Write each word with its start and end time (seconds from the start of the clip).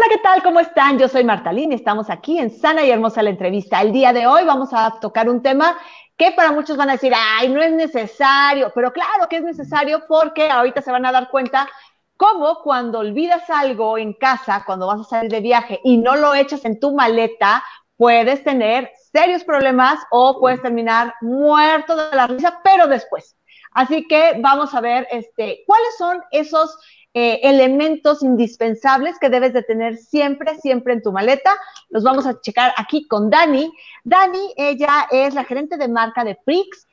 Hola, 0.00 0.08
¿qué 0.08 0.18
tal? 0.22 0.42
¿Cómo 0.42 0.60
están? 0.60 0.98
Yo 0.98 1.08
soy 1.08 1.24
Martalín 1.24 1.72
y 1.72 1.74
estamos 1.74 2.08
aquí 2.08 2.38
en 2.38 2.48
Sana 2.48 2.82
y 2.82 2.90
Hermosa 2.90 3.22
la 3.22 3.28
entrevista. 3.28 3.82
El 3.82 3.92
día 3.92 4.14
de 4.14 4.26
hoy 4.26 4.44
vamos 4.44 4.70
a 4.72 4.98
tocar 4.98 5.28
un 5.28 5.42
tema 5.42 5.76
que 6.16 6.32
para 6.32 6.52
muchos 6.52 6.78
van 6.78 6.88
a 6.88 6.92
decir, 6.92 7.12
ay, 7.14 7.50
no 7.50 7.60
es 7.60 7.70
necesario, 7.70 8.72
pero 8.74 8.94
claro 8.94 9.28
que 9.28 9.36
es 9.36 9.42
necesario 9.42 10.04
porque 10.08 10.48
ahorita 10.48 10.80
se 10.80 10.90
van 10.90 11.04
a 11.04 11.12
dar 11.12 11.28
cuenta 11.28 11.68
cómo 12.16 12.62
cuando 12.62 13.00
olvidas 13.00 13.50
algo 13.50 13.98
en 13.98 14.14
casa, 14.14 14.62
cuando 14.64 14.86
vas 14.86 15.00
a 15.00 15.04
salir 15.04 15.30
de 15.30 15.42
viaje 15.42 15.80
y 15.84 15.98
no 15.98 16.16
lo 16.16 16.34
echas 16.34 16.64
en 16.64 16.80
tu 16.80 16.94
maleta, 16.94 17.62
puedes 17.98 18.42
tener 18.42 18.90
serios 19.12 19.44
problemas 19.44 20.00
o 20.10 20.40
puedes 20.40 20.62
terminar 20.62 21.12
muerto 21.20 21.94
de 21.94 22.16
la 22.16 22.26
risa, 22.26 22.58
pero 22.64 22.86
después. 22.86 23.36
Así 23.72 24.08
que 24.08 24.38
vamos 24.40 24.74
a 24.74 24.80
ver 24.80 25.06
este, 25.10 25.62
cuáles 25.66 25.98
son 25.98 26.22
esos 26.30 26.78
eh, 27.12 27.40
elementos 27.42 28.22
indispensables 28.22 29.18
que 29.18 29.30
debes 29.30 29.52
de 29.52 29.62
tener 29.62 29.96
siempre, 29.96 30.56
siempre 30.58 30.92
en 30.92 31.02
tu 31.02 31.12
maleta. 31.12 31.50
Los 31.88 32.04
vamos 32.04 32.26
a 32.26 32.40
checar 32.40 32.72
aquí 32.76 33.08
con 33.08 33.30
Dani. 33.30 33.72
Dani, 34.04 34.54
ella 34.56 35.08
es 35.10 35.34
la 35.34 35.44
gerente 35.44 35.76
de 35.76 35.88
marca 35.88 36.24
de 36.24 36.38
Prix. 36.44 36.86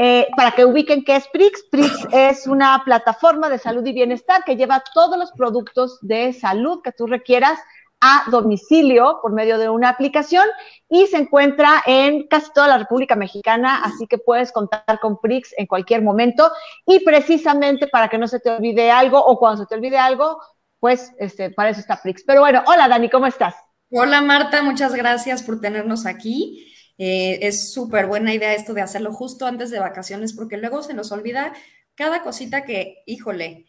Eh, 0.00 0.28
para 0.36 0.52
que 0.52 0.64
ubiquen 0.64 1.02
qué 1.02 1.16
es 1.16 1.26
Prix, 1.28 1.64
Prix 1.72 2.06
es 2.12 2.46
una 2.46 2.80
plataforma 2.84 3.48
de 3.48 3.58
salud 3.58 3.84
y 3.84 3.92
bienestar 3.92 4.44
que 4.44 4.54
lleva 4.54 4.84
todos 4.94 5.18
los 5.18 5.32
productos 5.32 5.98
de 6.02 6.32
salud 6.32 6.80
que 6.84 6.92
tú 6.92 7.08
requieras 7.08 7.58
a 8.00 8.24
domicilio 8.30 9.18
por 9.20 9.32
medio 9.32 9.58
de 9.58 9.68
una 9.68 9.88
aplicación 9.88 10.44
y 10.88 11.06
se 11.06 11.16
encuentra 11.16 11.82
en 11.86 12.28
casi 12.28 12.52
toda 12.52 12.68
la 12.68 12.78
República 12.78 13.16
Mexicana, 13.16 13.82
así 13.82 14.06
que 14.06 14.18
puedes 14.18 14.52
contar 14.52 15.00
con 15.00 15.20
Prix 15.20 15.54
en 15.56 15.66
cualquier 15.66 16.02
momento 16.02 16.50
y 16.86 17.00
precisamente 17.00 17.88
para 17.88 18.08
que 18.08 18.18
no 18.18 18.28
se 18.28 18.40
te 18.40 18.50
olvide 18.50 18.90
algo 18.90 19.18
o 19.18 19.38
cuando 19.38 19.62
se 19.62 19.68
te 19.68 19.74
olvide 19.74 19.98
algo, 19.98 20.40
pues 20.78 21.12
este, 21.18 21.50
para 21.50 21.70
eso 21.70 21.80
está 21.80 22.00
Prix. 22.00 22.22
Pero 22.26 22.40
bueno, 22.40 22.62
hola 22.66 22.88
Dani, 22.88 23.10
¿cómo 23.10 23.26
estás? 23.26 23.54
Hola 23.90 24.20
Marta, 24.20 24.62
muchas 24.62 24.94
gracias 24.94 25.42
por 25.42 25.60
tenernos 25.60 26.06
aquí. 26.06 26.72
Eh, 26.98 27.38
es 27.42 27.72
súper 27.72 28.06
buena 28.06 28.34
idea 28.34 28.54
esto 28.54 28.74
de 28.74 28.82
hacerlo 28.82 29.12
justo 29.12 29.46
antes 29.46 29.70
de 29.70 29.78
vacaciones 29.78 30.32
porque 30.32 30.56
luego 30.56 30.82
se 30.82 30.94
nos 30.94 31.12
olvida 31.12 31.52
cada 31.94 32.22
cosita 32.22 32.64
que, 32.64 33.02
híjole, 33.06 33.66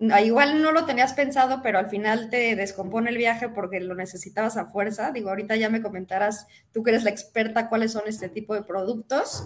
igual 0.00 0.62
no 0.62 0.72
lo 0.72 0.84
tenías 0.84 1.12
pensado, 1.12 1.60
pero 1.62 1.78
al 1.78 1.88
final 1.88 2.30
te 2.30 2.54
descompone 2.56 3.10
el 3.10 3.16
viaje 3.16 3.48
porque 3.48 3.80
lo 3.80 3.94
necesitabas 3.94 4.56
a 4.56 4.66
fuerza. 4.66 5.10
Digo, 5.10 5.30
ahorita 5.30 5.56
ya 5.56 5.70
me 5.70 5.82
comentarás, 5.82 6.46
tú 6.72 6.82
que 6.82 6.90
eres 6.90 7.04
la 7.04 7.10
experta, 7.10 7.68
cuáles 7.68 7.92
son 7.92 8.02
este 8.06 8.28
tipo 8.28 8.54
de 8.54 8.62
productos, 8.62 9.44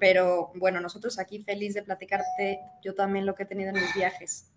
pero 0.00 0.52
bueno, 0.56 0.80
nosotros 0.80 1.18
aquí 1.18 1.40
feliz 1.40 1.74
de 1.74 1.82
platicarte 1.82 2.60
yo 2.82 2.94
también 2.94 3.26
lo 3.26 3.34
que 3.34 3.44
he 3.44 3.46
tenido 3.46 3.70
en 3.70 3.76
mis 3.76 3.94
viajes. 3.94 4.50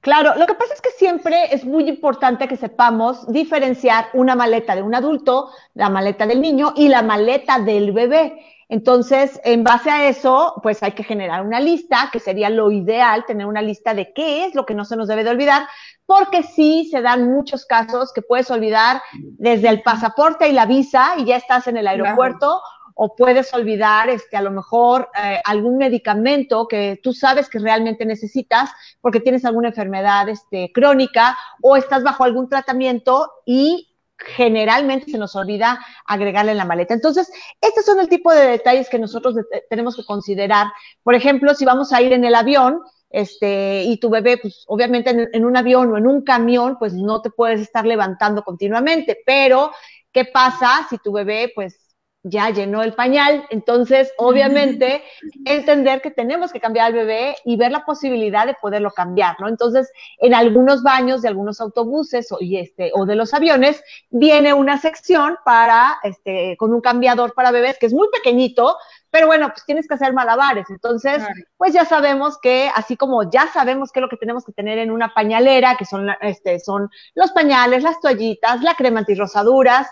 Claro, 0.00 0.34
lo 0.36 0.46
que 0.46 0.54
pasa 0.54 0.74
es 0.74 0.80
que 0.80 0.90
siempre 0.90 1.54
es 1.54 1.64
muy 1.64 1.88
importante 1.88 2.46
que 2.46 2.56
sepamos 2.56 3.30
diferenciar 3.32 4.06
una 4.12 4.36
maleta 4.36 4.76
de 4.76 4.82
un 4.82 4.94
adulto, 4.94 5.50
la 5.74 5.88
maleta 5.88 6.26
del 6.26 6.40
niño 6.40 6.74
y 6.76 6.88
la 6.88 7.02
maleta 7.02 7.58
del 7.58 7.92
bebé. 7.92 8.53
Entonces, 8.68 9.40
en 9.44 9.64
base 9.64 9.90
a 9.90 10.08
eso, 10.08 10.54
pues 10.62 10.82
hay 10.82 10.92
que 10.92 11.04
generar 11.04 11.44
una 11.44 11.60
lista, 11.60 12.10
que 12.12 12.20
sería 12.20 12.50
lo 12.50 12.70
ideal, 12.70 13.24
tener 13.26 13.46
una 13.46 13.62
lista 13.62 13.94
de 13.94 14.12
qué 14.12 14.46
es 14.46 14.54
lo 14.54 14.64
que 14.66 14.74
no 14.74 14.84
se 14.84 14.96
nos 14.96 15.08
debe 15.08 15.24
de 15.24 15.30
olvidar, 15.30 15.66
porque 16.06 16.42
sí 16.42 16.88
se 16.90 17.00
dan 17.00 17.30
muchos 17.30 17.64
casos 17.66 18.12
que 18.12 18.22
puedes 18.22 18.50
olvidar 18.50 19.02
desde 19.38 19.68
el 19.68 19.82
pasaporte 19.82 20.48
y 20.48 20.52
la 20.52 20.66
visa 20.66 21.14
y 21.18 21.24
ya 21.24 21.36
estás 21.36 21.66
en 21.66 21.76
el 21.76 21.86
aeropuerto. 21.86 22.60
O 22.96 23.16
puedes 23.16 23.52
olvidar, 23.52 24.08
este, 24.08 24.36
a 24.36 24.40
lo 24.40 24.52
mejor, 24.52 25.08
eh, 25.20 25.40
algún 25.44 25.78
medicamento 25.78 26.68
que 26.68 27.00
tú 27.02 27.12
sabes 27.12 27.48
que 27.48 27.58
realmente 27.58 28.06
necesitas 28.06 28.70
porque 29.00 29.18
tienes 29.18 29.44
alguna 29.44 29.70
enfermedad 29.70 30.28
este, 30.28 30.70
crónica 30.72 31.36
o 31.60 31.76
estás 31.76 32.04
bajo 32.04 32.22
algún 32.22 32.48
tratamiento 32.48 33.32
y 33.44 33.93
generalmente 34.18 35.10
se 35.10 35.18
nos 35.18 35.34
olvida 35.36 35.84
agregarle 36.06 36.52
en 36.52 36.58
la 36.58 36.64
maleta. 36.64 36.94
Entonces, 36.94 37.30
estos 37.60 37.84
son 37.84 38.00
el 38.00 38.08
tipo 38.08 38.32
de 38.32 38.46
detalles 38.46 38.88
que 38.88 38.98
nosotros 38.98 39.34
tenemos 39.68 39.96
que 39.96 40.04
considerar. 40.04 40.68
Por 41.02 41.14
ejemplo, 41.14 41.54
si 41.54 41.64
vamos 41.64 41.92
a 41.92 42.00
ir 42.00 42.12
en 42.12 42.24
el 42.24 42.34
avión, 42.34 42.80
este, 43.10 43.84
y 43.84 43.98
tu 43.98 44.10
bebé, 44.10 44.38
pues 44.38 44.64
obviamente 44.66 45.10
en, 45.10 45.28
en, 45.32 45.44
un 45.44 45.56
avión 45.56 45.92
o 45.92 45.98
en 45.98 46.06
un 46.06 46.22
camión, 46.22 46.76
pues 46.78 46.94
no 46.94 47.22
te 47.22 47.30
puedes 47.30 47.60
estar 47.60 47.86
levantando 47.86 48.42
continuamente, 48.42 49.18
pero 49.24 49.70
¿qué 50.10 50.24
pasa 50.24 50.86
si 50.90 50.98
tu 50.98 51.12
bebé, 51.12 51.52
pues 51.54 51.83
ya 52.24 52.50
llenó 52.50 52.82
el 52.82 52.94
pañal. 52.94 53.46
Entonces, 53.50 54.12
obviamente, 54.16 55.04
entender 55.44 56.00
que 56.00 56.10
tenemos 56.10 56.52
que 56.52 56.60
cambiar 56.60 56.86
al 56.86 56.94
bebé 56.94 57.36
y 57.44 57.56
ver 57.56 57.70
la 57.70 57.84
posibilidad 57.84 58.46
de 58.46 58.54
poderlo 58.54 58.90
cambiar, 58.90 59.38
¿no? 59.40 59.48
Entonces, 59.48 59.92
en 60.18 60.34
algunos 60.34 60.82
baños 60.82 61.22
de 61.22 61.28
algunos 61.28 61.60
autobuses 61.60 62.32
o, 62.32 62.38
y 62.40 62.56
este, 62.56 62.90
o 62.94 63.04
de 63.04 63.14
los 63.14 63.34
aviones, 63.34 63.84
viene 64.10 64.54
una 64.54 64.78
sección 64.78 65.36
para, 65.44 65.98
este, 66.02 66.56
con 66.56 66.72
un 66.72 66.80
cambiador 66.80 67.34
para 67.34 67.50
bebés 67.50 67.78
que 67.78 67.86
es 67.86 67.92
muy 67.92 68.08
pequeñito, 68.10 68.76
pero 69.10 69.26
bueno, 69.26 69.50
pues 69.50 69.64
tienes 69.64 69.86
que 69.86 69.94
hacer 69.94 70.12
malabares. 70.14 70.68
Entonces, 70.70 71.22
pues 71.56 71.72
ya 71.72 71.84
sabemos 71.84 72.38
que, 72.38 72.70
así 72.74 72.96
como 72.96 73.30
ya 73.30 73.46
sabemos 73.52 73.92
qué 73.92 74.00
es 74.00 74.02
lo 74.02 74.08
que 74.08 74.16
tenemos 74.16 74.44
que 74.44 74.52
tener 74.52 74.78
en 74.78 74.90
una 74.90 75.12
pañalera, 75.14 75.76
que 75.76 75.84
son, 75.84 76.08
este, 76.22 76.58
son 76.58 76.90
los 77.14 77.30
pañales, 77.32 77.82
las 77.82 78.00
toallitas, 78.00 78.62
la 78.62 78.74
crema 78.74 79.00
antirrosaduras, 79.00 79.86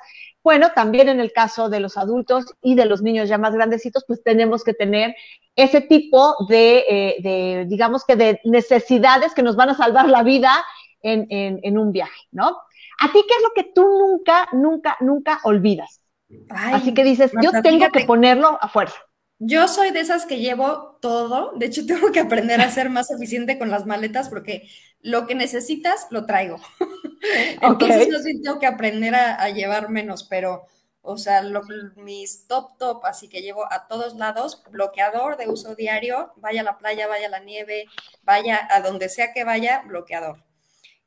bueno, 0.44 0.72
también 0.74 1.08
en 1.08 1.20
el 1.20 1.32
caso 1.32 1.68
de 1.68 1.80
los 1.80 1.96
adultos 1.96 2.46
y 2.62 2.74
de 2.74 2.86
los 2.86 3.02
niños 3.02 3.28
ya 3.28 3.38
más 3.38 3.54
grandecitos, 3.54 4.04
pues 4.06 4.22
tenemos 4.22 4.64
que 4.64 4.74
tener 4.74 5.14
ese 5.54 5.80
tipo 5.80 6.34
de, 6.48 6.84
eh, 6.88 7.64
digamos 7.68 8.04
que 8.04 8.16
de 8.16 8.40
necesidades 8.44 9.34
que 9.34 9.42
nos 9.42 9.56
van 9.56 9.70
a 9.70 9.76
salvar 9.76 10.08
la 10.08 10.22
vida 10.22 10.64
en, 11.02 11.78
un 11.78 11.92
viaje, 11.92 12.20
¿no? 12.30 12.58
¿A 13.00 13.12
ti 13.12 13.24
qué 13.26 13.34
es 13.34 13.42
lo 13.42 13.52
que 13.54 13.72
tú 13.74 13.82
nunca, 13.82 14.48
nunca, 14.52 14.96
nunca 15.00 15.40
olvidas? 15.44 16.00
Así 16.48 16.94
que 16.94 17.04
dices, 17.04 17.32
yo 17.42 17.50
tengo 17.62 17.90
que 17.90 18.04
ponerlo 18.04 18.58
a 18.60 18.68
fuerza. 18.68 18.96
Yo 19.44 19.66
soy 19.66 19.90
de 19.90 19.98
esas 19.98 20.24
que 20.24 20.38
llevo 20.38 20.98
todo. 21.00 21.52
De 21.56 21.66
hecho, 21.66 21.84
tengo 21.86 22.12
que 22.12 22.20
aprender 22.20 22.60
a 22.60 22.70
ser 22.70 22.90
más 22.90 23.10
eficiente 23.10 23.58
con 23.58 23.70
las 23.70 23.86
maletas 23.86 24.28
porque 24.28 24.68
lo 25.00 25.26
que 25.26 25.34
necesitas 25.34 26.06
lo 26.10 26.26
traigo. 26.26 26.58
Entonces, 27.62 28.08
yo 28.10 28.18
sí 28.18 28.42
tengo 28.42 28.58
que 28.58 28.66
aprender 28.66 29.14
a, 29.14 29.48
llevar 29.50 29.88
menos, 29.88 30.24
pero, 30.24 30.66
o 31.00 31.16
sea, 31.16 31.42
mis 31.96 32.46
top 32.46 32.76
top, 32.78 33.04
así 33.06 33.28
que 33.28 33.42
llevo 33.42 33.70
a 33.72 33.86
todos 33.86 34.14
lados, 34.16 34.62
bloqueador 34.70 35.36
de 35.36 35.48
uso 35.48 35.74
diario, 35.74 36.32
vaya 36.36 36.60
a 36.60 36.64
la 36.64 36.78
playa, 36.78 37.06
vaya 37.06 37.26
a 37.26 37.30
la 37.30 37.40
nieve, 37.40 37.86
vaya 38.22 38.68
a 38.70 38.80
donde 38.80 39.08
sea 39.08 39.32
que 39.32 39.44
vaya, 39.44 39.82
bloqueador. 39.86 40.44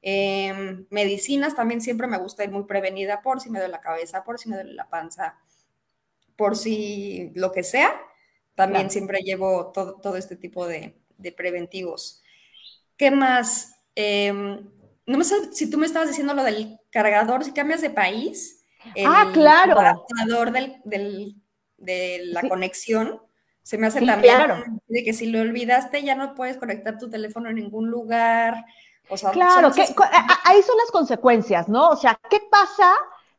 Em, 0.01 0.85
medicinas 0.89 1.55
también 1.55 1.81
siempre 1.81 2.07
me 2.07 2.17
gusta 2.17 2.43
ir 2.43 2.51
muy 2.51 2.63
prevenida 2.65 3.21
por 3.21 3.41
si 3.41 3.49
me 3.49 3.59
duele 3.59 3.71
la 3.71 3.81
cabeza, 3.81 4.23
por 4.23 4.39
si 4.39 4.49
me 4.49 4.55
duele 4.55 4.73
la 4.73 4.89
panza, 4.89 5.37
por 6.35 6.55
si 6.55 7.31
lo 7.33 7.51
que 7.51 7.63
sea 7.63 7.99
también 8.55 8.89
siempre 8.89 9.19
llevo 9.19 9.71
todo, 9.73 10.15
este 10.15 10.37
tipo 10.37 10.65
de, 10.65 10.95
preventivos. 11.35 12.23
¿Qué 12.97 13.11
más? 13.11 13.75
Em, 13.95 14.69
no 15.05 15.23
sé 15.23 15.53
si 15.53 15.69
tú 15.69 15.77
me 15.77 15.85
estabas 15.85 16.09
diciendo 16.09 16.33
lo 16.33 16.43
del 16.43 16.79
cargador, 16.91 17.43
si 17.43 17.51
cambias 17.51 17.81
de 17.81 17.89
país. 17.89 18.65
ah, 19.05 19.29
claro. 19.33 19.73
El 19.73 19.77
adaptador 19.77 20.51
de 20.51 22.21
la 22.25 22.41
conexión. 22.47 23.21
Se 23.63 23.79
me 23.79 23.87
hace 23.87 24.05
también 24.05 24.79
de 24.87 25.03
que 25.03 25.11
si 25.11 25.25
lo 25.25 25.41
olvidaste 25.41 26.03
ya 26.03 26.13
no 26.13 26.35
puedes 26.35 26.57
conectar 26.57 26.99
tu 26.99 27.09
teléfono 27.09 27.49
en 27.49 27.55
ningún 27.55 27.89
lugar. 27.89 28.63
O 29.09 29.17
sea, 29.17 29.31
claro, 29.31 29.71
ahí 30.43 30.61
son 30.61 30.77
las 30.77 30.91
consecuencias, 30.91 31.67
¿no? 31.67 31.89
O 31.89 31.95
sea, 31.95 32.19
¿qué 32.29 32.39
pasa 32.51 32.93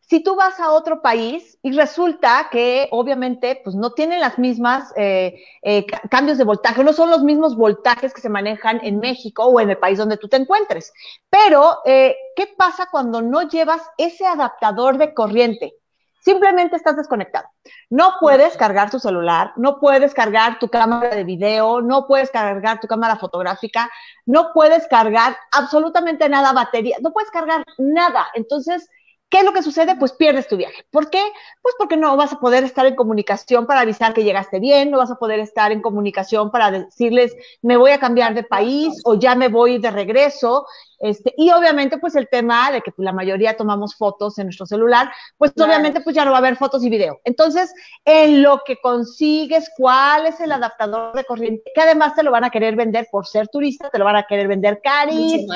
si 0.08 0.22
tú 0.22 0.36
vas 0.36 0.60
a 0.60 0.70
otro 0.70 1.02
país 1.02 1.58
y 1.62 1.72
resulta 1.72 2.48
que 2.50 2.88
obviamente 2.92 3.60
pues 3.64 3.74
no 3.74 3.90
tienen 3.90 4.20
las 4.20 4.38
mismas 4.38 4.92
eh, 4.96 5.42
eh, 5.62 5.84
cambios 6.08 6.38
de 6.38 6.44
voltaje, 6.44 6.84
no 6.84 6.92
son 6.92 7.10
los 7.10 7.24
mismos 7.24 7.56
voltajes 7.56 8.14
que 8.14 8.20
se 8.20 8.28
manejan 8.28 8.80
en 8.84 9.00
México 9.00 9.44
o 9.44 9.60
en 9.60 9.70
el 9.70 9.78
país 9.78 9.98
donde 9.98 10.16
tú 10.16 10.28
te 10.28 10.36
encuentres. 10.36 10.92
Pero, 11.28 11.78
eh, 11.84 12.14
¿qué 12.36 12.46
pasa 12.56 12.86
cuando 12.90 13.20
no 13.20 13.48
llevas 13.48 13.82
ese 13.98 14.24
adaptador 14.24 14.96
de 14.96 15.12
corriente? 15.12 15.74
Simplemente 16.20 16.76
estás 16.76 16.96
desconectado. 16.96 17.48
No 17.90 18.14
puedes 18.20 18.56
cargar 18.56 18.90
tu 18.90 19.00
celular, 19.00 19.52
no 19.56 19.80
puedes 19.80 20.14
cargar 20.14 20.60
tu 20.60 20.68
cámara 20.68 21.14
de 21.14 21.24
video, 21.24 21.80
no 21.80 22.06
puedes 22.06 22.30
cargar 22.30 22.78
tu 22.78 22.86
cámara 22.86 23.16
fotográfica, 23.16 23.90
no 24.24 24.52
puedes 24.52 24.86
cargar 24.86 25.36
absolutamente 25.52 26.28
nada 26.28 26.52
batería, 26.52 26.96
no 27.00 27.12
puedes 27.12 27.30
cargar 27.30 27.64
nada. 27.78 28.26
Entonces, 28.34 28.88
¿Qué 29.28 29.38
es 29.38 29.44
lo 29.44 29.52
que 29.52 29.62
sucede? 29.62 29.96
Pues 29.96 30.12
pierdes 30.12 30.46
tu 30.46 30.56
viaje. 30.56 30.86
¿Por 30.90 31.10
qué? 31.10 31.20
Pues 31.60 31.74
porque 31.78 31.96
no 31.96 32.16
vas 32.16 32.32
a 32.32 32.38
poder 32.38 32.62
estar 32.62 32.86
en 32.86 32.94
comunicación 32.94 33.66
para 33.66 33.80
avisar 33.80 34.14
que 34.14 34.22
llegaste 34.22 34.60
bien, 34.60 34.90
no 34.90 34.98
vas 34.98 35.10
a 35.10 35.16
poder 35.16 35.40
estar 35.40 35.72
en 35.72 35.82
comunicación 35.82 36.50
para 36.52 36.70
decirles, 36.70 37.34
me 37.60 37.76
voy 37.76 37.90
a 37.90 37.98
cambiar 37.98 38.34
de 38.34 38.44
país 38.44 38.94
o 39.04 39.14
ya 39.18 39.34
me 39.34 39.48
voy 39.48 39.78
de 39.78 39.90
regreso. 39.90 40.66
Este, 40.98 41.34
y 41.36 41.50
obviamente, 41.50 41.98
pues 41.98 42.16
el 42.16 42.28
tema 42.28 42.70
de 42.70 42.80
que 42.80 42.92
la 42.96 43.12
mayoría 43.12 43.56
tomamos 43.56 43.94
fotos 43.96 44.38
en 44.38 44.46
nuestro 44.46 44.66
celular, 44.66 45.10
pues 45.36 45.52
obviamente, 45.56 46.00
pues 46.00 46.16
ya 46.16 46.24
no 46.24 46.30
va 46.30 46.38
a 46.38 46.40
haber 46.40 46.56
fotos 46.56 46.82
y 46.84 46.90
video. 46.90 47.20
Entonces, 47.24 47.72
en 48.04 48.42
lo 48.42 48.62
que 48.64 48.78
consigues, 48.80 49.70
cuál 49.76 50.26
es 50.26 50.40
el 50.40 50.52
adaptador 50.52 51.14
de 51.14 51.24
corriente, 51.24 51.70
que 51.74 51.80
además 51.80 52.14
te 52.14 52.22
lo 52.22 52.30
van 52.30 52.44
a 52.44 52.50
querer 52.50 52.76
vender 52.76 53.08
por 53.10 53.26
ser 53.26 53.48
turista, 53.48 53.90
te 53.90 53.98
lo 53.98 54.04
van 54.04 54.16
a 54.16 54.22
querer 54.24 54.48
vender 54.48 54.80
carísimo. 54.82 55.52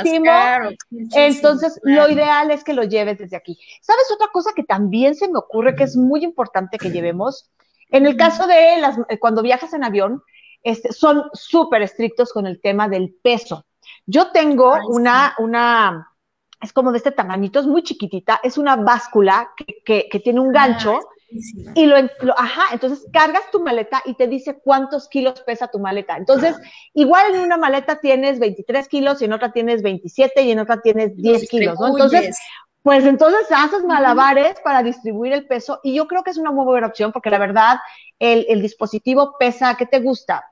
Entonces, 1.13 1.81
lo 1.83 2.09
ideal 2.11 2.51
es 2.51 2.63
que 2.63 2.75
lo 2.75 2.85
lleves 2.85 3.19
desde 3.19 3.37
aquí. 3.37 3.59
¿Sabes 3.81 4.11
otra 4.13 4.29
cosa 4.33 4.51
que 4.55 4.65
también 4.65 5.15
se 5.15 5.29
me 5.29 5.39
ocurre 5.39 5.75
que 5.75 5.85
es 5.85 5.97
muy 5.97 6.23
importante 6.23 6.79
que 6.79 6.91
llevemos? 6.91 7.51
En 7.91 8.07
el 8.07 8.17
caso 8.17 8.47
de 8.47 8.79
las, 8.79 8.97
cuando 9.21 9.43
viajas 9.43 9.73
en 9.73 9.85
avión, 9.85 10.23
este, 10.63 10.93
son 10.93 11.25
súper 11.33 11.83
estrictos 11.83 12.33
con 12.33 12.47
el 12.47 12.61
tema 12.61 12.89
del 12.89 13.15
peso. 13.23 13.65
Yo 14.07 14.31
tengo 14.33 14.77
una, 14.89 15.35
una, 15.39 16.13
es 16.61 16.73
como 16.73 16.93
de 16.93 16.99
este 16.99 17.13
tamañito, 17.13 17.61
es 17.61 17.67
muy 17.67 17.83
chiquitita, 17.83 18.41
es 18.43 18.59
una 18.59 18.77
báscula 18.77 19.51
que, 19.85 20.09
tiene 20.23 20.41
un 20.41 20.53
gancho. 20.53 20.99
Ah, 20.99 21.73
y 21.77 21.87
lo, 21.87 21.97
ajá, 22.37 22.65
entonces 22.73 23.07
cargas 23.13 23.43
tu 23.53 23.63
maleta 23.63 24.03
y 24.05 24.15
te 24.15 24.27
dice 24.27 24.59
cuántos 24.63 25.09
kilos 25.09 25.41
pesa 25.43 25.69
tu 25.69 25.79
maleta. 25.79 26.17
Entonces, 26.17 26.57
igual 26.93 27.35
en 27.35 27.43
una 27.43 27.57
maleta 27.57 28.01
tienes 28.01 28.41
23 28.41 28.89
kilos 28.89 29.23
y 29.23 29.27
en 29.27 29.33
otra 29.33 29.53
tienes 29.53 29.83
27 29.83 30.43
y 30.43 30.51
en 30.51 30.59
otra 30.59 30.81
tienes 30.81 31.17
10 31.17 31.49
kilos, 31.49 31.79
¿no? 31.79 31.89
Entonces, 31.89 32.37
pues 32.83 33.05
entonces 33.05 33.47
haces 33.51 33.85
malabares 33.85 34.57
para 34.65 34.83
distribuir 34.83 35.33
el 35.35 35.47
peso 35.47 35.81
y 35.83 35.95
yo 35.95 36.09
creo 36.09 36.25
que 36.25 36.31
es 36.31 36.39
una 36.39 36.51
muy 36.51 36.65
buena 36.65 36.87
opción 36.87 37.13
porque 37.13 37.31
la 37.31 37.39
verdad 37.39 37.79
el, 38.19 38.47
el 38.49 38.63
dispositivo 38.63 39.37
pesa, 39.39 39.77
¿qué 39.77 39.87
te 39.87 40.01
gusta? 40.01 40.50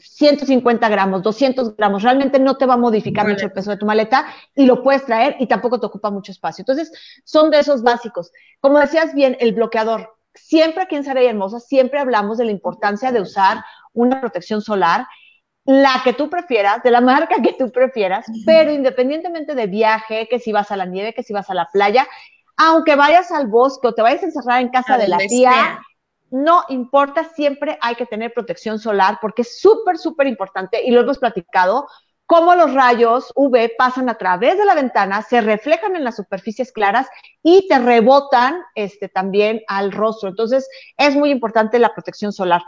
150 0.00 0.88
gramos, 0.88 1.22
200 1.22 1.76
gramos, 1.76 2.02
realmente 2.02 2.38
no 2.38 2.56
te 2.56 2.66
va 2.66 2.74
a 2.74 2.78
modificar 2.78 3.26
mucho 3.26 3.46
el 3.46 3.52
peso 3.52 3.70
de 3.70 3.76
tu 3.76 3.86
maleta 3.86 4.26
y 4.54 4.66
lo 4.66 4.82
puedes 4.82 5.04
traer 5.04 5.36
y 5.38 5.46
tampoco 5.46 5.78
te 5.78 5.86
ocupa 5.86 6.10
mucho 6.10 6.32
espacio. 6.32 6.62
Entonces, 6.62 6.92
son 7.24 7.50
de 7.50 7.60
esos 7.60 7.82
básicos. 7.82 8.32
Como 8.60 8.78
decías 8.78 9.14
bien, 9.14 9.36
el 9.40 9.52
bloqueador. 9.52 10.16
Siempre 10.34 10.84
aquí 10.84 10.96
en 10.96 11.04
Sara 11.04 11.22
y 11.22 11.26
Hermosa, 11.26 11.60
siempre 11.60 11.98
hablamos 11.98 12.38
de 12.38 12.44
la 12.44 12.52
importancia 12.52 13.12
de 13.12 13.20
usar 13.20 13.64
una 13.92 14.20
protección 14.20 14.62
solar, 14.62 15.06
la 15.64 16.00
que 16.04 16.12
tú 16.12 16.30
prefieras, 16.30 16.82
de 16.82 16.90
la 16.90 17.00
marca 17.00 17.42
que 17.42 17.52
tú 17.52 17.70
prefieras, 17.70 18.26
pero 18.46 18.72
independientemente 18.72 19.54
de 19.54 19.66
viaje, 19.66 20.28
que 20.28 20.38
si 20.38 20.52
vas 20.52 20.70
a 20.70 20.76
la 20.76 20.86
nieve, 20.86 21.14
que 21.14 21.22
si 21.22 21.32
vas 21.32 21.50
a 21.50 21.54
la 21.54 21.68
playa, 21.72 22.06
aunque 22.56 22.96
vayas 22.96 23.30
al 23.32 23.46
bosque 23.46 23.88
o 23.88 23.94
te 23.94 24.02
vayas 24.02 24.22
a 24.22 24.26
encerrar 24.26 24.60
en 24.60 24.68
casa 24.68 24.98
de 24.98 25.08
la 25.08 25.18
tía, 25.18 25.80
no 26.30 26.64
importa, 26.68 27.24
siempre 27.24 27.78
hay 27.80 27.94
que 27.94 28.06
tener 28.06 28.32
protección 28.32 28.78
solar 28.78 29.18
porque 29.20 29.42
es 29.42 29.60
súper, 29.60 29.98
súper 29.98 30.26
importante 30.26 30.82
y 30.84 30.90
lo 30.90 31.00
hemos 31.00 31.18
platicado, 31.18 31.88
cómo 32.26 32.54
los 32.54 32.72
rayos 32.72 33.32
UV 33.34 33.72
pasan 33.76 34.08
a 34.08 34.16
través 34.16 34.56
de 34.56 34.64
la 34.64 34.74
ventana, 34.74 35.22
se 35.22 35.40
reflejan 35.40 35.96
en 35.96 36.04
las 36.04 36.14
superficies 36.14 36.70
claras 36.70 37.08
y 37.42 37.66
te 37.66 37.80
rebotan 37.80 38.62
este, 38.76 39.08
también 39.08 39.62
al 39.66 39.90
rostro. 39.90 40.28
Entonces, 40.28 40.68
es 40.96 41.16
muy 41.16 41.30
importante 41.30 41.80
la 41.80 41.92
protección 41.92 42.32
solar. 42.32 42.62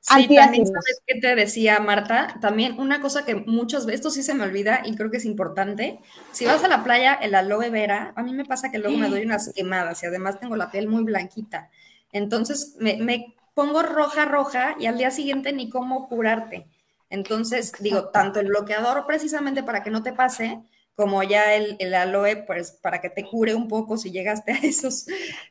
Sí, 0.00 0.26
también 0.34 0.66
sabes 0.66 1.00
qué 1.06 1.20
te 1.20 1.36
decía 1.36 1.78
Marta, 1.78 2.36
también 2.40 2.80
una 2.80 3.00
cosa 3.00 3.24
que 3.24 3.36
muchas 3.36 3.86
veces, 3.86 4.00
esto 4.00 4.10
sí 4.10 4.24
se 4.24 4.34
me 4.34 4.42
olvida 4.42 4.82
y 4.84 4.96
creo 4.96 5.12
que 5.12 5.18
es 5.18 5.24
importante, 5.24 6.00
si 6.32 6.44
vas 6.44 6.64
a 6.64 6.68
la 6.68 6.82
playa, 6.82 7.14
el 7.14 7.36
aloe 7.36 7.70
vera, 7.70 8.12
a 8.16 8.24
mí 8.24 8.32
me 8.32 8.44
pasa 8.44 8.72
que 8.72 8.78
luego 8.78 8.98
me 8.98 9.08
doy 9.08 9.22
unas 9.22 9.52
quemadas 9.54 10.02
y 10.02 10.06
además 10.06 10.40
tengo 10.40 10.56
la 10.56 10.72
piel 10.72 10.88
muy 10.88 11.04
blanquita. 11.04 11.70
Entonces 12.12 12.76
me, 12.78 13.34
pongo 13.54 13.82
roja, 13.82 14.24
roja 14.24 14.76
y 14.78 14.86
al 14.86 14.98
día 14.98 15.10
siguiente 15.10 15.52
ni 15.52 15.68
cómo 15.68 16.08
curarte. 16.08 16.66
Entonces, 17.10 17.72
digo, 17.80 18.08
tanto 18.08 18.40
el 18.40 18.46
bloqueador 18.46 19.04
precisamente 19.06 19.62
para 19.62 19.82
que 19.82 19.90
no 19.90 20.02
te 20.02 20.14
pase, 20.14 20.62
como 20.94 21.22
ya 21.22 21.54
el, 21.54 21.76
el, 21.78 21.94
aloe, 21.94 22.44
pues 22.46 22.78
para 22.82 23.00
que 23.00 23.10
te 23.10 23.24
cure 23.24 23.54
un 23.54 23.68
poco 23.68 23.98
si 23.98 24.10
llegaste 24.10 24.52
a 24.52 24.58
esos, 24.58 25.06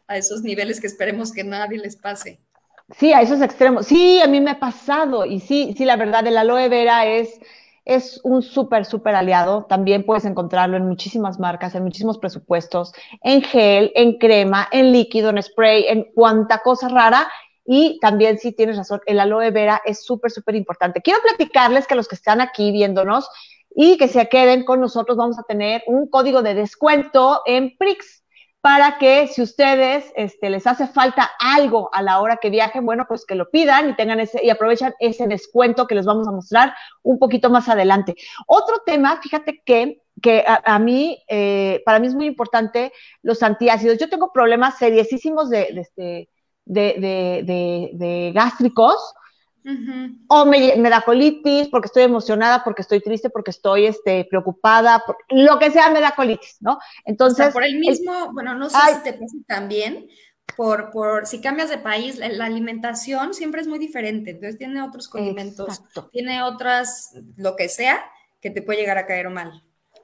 a 0.07 0.17
esos 0.17 0.41
niveles 0.41 0.79
que 0.79 0.87
esperemos 0.87 1.31
que 1.31 1.43
nadie 1.43 1.77
les 1.77 1.97
pase. 1.97 2.39
Sí, 2.97 3.13
a 3.13 3.21
esos 3.21 3.41
extremos. 3.41 3.87
Sí, 3.87 4.19
a 4.21 4.27
mí 4.27 4.41
me 4.41 4.51
ha 4.51 4.59
pasado. 4.59 5.25
Y 5.25 5.39
sí, 5.39 5.73
sí, 5.77 5.85
la 5.85 5.95
verdad, 5.95 6.25
el 6.27 6.37
aloe 6.37 6.67
vera 6.69 7.05
es, 7.05 7.39
es 7.85 8.19
un 8.23 8.41
súper, 8.41 8.85
súper 8.85 9.15
aliado. 9.15 9.65
También 9.65 10.05
puedes 10.05 10.25
encontrarlo 10.25 10.77
en 10.77 10.87
muchísimas 10.87 11.39
marcas, 11.39 11.75
en 11.75 11.83
muchísimos 11.83 12.17
presupuestos, 12.17 12.93
en 13.21 13.41
gel, 13.41 13.91
en 13.95 14.17
crema, 14.17 14.67
en 14.71 14.91
líquido, 14.91 15.29
en 15.29 15.41
spray, 15.41 15.85
en 15.87 16.03
cuanta 16.13 16.59
cosa 16.59 16.89
rara. 16.89 17.27
Y 17.65 17.99
también, 17.99 18.37
sí 18.39 18.51
tienes 18.51 18.77
razón, 18.77 19.01
el 19.05 19.19
aloe 19.19 19.51
vera 19.51 19.81
es 19.85 20.03
súper, 20.03 20.31
súper 20.31 20.55
importante. 20.55 21.01
Quiero 21.01 21.19
platicarles 21.21 21.87
que 21.87 21.95
los 21.95 22.07
que 22.07 22.15
están 22.15 22.41
aquí 22.41 22.71
viéndonos 22.71 23.29
y 23.73 23.97
que 23.97 24.07
se 24.07 24.27
queden 24.27 24.65
con 24.65 24.81
nosotros, 24.81 25.17
vamos 25.17 25.39
a 25.39 25.43
tener 25.43 25.83
un 25.87 26.09
código 26.09 26.41
de 26.41 26.55
descuento 26.55 27.41
en 27.45 27.77
Prix 27.77 28.20
para 28.61 28.97
que 28.99 29.27
si 29.27 29.41
ustedes 29.41 30.11
este, 30.15 30.49
les 30.49 30.67
hace 30.67 30.87
falta 30.87 31.31
algo 31.39 31.89
a 31.93 32.01
la 32.01 32.21
hora 32.21 32.37
que 32.37 32.51
viajen, 32.51 32.85
bueno, 32.85 33.05
pues 33.07 33.25
que 33.25 33.35
lo 33.35 33.49
pidan 33.49 33.89
y 33.89 33.95
tengan 33.95 34.19
ese 34.19 34.43
y 34.43 34.49
aprovechan 34.49 34.93
ese 34.99 35.27
descuento 35.27 35.87
que 35.87 35.95
les 35.95 36.05
vamos 36.05 36.27
a 36.27 36.31
mostrar 36.31 36.75
un 37.01 37.17
poquito 37.17 37.49
más 37.49 37.69
adelante. 37.69 38.15
Otro 38.47 38.83
tema, 38.85 39.19
fíjate 39.21 39.61
que 39.65 40.01
que 40.21 40.43
a, 40.45 40.77
mí, 40.77 41.23
eh, 41.27 41.81
para 41.83 41.97
mí 41.97 42.05
es 42.05 42.13
muy 42.13 42.27
importante 42.27 42.93
los 43.23 43.41
antiácidos. 43.41 43.97
Yo 43.97 44.07
tengo 44.07 44.31
problemas 44.31 44.77
seriosísimos 44.77 45.49
de, 45.49 45.69
de, 45.73 45.81
este, 45.81 46.29
de 46.65 48.31
gástricos, 48.35 49.15
o 50.27 50.45
me, 50.45 50.89
da 50.89 51.01
colitis 51.01 51.67
porque 51.69 51.87
estoy 51.87 52.03
emocionada, 52.03 52.63
porque 52.63 52.81
estoy 52.81 53.01
triste, 53.01 53.29
porque 53.29 53.51
estoy 53.51 53.85
este, 53.85 54.25
preocupada, 54.29 55.03
lo 55.29 55.59
que 55.59 55.71
sea 55.71 55.89
me 55.89 56.01
da 56.01 56.11
colitis, 56.11 56.57
¿no? 56.59 56.79
Entonces. 57.05 57.53
por 57.53 57.63
el 57.63 57.79
mismo, 57.79 58.31
bueno, 58.33 58.55
no 58.55 58.69
sé 58.69 58.77
si 58.95 59.03
te 59.03 59.13
pasa 59.13 59.37
también, 59.47 60.07
por, 60.55 60.91
por 60.91 61.27
si 61.27 61.41
cambias 61.41 61.69
de 61.69 61.77
país, 61.77 62.17
la, 62.17 62.45
alimentación 62.45 63.33
siempre 63.33 63.61
es 63.61 63.67
muy 63.67 63.79
diferente. 63.79 64.31
Entonces 64.31 64.57
tiene 64.57 64.81
otros 64.81 65.07
condimentos, 65.07 65.81
tiene 66.11 66.43
otras, 66.43 67.13
lo 67.37 67.55
que 67.55 67.69
sea, 67.69 68.03
que 68.41 68.49
te 68.49 68.61
puede 68.61 68.79
llegar 68.79 68.97
a 68.97 69.05
caer 69.05 69.29
mal. 69.29 69.63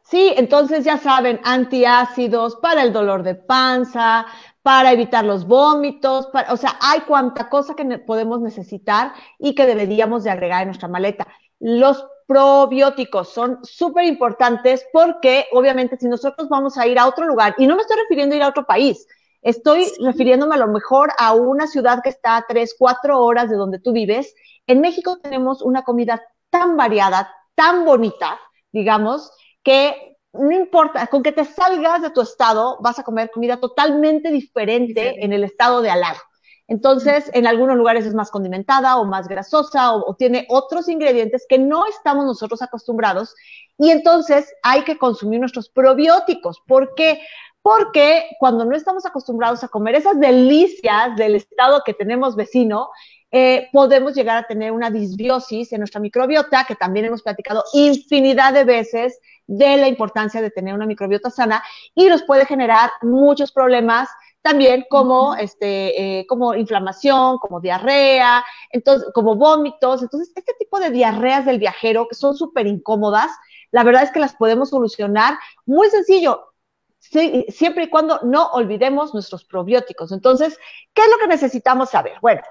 Sí, 0.09 0.33
entonces 0.38 0.86
ya 0.86 0.98
saben, 0.98 1.42
antiácidos 1.44 2.56
para 2.62 2.81
el 2.81 2.94
dolor 2.94 3.24
de 3.24 3.36
panza, 3.36 4.26
para 4.68 4.92
evitar 4.92 5.24
los 5.24 5.47
vómitos, 5.47 6.28
o 6.50 6.57
sea, 6.57 6.78
hay 6.81 7.00
cuanta 7.07 7.47
cosa 7.47 7.74
que 7.74 7.86
podemos 8.00 8.42
necesitar 8.42 9.14
y 9.40 9.56
que 9.56 9.66
deberíamos 9.66 10.26
de 10.26 10.30
agregar 10.30 10.64
en 10.64 10.68
nuestra 10.68 10.90
maleta. 10.90 11.26
Los 11.57 12.06
probióticos 12.28 13.30
son 13.30 13.59
súper 13.64 14.04
importantes 14.04 14.86
porque 14.92 15.45
obviamente 15.54 15.95
si 15.95 16.09
nosotros 16.09 16.50
vamos 16.50 16.78
a 16.78 16.86
ir 16.86 17.00
a 17.00 17.07
otro 17.07 17.26
lugar, 17.26 17.56
y 17.57 17.66
no 17.66 17.78
me 17.78 17.81
estoy 17.83 17.95
refiriendo 17.95 18.33
a 18.33 18.38
ir 18.40 18.44
a 18.44 18.50
otro 18.50 18.66
país, 18.66 19.07
estoy 19.42 19.86
refiriéndome 20.04 20.56
a 20.56 20.59
lo 20.59 20.68
mejor 20.68 21.14
a 21.18 21.31
una 21.31 21.66
ciudad 21.68 22.04
que 22.04 22.09
está 22.09 22.36
a 22.36 22.45
tres, 22.45 22.76
cuatro 22.78 23.21
horas 23.24 23.50
de 23.50 23.56
donde 23.56 23.80
tú 23.80 23.94
vives, 23.94 24.36
en 24.68 24.81
México 24.81 25.18
tenemos 25.24 25.62
una 25.62 25.83
comida 25.83 26.21
tan 26.50 26.76
variada, 26.76 27.33
tan 27.56 27.86
bonita, 27.86 28.38
digamos, 28.74 29.31
que 29.64 30.17
no 30.37 30.51
importa, 30.51 31.07
con 31.07 31.23
que 31.23 31.31
te 31.31 31.45
salgas 31.45 32.01
de 32.01 32.09
tu 32.09 32.21
estado, 32.21 32.77
vas 32.81 32.99
a 32.99 33.03
comer 33.03 33.31
comida 33.31 33.57
totalmente 33.57 34.31
diferente 34.31 35.23
en 35.23 35.33
el 35.33 35.44
estado 35.44 35.81
de 35.81 35.89
al 35.89 36.01
lado. 36.01 36.19
Entonces, 36.67 37.31
en 37.33 37.47
algunos 37.47 37.77
lugares 37.77 38.06
es 38.06 38.13
más 38.13 38.29
condimentada 38.29 38.97
o 38.97 39.06
más 39.06 39.27
grasosa 39.27 39.94
o, 39.94 40.15
tiene 40.15 40.45
otros 40.49 40.89
ingredientes 40.89 41.45
que 41.47 41.57
no 41.57 41.85
estamos 41.85 42.25
nosotros 42.25 42.61
acostumbrados 42.61 43.33
y 43.77 43.89
entonces 43.91 44.53
hay 44.63 44.83
que 44.83 44.97
consumir 44.97 45.39
nuestros 45.39 45.69
probióticos. 45.69 46.61
¿Por 46.67 46.94
qué? 46.95 47.21
Porque 47.61 48.27
cuando 48.39 48.65
no 48.65 48.75
estamos 48.75 49.06
acostumbrados 49.06 49.63
a 49.63 49.69
comer 49.69 49.95
esas 49.95 50.19
delicias 50.19 51.15
del 51.15 51.35
estado 51.35 51.83
que 51.85 51.94
tenemos 51.94 52.35
vecino, 52.35 52.89
eh, 53.31 53.69
podemos 53.71 54.13
llegar 54.13 54.37
a 54.37 54.47
tener 54.47 54.71
una 54.71 54.89
disbiosis 54.89 55.71
en 55.71 55.79
nuestra 55.79 56.01
microbiota, 56.01 56.65
que 56.65 56.75
también 56.75 57.06
hemos 57.06 57.23
platicado 57.23 57.63
infinidad 57.73 58.53
de 58.53 58.63
veces 58.63 59.19
de 59.47 59.77
la 59.77 59.87
importancia 59.87 60.42
de 60.42 60.51
tener 60.51 60.73
una 60.73 60.85
microbiota 60.85 61.30
sana 61.30 61.63
y 61.95 62.06
nos 62.06 62.23
puede 62.23 62.45
generar 62.45 62.92
muchos 63.01 63.51
problemas 63.51 64.09
también 64.42 64.85
como, 64.89 65.35
este, 65.35 66.19
eh, 66.19 66.27
como 66.27 66.54
inflamación, 66.54 67.37
como 67.39 67.59
diarrea, 67.59 68.45
entonces, 68.69 69.09
como 69.13 69.35
vómitos. 69.35 70.01
Entonces, 70.01 70.31
este 70.35 70.54
tipo 70.57 70.80
de 70.80 70.89
diarreas 70.89 71.45
del 71.45 71.59
viajero 71.59 72.07
que 72.07 72.16
son 72.16 72.35
súper 72.35 72.68
incómodas, 72.68 73.30
la 73.71 73.83
verdad 73.83 74.04
es 74.04 74.11
que 74.11 74.19
las 74.19 74.35
podemos 74.35 74.69
solucionar 74.69 75.37
muy 75.66 75.89
sencillo, 75.89 76.54
siempre 76.99 77.85
y 77.85 77.89
cuando 77.89 78.19
no 78.23 78.47
olvidemos 78.51 79.13
nuestros 79.13 79.44
probióticos. 79.45 80.11
Entonces, 80.11 80.57
¿qué 80.94 81.01
es 81.01 81.09
lo 81.09 81.18
que 81.18 81.27
necesitamos 81.27 81.89
saber? 81.89 82.18
Bueno, 82.21 82.42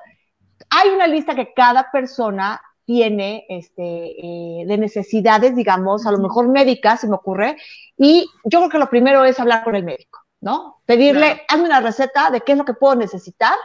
hay 0.71 0.91
una 0.91 1.07
lista 1.07 1.35
que 1.35 1.53
cada 1.55 1.91
persona 1.91 2.61
tiene 2.87 3.45
este, 3.51 3.83
eh, 3.83 4.65
de 4.67 4.79
necesidades, 4.79 5.55
digamos, 5.55 6.07
a 6.07 6.13
lo 6.13 6.19
mejor 6.19 6.49
médicas, 6.49 7.01
se 7.01 7.09
me 7.09 7.17
ocurre, 7.17 7.57
y 7.99 8.27
yo 8.45 8.61
creo 8.61 8.71
que 8.71 8.79
lo 8.79 8.89
primero 8.89 9.25
es 9.25 9.39
hablar 9.39 9.65
con 9.65 9.77
el 9.77 9.85
médico. 9.85 10.21
¿no? 10.41 10.83
Pedirle, 10.87 11.43
hazme 11.49 11.65
una 11.65 11.81
receta 11.81 12.31
de 12.31 12.41
qué 12.43 12.53
es 12.53 12.59
lo 12.59 12.65
que 12.65 12.75
puedo 12.75 12.95
necesitar 12.95 13.57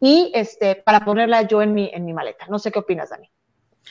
y 0.00 0.32
este, 0.34 0.76
para 0.76 1.04
ponerla 1.04 1.42
yo 1.42 1.62
en 1.62 1.74
mi, 1.74 1.90
en 1.92 2.04
mi 2.04 2.12
maleta. 2.12 2.46
No 2.48 2.58
sé 2.58 2.72
qué 2.72 2.78
opinas, 2.78 3.10
Dani. 3.10 3.30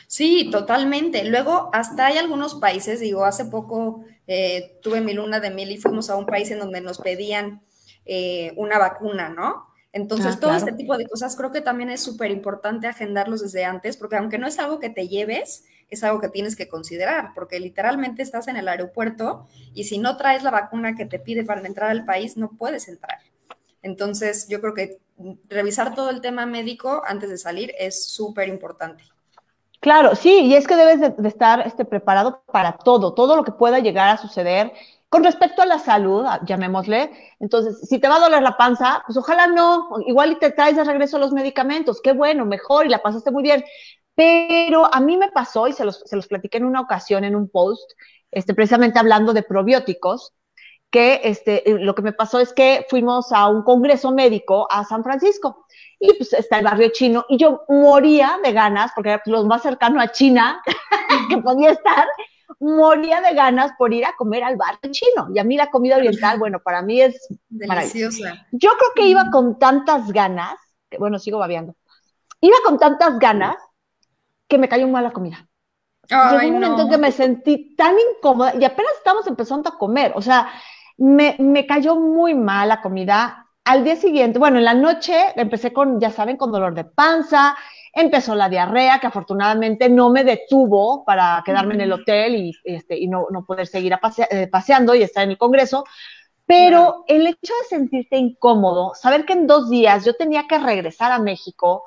Sí, 0.07 0.49
totalmente. 0.51 1.23
Luego, 1.25 1.69
hasta 1.71 2.07
hay 2.07 2.17
algunos 2.17 2.55
países, 2.55 2.99
digo, 2.99 3.25
hace 3.25 3.45
poco 3.45 4.03
eh, 4.27 4.79
tuve 4.81 5.01
mi 5.01 5.13
luna 5.13 5.39
de 5.39 5.51
miel 5.51 5.71
y 5.71 5.77
fuimos 5.77 6.09
a 6.09 6.15
un 6.15 6.25
país 6.25 6.49
en 6.51 6.59
donde 6.59 6.81
nos 6.81 6.99
pedían 6.99 7.61
eh, 8.05 8.53
una 8.55 8.79
vacuna, 8.79 9.29
¿no? 9.29 9.68
Entonces, 9.91 10.35
ah, 10.35 10.39
todo 10.39 10.53
este 10.53 10.71
tipo 10.71 10.97
de 10.97 11.07
cosas 11.07 11.35
creo 11.35 11.51
que 11.51 11.61
también 11.61 11.89
es 11.89 12.01
súper 12.01 12.29
importante 12.31 12.87
agendarlos 12.87 13.41
desde 13.41 13.65
antes, 13.65 13.97
porque 13.97 14.17
aunque 14.17 14.37
no 14.37 14.47
es 14.47 14.59
algo 14.59 14.79
que 14.79 14.89
te 14.89 15.07
lleves, 15.07 15.65
es 15.89 16.03
algo 16.03 16.19
que 16.19 16.29
tienes 16.29 16.55
que 16.55 16.67
considerar, 16.67 17.31
porque 17.33 17.59
literalmente 17.59 18.21
estás 18.21 18.47
en 18.47 18.57
el 18.57 18.67
aeropuerto 18.67 19.47
y 19.73 19.85
si 19.85 19.97
no 19.97 20.17
traes 20.17 20.43
la 20.43 20.51
vacuna 20.51 20.95
que 20.95 21.05
te 21.05 21.17
pide 21.19 21.43
para 21.43 21.65
entrar 21.65 21.89
al 21.89 22.05
país, 22.05 22.37
no 22.37 22.51
puedes 22.51 22.87
entrar. 22.87 23.17
Entonces, 23.81 24.47
yo 24.47 24.61
creo 24.61 24.73
que 24.73 24.99
revisar 25.49 25.95
todo 25.95 26.09
el 26.11 26.21
tema 26.21 26.45
médico 26.45 27.01
antes 27.05 27.29
de 27.29 27.37
salir 27.37 27.73
es 27.79 28.05
súper 28.05 28.47
importante. 28.47 29.03
Claro, 29.79 30.15
sí, 30.15 30.41
y 30.41 30.55
es 30.55 30.67
que 30.67 30.75
debes 30.75 30.99
de, 30.99 31.27
estar 31.27 31.65
este, 31.65 31.85
preparado 31.85 32.43
para 32.51 32.77
todo, 32.77 33.13
todo 33.13 33.35
lo 33.35 33.43
que 33.43 33.53
pueda 33.53 33.79
llegar 33.79 34.09
a 34.09 34.17
suceder. 34.17 34.73
Con 35.09 35.23
respecto 35.23 35.63
a 35.63 35.65
la 35.65 35.79
salud, 35.79 36.23
llamémosle, 36.45 37.11
entonces, 37.39 37.79
si 37.89 37.99
te 37.99 38.07
va 38.07 38.17
a 38.17 38.19
doler 38.19 38.43
la 38.43 38.57
panza, 38.57 39.01
pues 39.07 39.17
ojalá 39.17 39.47
no, 39.47 39.89
igual 40.05 40.33
y 40.33 40.35
te 40.35 40.51
traes 40.51 40.75
de 40.75 40.83
regreso 40.83 41.17
los 41.17 41.31
medicamentos, 41.31 41.99
qué 42.01 42.11
bueno, 42.13 42.45
mejor 42.45 42.85
y 42.85 42.89
la 42.89 43.01
pasaste 43.01 43.31
muy 43.31 43.41
bien. 43.41 43.63
Pero 44.13 44.93
a 44.93 44.99
mí 44.99 45.17
me 45.17 45.31
pasó, 45.31 45.67
y 45.67 45.73
se 45.73 45.83
los, 45.83 46.01
se 46.05 46.15
los 46.15 46.27
platiqué 46.27 46.57
en 46.57 46.65
una 46.65 46.81
ocasión 46.81 47.23
en 47.23 47.35
un 47.35 47.49
post, 47.49 47.91
este, 48.29 48.53
precisamente 48.53 48.99
hablando 48.99 49.33
de 49.33 49.41
probióticos, 49.41 50.33
que 50.91 51.21
este, 51.23 51.63
lo 51.79 51.93
que 51.95 52.01
me 52.01 52.13
pasó 52.13 52.39
es 52.39 52.53
que 52.53 52.85
fuimos 52.89 53.31
a 53.31 53.47
un 53.47 53.63
congreso 53.63 54.11
médico 54.11 54.67
a 54.71 54.83
San 54.85 55.03
Francisco 55.03 55.65
y 55.99 56.13
pues 56.13 56.33
está 56.33 56.59
el 56.59 56.65
barrio 56.65 56.89
chino 56.89 57.25
y 57.29 57.37
yo 57.37 57.63
moría 57.69 58.39
de 58.43 58.51
ganas, 58.53 58.91
porque 58.95 59.09
era 59.11 59.21
lo 59.25 59.45
más 59.45 59.61
cercano 59.61 60.01
a 60.01 60.11
China 60.11 60.61
que 61.29 61.37
podía 61.37 61.71
estar, 61.71 62.07
moría 62.59 63.21
de 63.21 63.33
ganas 63.33 63.71
por 63.77 63.93
ir 63.93 64.05
a 64.05 64.15
comer 64.15 64.43
al 64.43 64.57
barrio 64.57 64.91
chino. 64.91 65.29
Y 65.33 65.39
a 65.39 65.43
mí 65.43 65.55
la 65.55 65.69
comida 65.69 65.97
oriental, 65.97 66.37
bueno, 66.39 66.59
para 66.59 66.81
mí 66.81 67.01
es 67.01 67.27
deliciosa. 67.49 68.47
Yo 68.51 68.71
creo 68.77 68.91
que 68.95 69.07
iba 69.07 69.29
con 69.31 69.57
tantas 69.57 70.11
ganas, 70.11 70.55
que, 70.89 70.97
bueno, 70.97 71.19
sigo 71.19 71.39
babeando, 71.39 71.75
iba 72.41 72.57
con 72.65 72.77
tantas 72.77 73.19
ganas 73.19 73.55
que 74.47 74.57
me 74.57 74.69
cayó 74.69 74.87
mal 74.87 75.03
la 75.03 75.11
comida. 75.11 75.45
Llegó 76.09 76.47
un 76.47 76.53
momento 76.53 76.81
en 76.81 76.89
que 76.89 76.97
me 76.97 77.11
sentí 77.11 77.75
tan 77.75 77.95
incómoda 77.99 78.53
y 78.55 78.65
apenas 78.65 78.93
estamos 78.97 79.27
empezando 79.27 79.69
a 79.69 79.77
comer, 79.77 80.11
o 80.15 80.21
sea, 80.23 80.49
me, 80.97 81.35
me 81.37 81.67
cayó 81.67 81.95
muy 81.95 82.33
mal 82.33 82.67
la 82.69 82.81
comida. 82.81 83.45
Al 83.63 83.83
día 83.83 83.95
siguiente, 83.95 84.39
bueno, 84.39 84.57
en 84.57 84.65
la 84.65 84.73
noche 84.73 85.15
empecé 85.35 85.71
con, 85.71 85.99
ya 85.99 86.09
saben, 86.09 86.35
con 86.35 86.51
dolor 86.51 86.73
de 86.73 86.83
panza, 86.83 87.55
empezó 88.01 88.35
la 88.35 88.49
diarrea, 88.49 88.99
que 88.99 89.07
afortunadamente 89.07 89.89
no 89.89 90.09
me 90.09 90.23
detuvo 90.23 91.03
para 91.05 91.41
quedarme 91.45 91.75
en 91.75 91.81
el 91.81 91.91
hotel 91.91 92.35
y, 92.35 92.53
este, 92.63 92.97
y 92.97 93.07
no, 93.07 93.27
no 93.31 93.45
poder 93.45 93.67
seguir 93.67 93.97
eh, 94.29 94.47
paseando 94.47 94.95
y 94.95 95.03
estar 95.03 95.23
en 95.23 95.31
el 95.31 95.37
Congreso. 95.37 95.83
Pero 96.45 97.03
el 97.07 97.27
hecho 97.27 97.53
de 97.61 97.67
sentirte 97.69 98.17
incómodo, 98.17 98.93
saber 98.95 99.25
que 99.25 99.33
en 99.33 99.45
dos 99.45 99.69
días 99.69 100.03
yo 100.03 100.15
tenía 100.15 100.47
que 100.47 100.57
regresar 100.57 101.11
a 101.11 101.19
México 101.19 101.83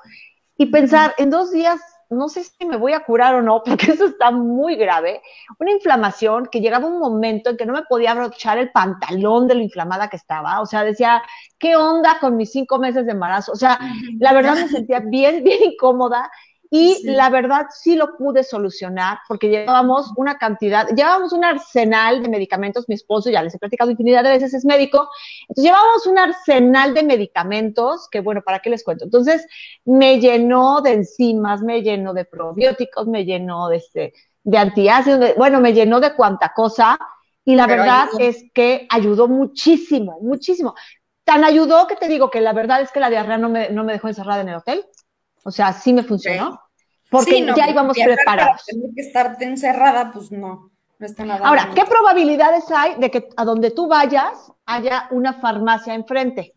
y 0.57 0.66
pensar, 0.66 1.14
en 1.19 1.31
dos 1.31 1.50
días 1.50 1.81
no 2.12 2.28
sé 2.28 2.45
si 2.45 2.66
me 2.66 2.76
voy 2.76 2.92
a 2.92 3.04
curar 3.04 3.35
o 3.35 3.42
no, 3.42 3.62
porque 3.64 3.92
eso 3.92 4.07
está 4.07 4.31
muy 4.31 4.76
grave, 4.76 5.23
una 5.59 5.73
inflamación 5.73 6.47
que 6.47 6.61
llegaba 6.61 6.87
un 6.87 6.99
momento 6.99 7.50
en 7.50 7.57
que 7.57 7.66
no 7.66 7.73
me 7.73 7.83
podía 7.83 8.12
abrochar 8.12 8.59
el 8.59 8.71
pantalón 8.71 9.49
de 9.49 9.54
lo 9.54 9.61
inflamada 9.61 10.09
que 10.09 10.16
estaba, 10.16 10.61
o 10.61 10.66
sea, 10.66 10.85
decía, 10.85 11.23
¿qué 11.59 11.76
onda 11.76 12.19
con 12.21 12.37
mis 12.37 12.52
cinco 12.52 12.78
meses 12.78 13.07
de 13.07 13.12
embarazo? 13.12 13.52
O 13.52 13.57
sea, 13.57 13.78
la 14.19 14.33
verdad 14.33 14.54
me 14.54 14.69
sentía 14.69 15.00
bien, 15.00 15.42
bien 15.42 15.62
incómoda 15.73 16.31
y 16.74 17.02
la 17.04 17.28
verdad 17.28 17.66
sí 17.68 17.96
lo 17.96 18.16
pude 18.16 18.42
solucionar 18.42 19.18
porque 19.28 19.50
llevábamos 19.50 20.10
una 20.16 20.38
cantidad, 20.38 20.88
llevábamos 20.88 21.34
un 21.34 21.44
arsenal 21.44 22.22
de 22.22 22.30
medicamentos, 22.30 22.88
mi 22.88 22.94
esposo 22.94 23.28
ya 23.28 23.42
les 23.42 23.54
he 23.54 23.58
platicado 23.58 23.90
infinidad 23.90 24.24
de 24.24 24.30
veces, 24.30 24.54
es 24.54 24.64
médico, 24.64 25.06
entonces 25.42 25.64
llevábamos 25.64 26.06
un 26.06 26.18
arsenal 26.18 26.94
de 26.94 27.02
medicamentos 27.02 28.08
que 28.10 28.20
bueno, 28.20 28.40
¿para 28.40 28.60
qué 28.60 28.70
les 28.70 28.84
cuento? 28.84 29.04
Entonces 29.04 29.46
me 29.84 30.18
llenó 30.18 30.80
de 30.80 30.94
enzimas, 30.94 31.60
me 31.60 31.82
llenó 31.82 32.14
de 32.14 32.24
probióticos, 32.24 33.06
me 33.06 33.26
llenó 33.26 33.68
de, 33.68 33.76
este, 33.76 34.14
de 34.42 34.56
antiácidos, 34.56 35.34
bueno, 35.36 35.60
me 35.60 35.74
llenó 35.74 36.00
de 36.00 36.14
cuanta 36.14 36.54
cosa. 36.56 36.98
Y 37.44 37.54
la 37.54 37.66
verdad 37.66 38.06
es 38.18 38.44
que 38.54 38.86
ayudó 38.88 39.28
muchísimo, 39.28 40.20
muchísimo. 40.22 40.74
Tan 41.24 41.44
ayudó 41.44 41.86
que 41.86 41.96
te 41.96 42.08
digo 42.08 42.30
que 42.30 42.40
la 42.40 42.54
verdad 42.54 42.80
es 42.80 42.92
que 42.92 43.00
la 43.00 43.10
diarrea 43.10 43.36
no 43.36 43.50
me, 43.50 43.68
no 43.68 43.84
me 43.84 43.92
dejó 43.92 44.08
encerrada 44.08 44.40
en 44.40 44.48
el 44.48 44.54
hotel 44.54 44.86
o 45.44 45.50
sea, 45.50 45.72
sí 45.72 45.92
me 45.92 46.02
funcionó. 46.02 46.61
Porque 47.11 47.44
ya 47.54 47.68
íbamos 47.68 47.96
preparados. 47.96 48.64
Tener 48.64 48.90
que 48.94 49.02
estarte 49.02 49.44
encerrada, 49.44 50.12
pues 50.12 50.32
no, 50.32 50.70
no 50.99 51.06
está 51.06 51.25
nada. 51.26 51.46
Ahora, 51.46 51.70
¿qué 51.75 51.84
probabilidades 51.84 52.70
hay 52.70 52.94
de 52.96 53.11
que 53.11 53.28
a 53.37 53.44
donde 53.44 53.70
tú 53.70 53.87
vayas 53.87 54.50
haya 54.64 55.08
una 55.11 55.34
farmacia 55.34 55.94
enfrente? 55.94 56.54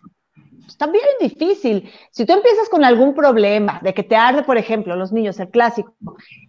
Pues 0.65 0.77
también 0.77 1.03
es 1.13 1.29
difícil. 1.29 1.91
Si 2.11 2.25
tú 2.25 2.33
empiezas 2.33 2.69
con 2.69 2.85
algún 2.85 3.13
problema 3.13 3.79
de 3.83 3.93
que 3.93 4.03
te 4.03 4.15
arde, 4.15 4.43
por 4.43 4.57
ejemplo, 4.57 4.95
los 4.95 5.11
niños, 5.11 5.39
el 5.39 5.49
clásico, 5.49 5.93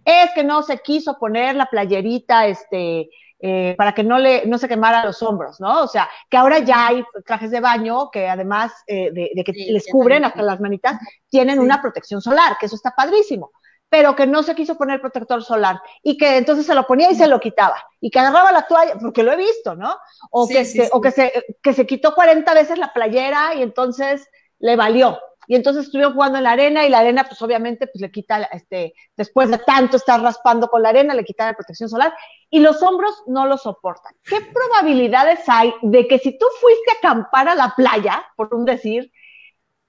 es 0.05 0.31
que 0.33 0.43
no 0.43 0.63
se 0.63 0.79
quiso 0.79 1.17
poner 1.19 1.55
la 1.55 1.65
playerita, 1.65 2.47
este, 2.47 3.09
eh, 3.39 3.75
para 3.77 3.93
que 3.93 4.03
no, 4.03 4.17
le, 4.17 4.47
no 4.47 4.57
se 4.57 4.67
quemara 4.67 5.05
los 5.05 5.21
hombros, 5.21 5.59
¿no? 5.59 5.83
O 5.83 5.87
sea, 5.87 6.09
que 6.29 6.37
ahora 6.37 6.59
ya 6.59 6.87
hay 6.87 7.05
trajes 7.23 7.51
de 7.51 7.59
baño 7.59 8.09
que 8.11 8.27
además 8.27 8.73
eh, 8.87 9.11
de, 9.11 9.43
que 9.43 9.51
les 9.51 9.85
cubren 9.87 10.25
hasta 10.25 10.41
las 10.41 10.59
manitas, 10.59 10.97
tienen 11.29 11.59
una 11.59 11.79
protección 11.79 12.19
solar, 12.19 12.57
que 12.59 12.65
eso 12.65 12.75
está 12.75 12.95
padrísimo, 12.95 13.51
pero 13.89 14.15
que 14.15 14.25
no 14.25 14.41
se 14.41 14.55
quiso 14.55 14.75
poner 14.75 14.99
protector 14.99 15.43
solar 15.43 15.79
y 16.01 16.17
que 16.17 16.37
entonces 16.37 16.65
se 16.65 16.73
lo 16.73 16.87
ponía 16.87 17.11
y 17.11 17.15
se 17.15 17.27
lo 17.27 17.39
quitaba 17.39 17.77
y 18.01 18.09
que 18.09 18.19
agarraba 18.19 18.51
la 18.51 18.63
toalla, 18.63 18.95
porque 18.99 19.21
lo 19.21 19.31
he 19.31 19.37
visto, 19.37 19.75
¿no? 19.75 19.95
O, 20.31 20.47
que, 20.47 20.65
se, 20.65 20.89
o 20.91 20.99
que, 20.99 21.11
se, 21.11 21.31
que 21.61 21.73
se 21.73 21.85
quitó 21.85 22.15
40 22.15 22.51
veces 22.55 22.79
la 22.79 22.91
playera 22.91 23.53
y 23.53 23.61
entonces 23.61 24.27
le 24.57 24.75
valió, 24.75 25.19
y 25.47 25.55
entonces 25.55 25.85
estuvieron 25.85 26.13
jugando 26.13 26.37
en 26.37 26.43
la 26.43 26.51
arena 26.51 26.85
y 26.85 26.89
la 26.89 26.99
arena 26.99 27.23
pues 27.23 27.41
obviamente 27.41 27.87
pues 27.87 28.01
le 28.01 28.11
quita, 28.11 28.43
este, 28.51 28.93
después 29.15 29.49
de 29.49 29.57
tanto 29.59 29.95
estar 29.95 30.21
raspando 30.21 30.67
con 30.67 30.83
la 30.83 30.89
arena, 30.89 31.13
le 31.13 31.23
quita 31.23 31.45
la 31.45 31.53
protección 31.53 31.87
solar 31.89 32.13
y 32.49 32.59
los 32.59 32.83
hombros 32.83 33.23
no 33.27 33.47
lo 33.47 33.57
soportan. 33.57 34.13
¿Qué 34.23 34.41
probabilidades 34.41 35.39
hay 35.47 35.73
de 35.81 36.05
que 36.05 36.19
si 36.19 36.37
tú 36.37 36.45
fuiste 36.59 36.91
a 36.91 36.97
acampar 36.97 37.47
a 37.47 37.55
la 37.55 37.73
playa, 37.75 38.25
por 38.35 38.53
un 38.53 38.65
decir, 38.65 39.09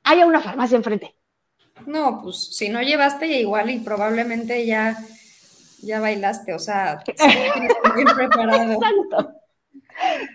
haya 0.05 0.27
una 0.27 0.41
farmacia 0.41 0.77
enfrente? 0.77 1.17
No, 1.87 2.21
pues 2.23 2.57
si 2.57 2.69
no 2.69 2.81
llevaste 2.81 3.27
igual 3.27 3.71
y 3.71 3.81
probablemente 3.81 4.65
ya, 4.65 4.97
ya 5.83 6.01
bailaste, 6.01 6.55
o 6.55 6.59
sea, 6.61 7.03
bien 7.97 8.09
preparado. 8.15 8.79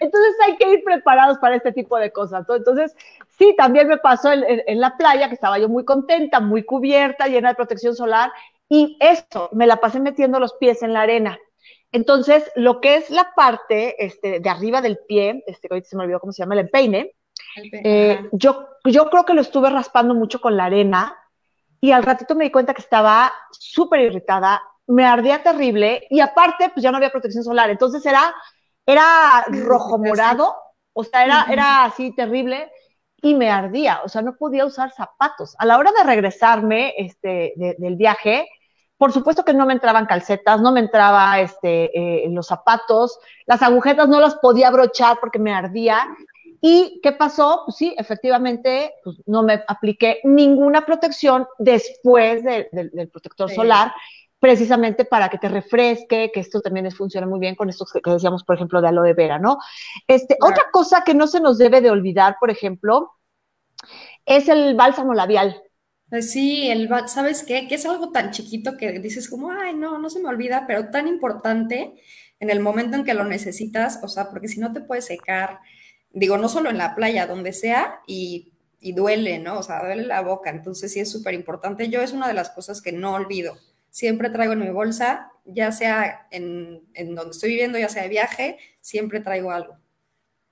Entonces 0.01 0.35
hay 0.45 0.57
que 0.57 0.69
ir 0.69 0.83
preparados 0.83 1.37
para 1.37 1.55
este 1.55 1.71
tipo 1.71 1.97
de 1.97 2.11
cosas. 2.11 2.45
Entonces, 2.49 2.95
sí, 3.37 3.55
también 3.57 3.87
me 3.87 3.97
pasó 3.97 4.31
en, 4.31 4.79
la 4.79 4.97
playa, 4.97 5.27
que 5.27 5.35
estaba 5.35 5.59
yo 5.59 5.69
muy 5.69 5.85
contenta, 5.85 6.39
muy 6.39 6.63
cubierta, 6.63 7.27
llena 7.27 7.49
de 7.49 7.55
protección 7.55 7.95
solar, 7.95 8.31
y 8.69 8.97
eso, 8.99 9.49
me 9.53 9.67
la 9.67 9.77
pasé 9.77 9.99
metiendo 9.99 10.39
los 10.39 10.53
pies 10.53 10.83
en 10.83 10.93
la 10.93 11.01
arena. 11.01 11.37
Entonces, 11.91 12.49
lo 12.55 12.81
que 12.81 12.95
es 12.95 13.09
la 13.09 13.33
parte 13.35 14.03
este, 14.03 14.39
de 14.39 14.49
arriba 14.49 14.81
del 14.81 14.97
pie, 15.07 15.43
este, 15.47 15.67
ahorita 15.69 15.89
se 15.89 15.95
me 15.95 16.03
olvidó 16.03 16.19
cómo 16.19 16.31
se 16.31 16.41
llama, 16.41 16.55
el 16.55 16.61
empeine, 16.61 17.15
eh, 17.71 18.29
yo, 18.31 18.67
yo 18.83 19.09
creo 19.09 19.25
que 19.25 19.33
lo 19.33 19.41
estuve 19.41 19.69
raspando 19.69 20.15
mucho 20.15 20.41
con 20.41 20.57
la 20.57 20.65
arena 20.65 21.15
y 21.79 21.91
al 21.91 22.03
ratito 22.03 22.33
me 22.33 22.45
di 22.45 22.51
cuenta 22.51 22.73
que 22.73 22.81
estaba 22.81 23.31
súper 23.51 24.01
irritada, 24.01 24.63
me 24.87 25.05
ardía 25.05 25.43
terrible 25.43 26.07
y 26.09 26.19
aparte, 26.19 26.69
pues 26.73 26.83
ya 26.83 26.89
no 26.89 26.97
había 26.97 27.11
protección 27.11 27.43
solar. 27.43 27.69
Entonces 27.69 28.03
era 28.05 28.33
era 28.85 29.45
rojo 29.47 29.97
morado, 29.97 30.55
o 30.93 31.03
sea, 31.03 31.25
era, 31.25 31.45
era 31.49 31.85
así 31.85 32.13
terrible 32.15 32.71
y 33.23 33.35
me 33.35 33.49
ardía, 33.49 34.01
o 34.03 34.09
sea, 34.09 34.21
no 34.21 34.35
podía 34.35 34.65
usar 34.65 34.91
zapatos. 34.91 35.55
A 35.57 35.65
la 35.65 35.77
hora 35.77 35.91
de 35.97 36.03
regresarme 36.03 36.93
este, 36.97 37.53
del 37.55 37.95
viaje, 37.95 38.49
por 38.97 39.13
supuesto 39.13 39.45
que 39.45 39.53
no 39.53 39.65
me 39.65 39.71
entraban 39.71 40.05
calcetas, 40.05 40.59
no 40.59 40.73
me 40.73 40.81
entraba 40.81 41.39
este, 41.39 42.25
eh, 42.25 42.29
los 42.29 42.47
zapatos, 42.47 43.17
las 43.45 43.61
agujetas 43.61 44.09
no 44.09 44.19
las 44.19 44.35
podía 44.35 44.69
brochar 44.71 45.19
porque 45.21 45.39
me 45.39 45.53
ardía. 45.53 46.05
¿Y 46.59 46.99
qué 47.01 47.13
pasó? 47.13 47.61
Pues 47.65 47.77
sí, 47.77 47.95
efectivamente, 47.97 48.93
pues 49.05 49.15
no 49.25 49.41
me 49.41 49.63
apliqué 49.69 50.19
ninguna 50.25 50.85
protección 50.85 51.47
después 51.59 52.43
del 52.43 53.09
protector 53.09 53.49
solar 53.49 53.93
precisamente 54.43 55.05
para 55.05 55.29
que 55.29 55.37
te 55.37 55.47
refresque, 55.47 56.29
que 56.33 56.41
esto 56.41 56.59
también 56.59 56.85
es, 56.85 56.97
funciona 56.97 57.25
muy 57.25 57.39
bien 57.39 57.55
con 57.55 57.69
esto 57.69 57.85
que, 57.85 58.11
decíamos, 58.11 58.43
por 58.43 58.57
ejemplo, 58.57 58.81
de 58.81 58.89
aloe 58.89 59.13
vera, 59.13 59.39
¿no? 59.39 59.57
Este, 60.05 60.35
Otra 60.41 60.65
cosa 60.69 61.01
que 61.05 61.13
no 61.13 61.27
se 61.27 61.39
nos 61.39 61.57
debe 61.57 61.79
de 61.79 61.89
olvidar, 61.89 62.35
por 62.41 62.51
ejemplo, 62.51 63.13
es 64.25 64.49
el 64.49 64.75
bálsamo 64.75 65.13
labial. 65.13 65.63
Pues 66.09 66.33
sí, 66.33 66.69
el, 66.69 66.89
¿sabes 67.07 67.43
qué? 67.43 67.69
Que 67.69 67.75
es 67.75 67.85
algo 67.85 68.11
tan 68.11 68.31
chiquito 68.31 68.75
que 68.75 68.99
dices 68.99 69.29
como, 69.29 69.49
ay, 69.49 69.75
no, 69.75 69.97
no 69.97 70.09
se 70.09 70.19
me 70.19 70.27
olvida, 70.27 70.65
pero 70.67 70.89
tan 70.89 71.07
importante 71.07 71.93
en 72.41 72.49
el 72.49 72.59
momento 72.59 72.97
en 72.97 73.05
que 73.05 73.13
lo 73.13 73.23
necesitas, 73.23 74.01
o 74.03 74.09
sea, 74.09 74.29
porque 74.29 74.49
si 74.49 74.59
no 74.59 74.73
te 74.73 74.81
puedes 74.81 75.05
secar, 75.05 75.61
digo, 76.11 76.37
no 76.37 76.49
solo 76.49 76.69
en 76.69 76.79
la 76.79 76.95
playa, 76.95 77.27
donde 77.27 77.53
sea, 77.53 78.01
y, 78.07 78.51
duele, 78.81 79.39
¿no? 79.39 79.59
O 79.59 79.63
sea, 79.63 79.85
duele 79.85 80.05
la 80.05 80.19
boca, 80.19 80.49
entonces 80.49 80.91
sí 80.91 80.99
es 80.99 81.09
súper 81.09 81.33
importante. 81.33 81.87
Yo 81.87 82.01
es 82.01 82.11
una 82.11 82.27
de 82.27 82.33
las 82.33 82.49
cosas 82.49 82.81
que 82.81 82.91
no 82.91 83.13
olvido. 83.13 83.55
Siempre 83.93 84.31
traigo 84.31 84.53
en 84.53 84.59
mi 84.59 84.71
bolsa, 84.71 85.31
ya 85.45 85.71
sea 85.71 86.25
en, 86.31 86.81
en 86.95 87.13
donde 87.13 87.29
estoy 87.29 87.51
viviendo, 87.51 87.77
ya 87.77 87.89
sea 87.89 88.01
de 88.01 88.09
viaje, 88.09 88.57
siempre 88.81 89.19
traigo 89.19 89.51
algo. 89.51 89.77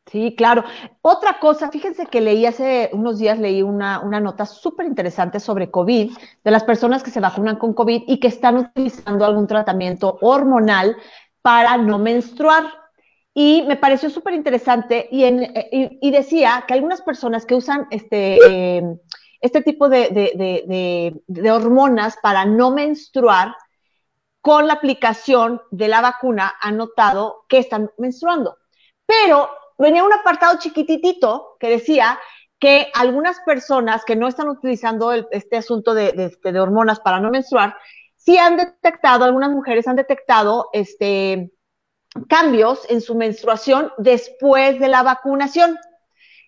Sí, 0.05 0.35
claro. 0.37 0.63
Otra 1.01 1.39
cosa, 1.39 1.71
fíjense 1.71 2.05
que 2.05 2.21
leí 2.21 2.45
hace 2.45 2.91
unos 2.93 3.17
días, 3.17 3.39
leí 3.39 3.63
una, 3.63 3.99
una 4.01 4.19
nota 4.19 4.45
súper 4.45 4.85
interesante 4.85 5.39
sobre 5.39 5.71
COVID, 5.71 6.11
de 6.43 6.51
las 6.51 6.63
personas 6.63 7.01
que 7.01 7.09
se 7.09 7.19
vacunan 7.19 7.55
con 7.55 7.73
COVID 7.73 8.03
y 8.05 8.19
que 8.19 8.27
están 8.27 8.57
utilizando 8.57 9.25
algún 9.25 9.47
tratamiento 9.47 10.19
hormonal 10.21 10.95
para 11.41 11.77
no 11.77 11.97
menstruar. 11.97 12.65
Y 13.33 13.63
me 13.67 13.75
pareció 13.75 14.11
súper 14.11 14.35
interesante 14.35 15.09
y, 15.09 15.25
y, 15.25 15.97
y, 15.99 16.11
decía 16.11 16.63
que 16.67 16.75
algunas 16.75 17.01
personas 17.01 17.47
que 17.47 17.55
usan 17.55 17.87
este, 17.89 18.37
eh, 18.47 18.83
este 19.41 19.61
tipo 19.61 19.89
de, 19.89 20.09
de, 20.09 20.31
de, 20.67 21.21
de 21.27 21.51
hormonas 21.51 22.17
para 22.21 22.45
no 22.45 22.71
menstruar, 22.71 23.55
con 24.41 24.67
la 24.67 24.73
aplicación 24.73 25.61
de 25.69 25.87
la 25.87 26.01
vacuna 26.01 26.55
han 26.59 26.77
notado 26.77 27.45
que 27.47 27.59
están 27.59 27.91
menstruando. 27.97 28.57
Pero 29.05 29.49
venía 29.77 30.03
un 30.03 30.13
apartado 30.13 30.57
chiquititito 30.59 31.57
que 31.59 31.69
decía 31.69 32.19
que 32.59 32.91
algunas 32.93 33.39
personas 33.41 34.03
que 34.05 34.15
no 34.15 34.27
están 34.27 34.49
utilizando 34.49 35.11
este 35.11 35.57
asunto 35.57 35.93
de, 35.93 36.37
de, 36.43 36.59
hormonas 36.59 36.99
para 36.99 37.19
no 37.19 37.31
menstruar, 37.31 37.75
sí 38.15 38.37
han 38.37 38.57
detectado, 38.57 39.25
algunas 39.25 39.51
mujeres 39.51 39.87
han 39.87 39.95
detectado 39.95 40.69
este, 40.73 41.51
cambios 42.29 42.85
en 42.89 43.01
su 43.01 43.15
menstruación 43.15 43.91
después 43.97 44.79
de 44.79 44.87
la 44.87 45.01
vacunación. 45.01 45.77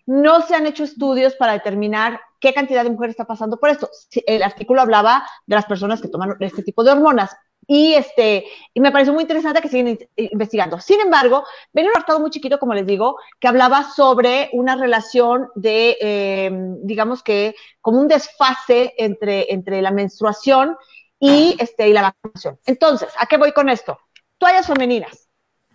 No 0.06 0.42
se 0.42 0.54
han 0.54 0.66
hecho 0.66 0.84
estudios 0.84 1.34
para 1.34 1.52
determinar 1.52 2.20
qué 2.40 2.52
cantidad 2.52 2.84
de 2.84 2.90
mujeres 2.90 3.12
está 3.14 3.24
pasando 3.24 3.58
por 3.58 3.70
esto. 3.70 3.88
El 4.26 4.42
artículo 4.42 4.82
hablaba 4.82 5.26
de 5.46 5.56
las 5.56 5.64
personas 5.64 6.02
que 6.02 6.08
toman 6.08 6.36
este 6.40 6.62
tipo 6.62 6.84
de 6.84 6.92
hormonas, 6.92 7.34
y, 7.66 7.94
este, 7.94 8.44
y 8.72 8.80
me 8.80 8.92
pareció 8.92 9.12
muy 9.12 9.22
interesante 9.22 9.60
que 9.60 9.68
siguen 9.68 9.98
investigando. 10.16 10.80
Sin 10.80 11.00
embargo, 11.00 11.44
venía 11.72 11.90
un 11.90 11.96
artículo 11.96 12.20
muy 12.20 12.30
chiquito, 12.30 12.58
como 12.58 12.74
les 12.74 12.86
digo, 12.86 13.18
que 13.40 13.48
hablaba 13.48 13.84
sobre 13.84 14.50
una 14.52 14.76
relación 14.76 15.48
de, 15.54 15.96
eh, 16.00 16.50
digamos 16.82 17.22
que, 17.22 17.54
como 17.80 18.00
un 18.00 18.08
desfase 18.08 18.94
entre, 18.98 19.52
entre 19.52 19.80
la 19.80 19.90
menstruación 19.90 20.76
y, 21.18 21.56
este, 21.58 21.88
y 21.88 21.92
la 21.92 22.02
vacunación. 22.02 22.58
Entonces, 22.66 23.08
¿a 23.18 23.26
qué 23.26 23.38
voy 23.38 23.52
con 23.52 23.68
esto? 23.68 23.98
Toallas 24.38 24.66
femeninas. 24.66 25.28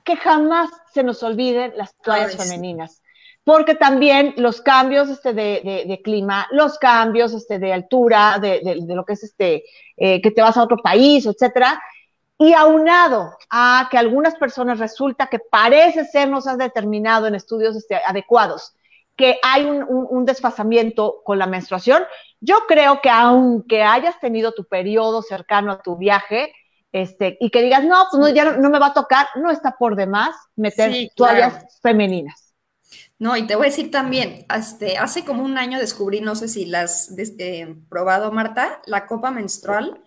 Que 0.04 0.16
jamás 0.16 0.70
se 0.94 1.04
nos 1.04 1.22
olviden 1.24 1.74
las 1.76 1.96
toallas 1.98 2.36
femeninas 2.36 3.02
porque 3.50 3.74
también 3.74 4.36
los 4.38 4.62
cambios 4.62 5.10
este, 5.10 5.34
de, 5.34 5.84
de, 5.88 6.02
clima, 6.04 6.48
los 6.52 6.78
cambios 6.78 7.34
este, 7.34 7.58
de 7.58 7.74
altura, 7.74 8.38
de, 8.40 8.62
de, 8.64 8.94
lo 8.94 9.04
que 9.04 9.14
es 9.14 9.24
este, 9.24 9.64
eh, 9.98 10.22
que 10.22 10.30
te 10.30 10.44
vas 10.44 10.56
a 10.56 10.62
otro 10.62 10.78
país, 10.78 11.26
etcétera, 11.26 11.82
y 12.38 12.54
aunado 12.54 13.36
a 13.50 13.88
que 13.90 13.98
algunas 13.98 14.36
personas 14.36 14.78
resulta 14.78 15.26
que 15.26 15.40
parece 15.40 16.06
ser, 16.06 16.30
nos 16.30 16.46
has 16.46 16.60
determinado 16.60 17.26
en 17.26 17.34
estudios 17.34 17.76
este, 17.76 17.96
adecuados, 17.96 18.76
que 19.16 19.40
hay 19.42 19.66
un, 19.66 19.84
un, 19.90 20.26
desfasamiento 20.26 21.24
con 21.26 21.40
la 21.40 21.48
menstruación, 21.48 22.04
yo 22.40 22.68
creo 22.68 23.02
que 23.02 23.10
aunque 23.10 23.82
hayas 23.82 24.20
tenido 24.20 24.52
tu 24.52 24.66
periodo 24.66 25.24
cercano 25.24 25.72
a 25.72 25.82
tu 25.82 25.98
viaje, 25.98 26.54
este, 26.92 27.36
y 27.40 27.50
que 27.50 27.64
digas, 27.64 27.84
no, 27.84 27.96
pues 28.12 28.22
no, 28.22 28.30
ya 28.30 28.52
no, 28.52 28.70
me 28.70 28.78
va 28.78 28.88
a 28.88 28.94
tocar, 28.94 29.26
no 29.38 29.50
está 29.50 29.76
por 29.76 29.96
demás 29.96 30.36
meter 30.56 30.94
toallas 31.16 31.80
femeninas. 31.82 32.49
No, 33.20 33.36
y 33.36 33.46
te 33.46 33.56
voy 33.56 33.68
a 33.68 33.70
decir 33.70 33.92
también, 33.92 34.46
este, 34.56 34.98
hace 34.98 35.26
como 35.26 35.44
un 35.44 35.58
año 35.58 35.78
descubrí, 35.78 36.22
no 36.22 36.36
sé 36.36 36.48
si 36.48 36.66
las 36.66 37.12
has 37.12 37.34
eh, 37.38 37.76
probado, 37.90 38.32
Marta, 38.32 38.82
la 38.86 39.08
copa 39.08 39.30
menstrual. 39.30 40.02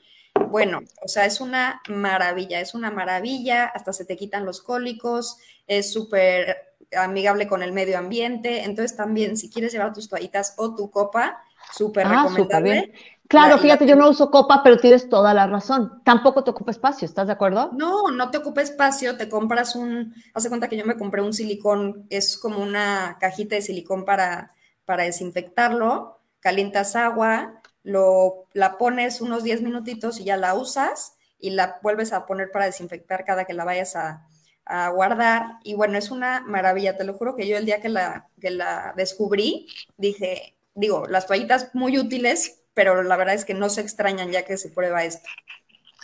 Bueno, 0.48 0.80
o 1.04 1.08
sea, 1.08 1.26
es 1.26 1.42
una 1.42 1.82
maravilla, 1.88 2.60
es 2.60 2.74
una 2.74 2.90
maravilla, 2.90 3.66
hasta 3.66 3.92
se 3.92 4.06
te 4.06 4.16
quitan 4.16 4.46
los 4.46 4.62
cólicos, 4.62 5.36
es 5.66 5.92
súper 5.92 6.56
amigable 6.96 7.46
con 7.46 7.62
el 7.62 7.72
medio 7.72 7.98
ambiente. 7.98 8.64
Entonces, 8.64 8.96
también, 8.96 9.36
si 9.36 9.50
quieres 9.50 9.72
llevar 9.72 9.92
tus 9.92 10.08
toallitas 10.08 10.54
o 10.56 10.74
tu 10.74 10.90
copa, 10.90 11.42
súper 11.70 12.06
ah, 12.06 12.22
recomendable. 12.22 12.94
Claro, 13.32 13.56
fíjate, 13.56 13.86
yo 13.86 13.96
no 13.96 14.10
uso 14.10 14.30
copa, 14.30 14.62
pero 14.62 14.76
tienes 14.76 15.08
toda 15.08 15.32
la 15.32 15.46
razón. 15.46 16.02
Tampoco 16.04 16.44
te 16.44 16.50
ocupa 16.50 16.70
espacio, 16.70 17.06
¿estás 17.06 17.28
de 17.28 17.32
acuerdo? 17.32 17.70
No, 17.72 18.10
no 18.10 18.30
te 18.30 18.36
ocupa 18.36 18.60
espacio, 18.60 19.16
te 19.16 19.30
compras 19.30 19.74
un, 19.74 20.14
hace 20.34 20.50
cuenta 20.50 20.68
que 20.68 20.76
yo 20.76 20.84
me 20.84 20.98
compré 20.98 21.22
un 21.22 21.32
silicón, 21.32 22.06
es 22.10 22.36
como 22.36 22.58
una 22.58 23.16
cajita 23.18 23.54
de 23.54 23.62
silicón 23.62 24.04
para, 24.04 24.54
para 24.84 25.04
desinfectarlo, 25.04 26.20
calientas 26.40 26.94
agua, 26.94 27.62
lo, 27.82 28.48
la 28.52 28.76
pones 28.76 29.22
unos 29.22 29.44
10 29.44 29.62
minutitos 29.62 30.20
y 30.20 30.24
ya 30.24 30.36
la 30.36 30.52
usas 30.52 31.14
y 31.38 31.50
la 31.52 31.78
vuelves 31.82 32.12
a 32.12 32.26
poner 32.26 32.50
para 32.50 32.66
desinfectar 32.66 33.24
cada 33.24 33.46
que 33.46 33.54
la 33.54 33.64
vayas 33.64 33.96
a, 33.96 34.26
a 34.66 34.90
guardar. 34.90 35.58
Y 35.64 35.72
bueno, 35.72 35.96
es 35.96 36.10
una 36.10 36.40
maravilla, 36.46 36.98
te 36.98 37.04
lo 37.04 37.14
juro 37.14 37.34
que 37.34 37.48
yo 37.48 37.56
el 37.56 37.64
día 37.64 37.80
que 37.80 37.88
la, 37.88 38.28
que 38.38 38.50
la 38.50 38.92
descubrí, 38.94 39.68
dije, 39.96 40.54
digo, 40.74 41.06
las 41.06 41.26
toallitas 41.26 41.70
muy 41.74 41.98
útiles, 41.98 42.61
pero 42.74 43.02
la 43.02 43.16
verdad 43.16 43.34
es 43.34 43.44
que 43.44 43.54
no 43.54 43.68
se 43.68 43.80
extrañan 43.80 44.30
ya 44.30 44.44
que 44.44 44.56
se 44.56 44.70
prueba 44.70 45.04
esto. 45.04 45.28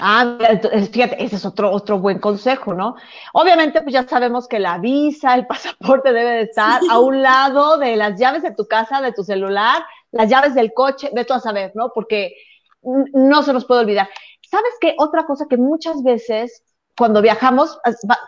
Ah, 0.00 0.38
fíjate, 0.92 1.22
ese 1.22 1.36
es 1.36 1.44
otro, 1.44 1.72
otro 1.72 1.98
buen 1.98 2.20
consejo, 2.20 2.72
¿no? 2.72 2.94
Obviamente, 3.32 3.82
pues 3.82 3.92
ya 3.92 4.06
sabemos 4.06 4.46
que 4.46 4.60
la 4.60 4.78
visa, 4.78 5.34
el 5.34 5.46
pasaporte 5.48 6.12
debe 6.12 6.30
de 6.30 6.42
estar 6.42 6.80
a 6.88 7.00
un 7.00 7.20
lado 7.22 7.78
de 7.78 7.96
las 7.96 8.18
llaves 8.18 8.42
de 8.42 8.54
tu 8.54 8.66
casa, 8.66 9.00
de 9.00 9.12
tu 9.12 9.24
celular, 9.24 9.82
las 10.12 10.30
llaves 10.30 10.54
del 10.54 10.72
coche, 10.72 11.10
de 11.12 11.24
todo 11.24 11.38
a 11.38 11.40
saber, 11.40 11.72
¿no? 11.74 11.90
Porque 11.92 12.34
no 12.82 13.42
se 13.42 13.52
nos 13.52 13.64
puede 13.64 13.80
olvidar. 13.80 14.08
¿Sabes 14.48 14.72
qué? 14.80 14.94
Otra 14.98 15.26
cosa 15.26 15.46
que 15.50 15.56
muchas 15.56 16.02
veces 16.02 16.62
cuando 16.98 17.22
viajamos, 17.22 17.78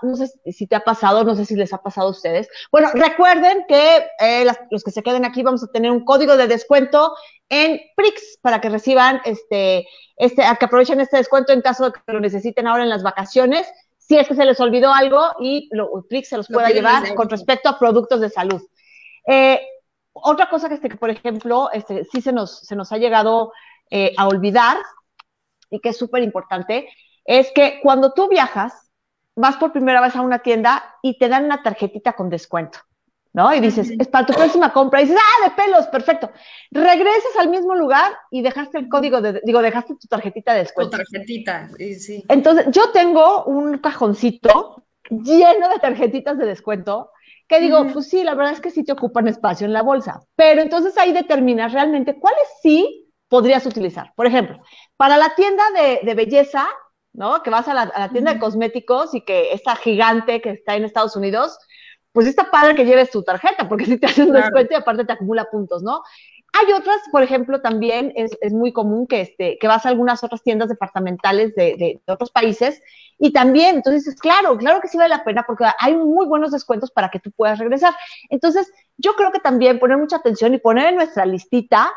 no 0.03 0.17
sé 0.17 0.29
si 0.53 0.67
te 0.67 0.77
ha 0.77 0.81
pasado, 0.81 1.25
no 1.25 1.35
sé 1.35 1.45
si 1.45 1.57
les 1.57 1.73
ha 1.73 1.83
pasado 1.83 2.07
a 2.07 2.11
ustedes. 2.13 2.49
Bueno, 2.71 2.89
recuerden 2.95 3.65
que 3.69 4.07
eh, 4.21 4.47
los 4.71 4.85
que 4.85 4.93
se 4.93 5.03
queden 5.03 5.25
aquí 5.25 5.43
vamos 5.43 5.65
a 5.65 5.73
tener 5.73 5.91
un 5.91 6.05
código 6.05 6.37
de 6.37 6.47
descuento 6.47 7.15
en 7.49 7.81
Prix 7.97 8.39
para 8.41 8.61
que 8.61 8.71
reciban 8.71 9.21
este, 9.25 9.87
este, 10.17 10.43
que 10.59 10.65
aprovechen 10.65 11.01
este 11.01 11.17
descuento 11.17 11.53
en 11.53 11.63
caso 11.63 11.87
de 11.87 11.93
que 11.93 12.13
lo 12.13 12.21
necesiten 12.21 12.69
ahora 12.69 12.85
en 12.85 12.89
las 12.89 13.03
vacaciones. 13.03 13.67
Si 13.99 14.17
es 14.17 14.29
que 14.29 14.35
se 14.35 14.45
les 14.45 14.61
olvidó 14.61 14.95
algo 14.95 15.21
y 15.41 15.69
lo, 15.73 15.91
Prix 16.09 16.29
se 16.29 16.37
los 16.37 16.47
pueda 16.47 16.71
llevar 16.71 17.15
con 17.15 17.29
respecto 17.29 17.69
a 17.69 17.79
productos 17.79 18.21
de 18.21 18.31
salud. 18.31 18.63
Eh, 19.27 19.61
otra 20.13 20.49
cosa 20.49 20.69
que, 20.69 20.77
este, 20.77 20.97
por 20.97 21.11
ejemplo, 21.11 21.71
este, 21.73 22.05
sí 22.05 22.21
se 22.21 22.33
nos, 22.33 22.61
se 22.61 22.77
nos 22.77 22.93
ha 22.93 22.99
llegado 22.99 23.53
eh, 23.91 24.13
a 24.17 24.29
olvidar 24.29 24.79
y 25.71 25.81
que 25.81 25.91
es 25.91 25.99
súper 25.99 26.23
importante, 26.23 26.89
es 27.31 27.53
que 27.53 27.79
cuando 27.81 28.13
tú 28.13 28.29
viajas, 28.29 28.91
vas 29.37 29.57
por 29.57 29.71
primera 29.71 30.01
vez 30.01 30.17
a 30.17 30.21
una 30.21 30.41
tienda 30.41 30.97
y 31.01 31.17
te 31.17 31.29
dan 31.29 31.45
una 31.45 31.63
tarjetita 31.63 32.15
con 32.15 32.29
descuento, 32.29 32.81
¿no? 33.33 33.55
Y 33.55 33.61
dices, 33.61 33.89
es 33.97 34.09
para 34.09 34.27
tu 34.27 34.33
próxima 34.33 34.73
compra. 34.73 35.01
Y 35.01 35.05
dices, 35.05 35.21
ah, 35.21 35.49
de 35.49 35.55
pelos, 35.55 35.87
perfecto. 35.87 36.33
Regresas 36.73 37.37
al 37.39 37.49
mismo 37.49 37.77
lugar 37.77 38.11
y 38.33 38.43
dejaste 38.43 38.79
el 38.79 38.89
código 38.89 39.21
de, 39.21 39.41
digo, 39.45 39.63
dejaste 39.63 39.95
tu 39.95 40.09
tarjetita 40.09 40.55
de 40.55 40.59
descuento. 40.59 40.97
Tu 40.97 41.05
tarjetita, 41.05 41.69
sí, 41.77 41.95
sí. 41.95 42.25
Entonces, 42.29 42.67
yo 42.73 42.91
tengo 42.91 43.45
un 43.45 43.79
cajoncito 43.79 44.83
lleno 45.09 45.69
de 45.69 45.79
tarjetitas 45.81 46.37
de 46.37 46.47
descuento 46.47 47.13
que 47.47 47.61
digo, 47.61 47.87
pues 47.93 48.09
sí, 48.09 48.25
la 48.25 48.35
verdad 48.35 48.55
es 48.55 48.61
que 48.61 48.73
sí 48.73 48.83
te 48.83 48.91
ocupan 48.91 49.29
espacio 49.29 49.69
en 49.69 49.73
la 49.73 49.83
bolsa, 49.83 50.21
pero 50.35 50.63
entonces 50.63 50.99
ahí 50.99 51.13
determinas 51.13 51.73
realmente 51.73 52.19
cuáles 52.19 52.49
sí 52.61 53.09
podrías 53.29 53.65
utilizar. 53.67 54.13
Por 54.17 54.27
ejemplo, 54.27 54.61
para 54.97 55.17
la 55.17 55.33
tienda 55.37 55.63
de, 55.71 56.01
de 56.03 56.15
belleza, 56.15 56.69
¿no? 57.13 57.43
Que 57.43 57.51
vas 57.51 57.69
a 57.69 57.75
la, 57.75 58.09
tienda 58.11 58.35
de 58.35 58.41
cosméticos 58.41 59.15
y 59.15 59.23
que 59.23 59.53
esta 59.53 59.77
gigante 59.77 60.41
que 60.41 60.51
está 60.51 60.77
en 60.77 60.85
Estados 60.85 61.17
Unidos, 61.17 61.59
pues 62.13 62.27
está 62.27 62.51
padre 62.51 62.75
que 62.75 62.85
lleves 62.85 63.11
tu 63.11 63.23
tarjeta, 63.23 63.69
porque 63.69 63.85
si 63.87 63.99
te 63.99 64.07
hacen 64.07 64.29
un 64.29 64.35
descuento 64.35 64.73
y 64.73 64.77
aparte 64.77 65.05
te 65.05 65.13
acumula 65.13 65.45
puntos, 65.51 65.83
¿no? 65.83 66.03
Hay 66.53 66.73
otras, 66.73 66.97
por 67.13 67.23
ejemplo, 67.23 67.61
también 67.61 68.13
es, 68.17 68.37
es 68.41 68.53
muy 68.53 68.73
común 68.73 69.07
que, 69.07 69.21
este, 69.21 69.57
que 69.61 69.69
vas 69.69 69.87
a 69.87 69.89
algunas 69.89 70.25
otras 70.25 70.43
tiendas 70.43 70.69
departamentales 70.69 71.55
de, 71.55 71.77
de, 71.77 72.13
otros 72.13 72.33
países 72.33 72.83
y 73.19 73.33
también, 73.33 73.77
entonces 73.77 74.05
dices, 74.05 74.21
claro, 74.21 74.57
claro 74.59 74.81
que 74.81 74.89
sí 74.89 74.97
vale 74.97 75.11
la 75.11 75.23
pena 75.23 75.45
porque 75.47 75.65
hay 75.79 75.95
muy 75.95 76.27
buenos 76.27 76.51
descuentos 76.51 76.91
para 76.91 77.09
que 77.09 77.21
tú 77.21 77.31
puedas 77.31 77.61
regresar. 77.61 77.95
Entonces, 78.31 78.69
yo 78.97 79.15
creo 79.15 79.31
que 79.31 79.39
también 79.39 79.79
poner 79.79 79.99
mucha 79.99 80.17
atención 80.17 80.53
y 80.53 80.59
poner 80.59 80.89
en 80.89 80.97
nuestra 80.97 81.25
listita 81.25 81.93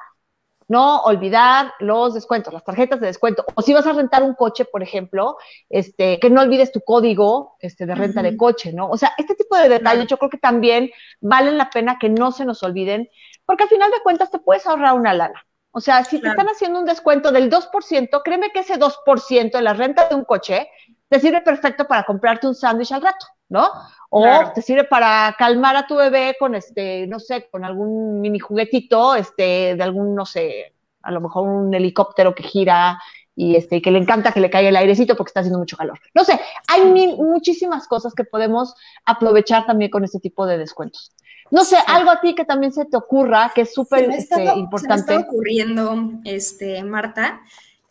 no 0.67 1.02
olvidar 1.04 1.73
los 1.80 2.13
descuentos, 2.13 2.54
las 2.54 2.63
tarjetas 2.63 2.99
de 2.99 3.08
descuento. 3.08 3.45
O 3.56 3.62
si 3.62 3.73
vas 3.73 3.86
a 3.88 3.93
rentar 3.93 4.23
un 4.23 4.36
coche, 4.36 4.65
por 4.65 4.84
ejemplo, 4.84 5.38
este, 5.69 6.19
que 6.19 6.30
no 6.30 6.41
olvides 6.41 6.71
tu 6.71 6.82
código 6.82 7.56
este, 7.60 7.86
de 7.86 7.95
renta 7.95 8.21
de 8.21 8.38
coche, 8.38 8.73
¿no? 8.73 8.89
O 8.89 8.97
sea, 8.97 9.13
este 9.17 9.36
tipo 9.36 9.56
de 9.58 9.69
detalles 9.69 10.08
yo 10.08 10.17
creo 10.17 10.30
que 10.30 10.38
también 10.38 10.91
valen 11.21 11.58
la 11.58 11.69
pena 11.69 11.97
que 11.99 12.10
no 12.10 12.32
se 12.32 12.45
nos 12.45 12.63
olviden, 12.63 13.10
porque 13.45 13.63
al 13.63 13.69
final 13.69 13.91
de 13.91 14.02
cuentas 14.02 14.32
te 14.32 14.39
puedes 14.39 14.65
ahorrar 14.65 14.93
una 14.93 15.13
lana. 15.13 15.45
O 15.76 15.82
sea, 15.82 16.04
si 16.04 16.21
te 16.21 16.28
están 16.28 16.47
haciendo 16.47 16.80
un 16.80 16.86
descuento 16.86 17.32
del 17.32 17.49
2%, 17.49 18.21
créeme 18.23 18.52
que 18.52 18.60
ese 18.60 18.78
2% 18.78 19.52
de 19.52 19.62
la 19.62 19.73
renta 19.73 20.08
de 20.08 20.13
un 20.13 20.23
coche 20.23 20.69
te 21.10 21.19
sirve 21.19 21.41
perfecto 21.41 21.88
para 21.88 22.04
comprarte 22.04 22.47
un 22.47 22.54
sándwich 22.54 22.91
al 22.91 23.02
rato, 23.02 23.26
¿no? 23.54 23.70
O 24.10 24.26
te 24.54 24.63
sirve 24.63 24.84
para 24.84 25.36
calmar 25.38 25.76
a 25.76 25.86
tu 25.86 25.96
bebé 25.96 26.36
con 26.39 26.56
este, 26.56 27.06
no 27.06 27.20
sé, 27.20 27.48
con 27.52 27.63
algún 27.63 28.20
mini 28.20 28.39
juguetito, 28.39 29.16
este, 29.16 29.76
de 29.76 29.84
algún, 29.84 30.16
no 30.16 30.26
sé, 30.26 30.74
a 31.04 31.12
lo 31.12 31.22
mejor 31.22 31.48
un 31.48 31.72
helicóptero 31.74 32.34
que 32.34 32.42
gira 32.42 33.00
y 33.36 33.56
este, 33.56 33.80
que 33.80 33.92
le 33.92 34.00
encanta 34.00 34.32
que 34.32 34.39
le 34.39 34.50
caiga 34.50 34.70
el 34.70 34.76
airecito 34.76 35.16
porque 35.16 35.30
está 35.30 35.42
haciendo 35.42 35.60
mucho 35.60 35.78
calor. 35.78 36.00
No 36.16 36.24
sé, 36.24 36.39
hay 36.68 36.84
muchísimas 36.84 37.88
cosas 37.88 38.16
que 38.16 38.24
podemos 38.24 38.74
aprovechar 39.06 39.68
también 39.68 39.92
con 39.92 40.04
este 40.04 40.20
tipo 40.20 40.48
de 40.48 40.58
descuentos. 40.58 41.12
No 41.52 41.63
sé, 41.63 41.78
algo 41.86 42.10
a 42.10 42.22
ti 42.22 42.34
que 42.34 42.46
también 42.46 42.74
se 42.74 42.86
te 42.86 42.98
ocurra, 42.98 43.52
que 43.54 43.62
es 43.62 43.74
súper 43.74 44.10
este, 44.10 44.46
importante. 44.56 45.04
Se 45.04 45.13
me 45.13 45.22
está 45.22 45.30
ocurriendo, 45.30 45.96
este, 46.24 46.84
Marta, 46.84 47.42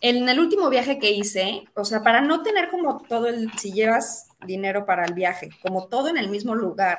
en 0.01 0.29
el 0.29 0.41
último 0.41 0.69
viaje 0.71 0.99
que 0.99 1.13
hice, 1.13 1.65
o 1.75 1.85
sea, 1.85 2.03
para 2.03 2.21
no 2.21 2.43
tener 2.43 2.69
como 2.69 3.03
todo 3.09 3.29
el, 3.29 3.53
si 3.57 3.73
llevas 3.73 4.32
dinero 4.47 4.87
para 4.87 5.05
el 5.05 5.15
viaje, 5.15 5.51
como 5.63 5.89
todo 5.89 6.09
en 6.09 6.19
el 6.19 6.29
mismo 6.29 6.55
lugar. 6.55 6.99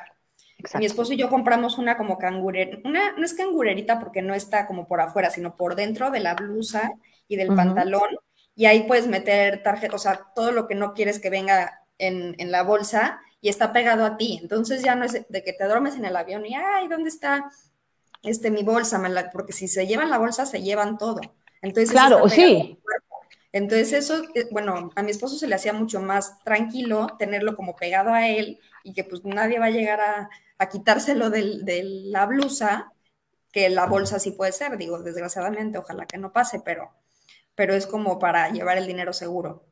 Mi 0.77 0.86
esposo 0.86 1.13
y 1.13 1.17
yo 1.17 1.29
compramos 1.29 1.77
una 1.77 1.97
como 1.97 2.17
cangurera, 2.17 2.77
una, 2.86 3.12
no 3.13 3.25
es 3.25 3.34
cangurerita 3.34 3.99
porque 3.99 4.21
no 4.21 4.34
está 4.34 4.65
como 4.65 4.88
por 4.88 5.01
afuera, 5.01 5.29
sino 5.29 5.56
por 5.56 5.75
dentro 5.75 6.10
de 6.10 6.21
la 6.21 6.36
blusa 6.36 6.93
y 7.27 7.36
del 7.36 7.53
pantalón, 7.53 8.10
y 8.56 8.65
ahí 8.65 8.84
puedes 8.84 9.08
meter 9.08 9.63
tarjeta, 9.63 9.95
o 9.95 9.99
sea, 9.99 10.27
todo 10.36 10.51
lo 10.51 10.67
que 10.67 10.75
no 10.75 10.93
quieres 10.93 11.19
que 11.19 11.29
venga 11.29 11.82
en, 11.97 12.36
en, 12.38 12.51
la 12.51 12.63
bolsa 12.63 13.19
y 13.41 13.49
está 13.49 13.73
pegado 13.73 14.06
a 14.06 14.15
ti. 14.15 14.39
Entonces 14.41 14.84
ya 14.84 14.95
no 14.95 15.06
es 15.06 15.25
de 15.27 15.43
que 15.43 15.53
te 15.53 15.65
duermes 15.65 15.95
en 15.95 16.06
el 16.06 16.15
avión 16.15 16.45
y, 16.45 16.53
ay, 16.56 16.88
¿dónde 16.88 17.10
está 17.10 17.49
este, 18.21 18.51
mi 18.51 18.63
bolsa? 18.63 19.01
Porque 19.32 19.53
si 19.53 19.67
se 19.67 19.88
llevan 19.88 20.10
la 20.10 20.17
bolsa, 20.17 20.45
se 20.45 20.62
llevan 20.62 20.97
todo. 20.97 21.19
Entonces, 21.62 21.91
claro, 21.91 22.27
sí. 22.29 22.79
Entonces 23.54 23.94
eso, 23.94 24.24
eh, 24.36 24.48
bueno, 24.52 24.89
a 24.96 25.04
mi 25.04 25.12
esposo 25.12 25.38
se 25.38 25.48
le 25.48 25.56
hacía 25.56 25.72
mucho 25.72 26.02
más 26.02 26.44
tranquilo 26.44 27.08
tenerlo 27.18 27.56
como 27.56 27.76
pegado 27.76 28.12
a 28.12 28.28
él 28.28 28.60
y 28.84 28.94
que 28.94 29.06
pues 29.06 29.24
nadie 29.24 29.60
va 29.60 29.68
a 29.68 29.70
llegar 29.70 30.02
a, 30.02 30.30
quitárselo 30.72 31.30
de 31.30 31.82
la 32.06 32.26
blusa, 32.26 32.94
que 33.52 33.70
la 33.70 33.86
bolsa 33.86 34.18
sí 34.18 34.32
puede 34.32 34.54
ser, 34.54 34.78
digo, 34.78 34.98
desgraciadamente, 35.00 35.78
ojalá 35.78 36.06
que 36.06 36.18
no 36.18 36.32
pase, 36.32 36.62
pero, 36.63 36.92
pero 37.54 37.74
es 37.74 37.86
como 37.86 38.18
para 38.18 38.50
llevar 38.50 38.78
el 38.78 38.88
dinero 38.88 39.12
seguro. 39.12 39.66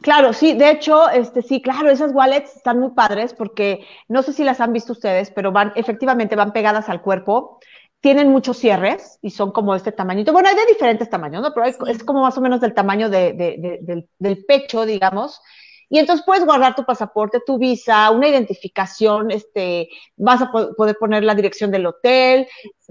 Claro, 0.00 0.32
sí, 0.32 0.54
de 0.54 0.70
hecho, 0.70 1.08
este 1.10 1.42
sí, 1.42 1.60
claro, 1.60 1.90
esas 1.90 2.12
wallets 2.12 2.56
están 2.56 2.80
muy 2.80 2.90
padres 2.90 3.34
porque 3.34 3.86
no 4.08 4.22
sé 4.22 4.32
si 4.32 4.44
las 4.44 4.60
han 4.60 4.72
visto 4.72 4.92
ustedes, 4.92 5.30
pero 5.30 5.52
van, 5.52 5.72
efectivamente 5.76 6.36
van 6.36 6.52
pegadas 6.52 6.88
al 6.88 7.02
cuerpo 7.02 7.60
tienen 8.00 8.30
muchos 8.30 8.58
cierres 8.58 9.18
y 9.22 9.30
son 9.30 9.52
como 9.52 9.74
este 9.74 9.92
tamañito. 9.92 10.32
Bueno, 10.32 10.48
hay 10.48 10.54
de 10.54 10.66
diferentes 10.66 11.10
tamaños, 11.10 11.42
¿no? 11.42 11.52
Pero 11.52 11.66
es 11.66 12.04
como 12.04 12.22
más 12.22 12.36
o 12.38 12.40
menos 12.40 12.60
del 12.60 12.74
tamaño 12.74 13.08
del, 13.08 14.44
pecho, 14.46 14.86
digamos. 14.86 15.40
Y 15.88 16.00
entonces 16.00 16.26
puedes 16.26 16.44
guardar 16.44 16.74
tu 16.74 16.84
pasaporte, 16.84 17.40
tu 17.46 17.58
visa, 17.58 18.10
una 18.10 18.26
identificación, 18.26 19.30
este, 19.30 19.88
vas 20.16 20.42
a 20.42 20.50
poder 20.50 20.96
poner 20.98 21.22
la 21.22 21.36
dirección 21.36 21.70
del 21.70 21.86
hotel, 21.86 22.48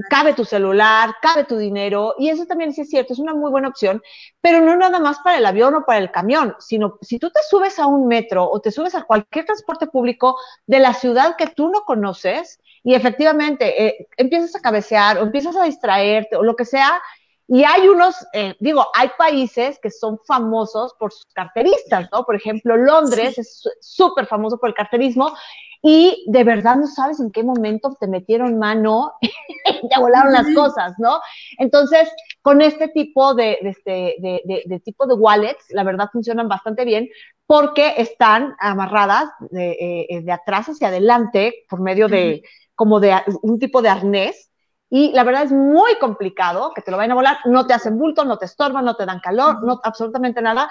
cabe 0.09 0.33
tu 0.33 0.45
celular, 0.45 1.15
cabe 1.21 1.43
tu 1.43 1.57
dinero, 1.57 2.15
y 2.17 2.29
eso 2.29 2.45
también 2.45 2.71
sí 2.71 2.81
es 2.81 2.89
cierto, 2.89 3.11
es 3.11 3.19
una 3.19 3.33
muy 3.33 3.51
buena 3.51 3.67
opción, 3.67 4.01
pero 4.39 4.61
no 4.61 4.77
nada 4.77 4.99
más 4.99 5.19
para 5.19 5.37
el 5.37 5.45
avión 5.45 5.75
o 5.75 5.85
para 5.85 5.99
el 5.99 6.09
camión, 6.09 6.55
sino 6.59 6.97
si 7.01 7.19
tú 7.19 7.29
te 7.31 7.41
subes 7.49 7.79
a 7.79 7.85
un 7.85 8.07
metro 8.07 8.49
o 8.49 8.61
te 8.61 8.71
subes 8.71 8.95
a 8.95 9.03
cualquier 9.03 9.43
transporte 9.43 9.87
público 9.87 10.37
de 10.65 10.79
la 10.79 10.93
ciudad 10.93 11.35
que 11.35 11.47
tú 11.47 11.69
no 11.69 11.81
conoces, 11.81 12.61
y 12.86 12.93
efectivamente 12.93 13.84
eh, 13.84 14.08
empiezas 14.15 14.56
a 14.56 14.62
cabecear 14.62 15.17
o 15.17 15.24
empiezas 15.24 15.56
a 15.58 15.63
distraerte 15.63 16.36
o 16.36 16.43
lo 16.43 16.56
que 16.56 16.65
sea, 16.65 17.02
y 17.48 17.63
hay 17.63 17.88
unos, 17.88 18.15
eh, 18.34 18.56
digo, 18.60 18.86
hay 18.93 19.10
países 19.17 19.80
que 19.80 19.89
son 19.89 20.19
famosos 20.26 20.95
por 21.00 21.12
sus 21.12 21.26
carteristas, 21.34 22.08
¿no? 22.12 22.24
Por 22.24 22.36
ejemplo, 22.36 22.78
Londres 22.78 23.38
es 23.39 23.63
súper 23.82 24.28
famoso 24.28 24.60
por 24.60 24.69
el 24.69 24.76
carterismo 24.76 25.36
y 25.82 26.26
de 26.28 26.43
verdad 26.43 26.76
no 26.76 26.88
sabes 26.88 27.19
en 27.19 27.32
qué 27.32 27.43
momento 27.43 27.95
te 28.00 28.08
metieron 28.08 28.58
mano 28.58 29.13
y 29.21 29.88
te 29.88 30.00
volaron 30.00 30.34
las 30.34 30.48
cosas, 30.56 30.93
¿no? 31.00 31.19
Entonces, 31.58 32.08
con 32.43 32.62
este 32.62 32.88
tipo 32.89 33.34
de, 33.34 33.58
de, 33.62 33.69
este, 33.69 34.15
de, 34.19 34.63
de, 34.65 34.80
tipo 34.80 35.08
de 35.08 35.15
wallets, 35.15 35.65
la 35.69 35.84
verdad 35.84 36.10
funcionan 36.12 36.48
bastante 36.48 36.86
bien 36.86 37.10
porque 37.48 37.95
están 37.98 38.56
amarradas 38.60 39.30
de, 39.52 40.08
eh, 40.10 40.32
atrás 40.32 40.67
hacia 40.67 40.88
adelante 40.88 41.65
por 41.69 41.82
medio 41.82 42.08
de 42.08 42.43
como 42.75 42.99
de 42.99 43.15
un 43.41 43.59
tipo 43.59 43.81
de 43.81 43.89
arnés. 43.89 44.51
Y 44.89 45.11
la 45.13 45.23
verdad 45.23 45.43
es 45.43 45.51
muy 45.51 45.95
complicado 45.99 46.71
que 46.73 46.81
te 46.81 46.91
lo 46.91 46.97
vayan 46.97 47.13
a 47.13 47.15
volar, 47.15 47.38
no 47.45 47.65
te 47.65 47.73
hacen 47.73 47.97
bulto, 47.97 48.23
no 48.23 48.38
te 48.38 48.45
estorban, 48.45 48.85
no 48.85 48.95
te 48.95 49.05
dan 49.05 49.19
calor, 49.19 49.63
no 49.63 49.79
absolutamente 49.83 50.41
nada. 50.41 50.69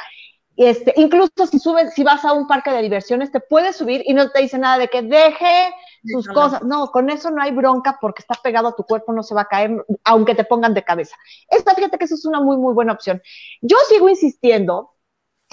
Este, 0.57 0.95
incluso 0.97 1.47
si 1.51 1.59
subes, 1.59 1.95
si 1.95 2.05
vas 2.05 2.25
a 2.25 2.33
un 2.33 2.47
parque 2.47 2.71
de 2.71 2.83
diversiones, 2.83 3.33
te 3.33 3.41
puedes 3.41 3.77
subir 3.77 4.03
y 4.07 4.15
no 4.15 4.31
te 4.31 4.41
dice 4.41 4.57
nada 4.57 4.79
de 4.79 4.89
que 4.89 5.03
deje 5.03 5.75
sus 6.05 6.29
cosas. 6.29 6.63
No, 6.63 6.89
con 6.89 7.11
eso 7.11 7.31
no 7.31 7.43
hay 7.43 7.51
bronca 7.51 7.99
porque 8.01 8.21
está 8.23 8.39
pegado 8.41 8.69
a 8.69 8.77
tu 8.77 8.85
cuerpo, 8.85 9.13
no 9.13 9.23
se 9.23 9.35
va 9.35 9.43
a 9.43 9.49
caer, 9.49 9.85
aunque 10.05 10.35
te 10.35 10.45
pongan 10.45 10.75
de 10.75 10.85
cabeza. 10.85 11.17
Esta, 11.49 11.75
fíjate 11.75 11.99
que 11.99 12.05
eso 12.05 12.15
es 12.15 12.25
una 12.25 12.41
muy, 12.41 12.57
muy 12.57 12.73
buena 12.73 12.93
opción. 12.93 13.21
Yo 13.63 13.77
sigo 13.89 14.09
insistiendo 14.09 14.93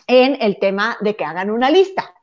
en 0.06 0.38
el 0.40 0.60
tema 0.60 0.98
de 1.02 1.16
que 1.16 1.26
hagan 1.26 1.50
una 1.50 1.72
lista. 1.72 2.14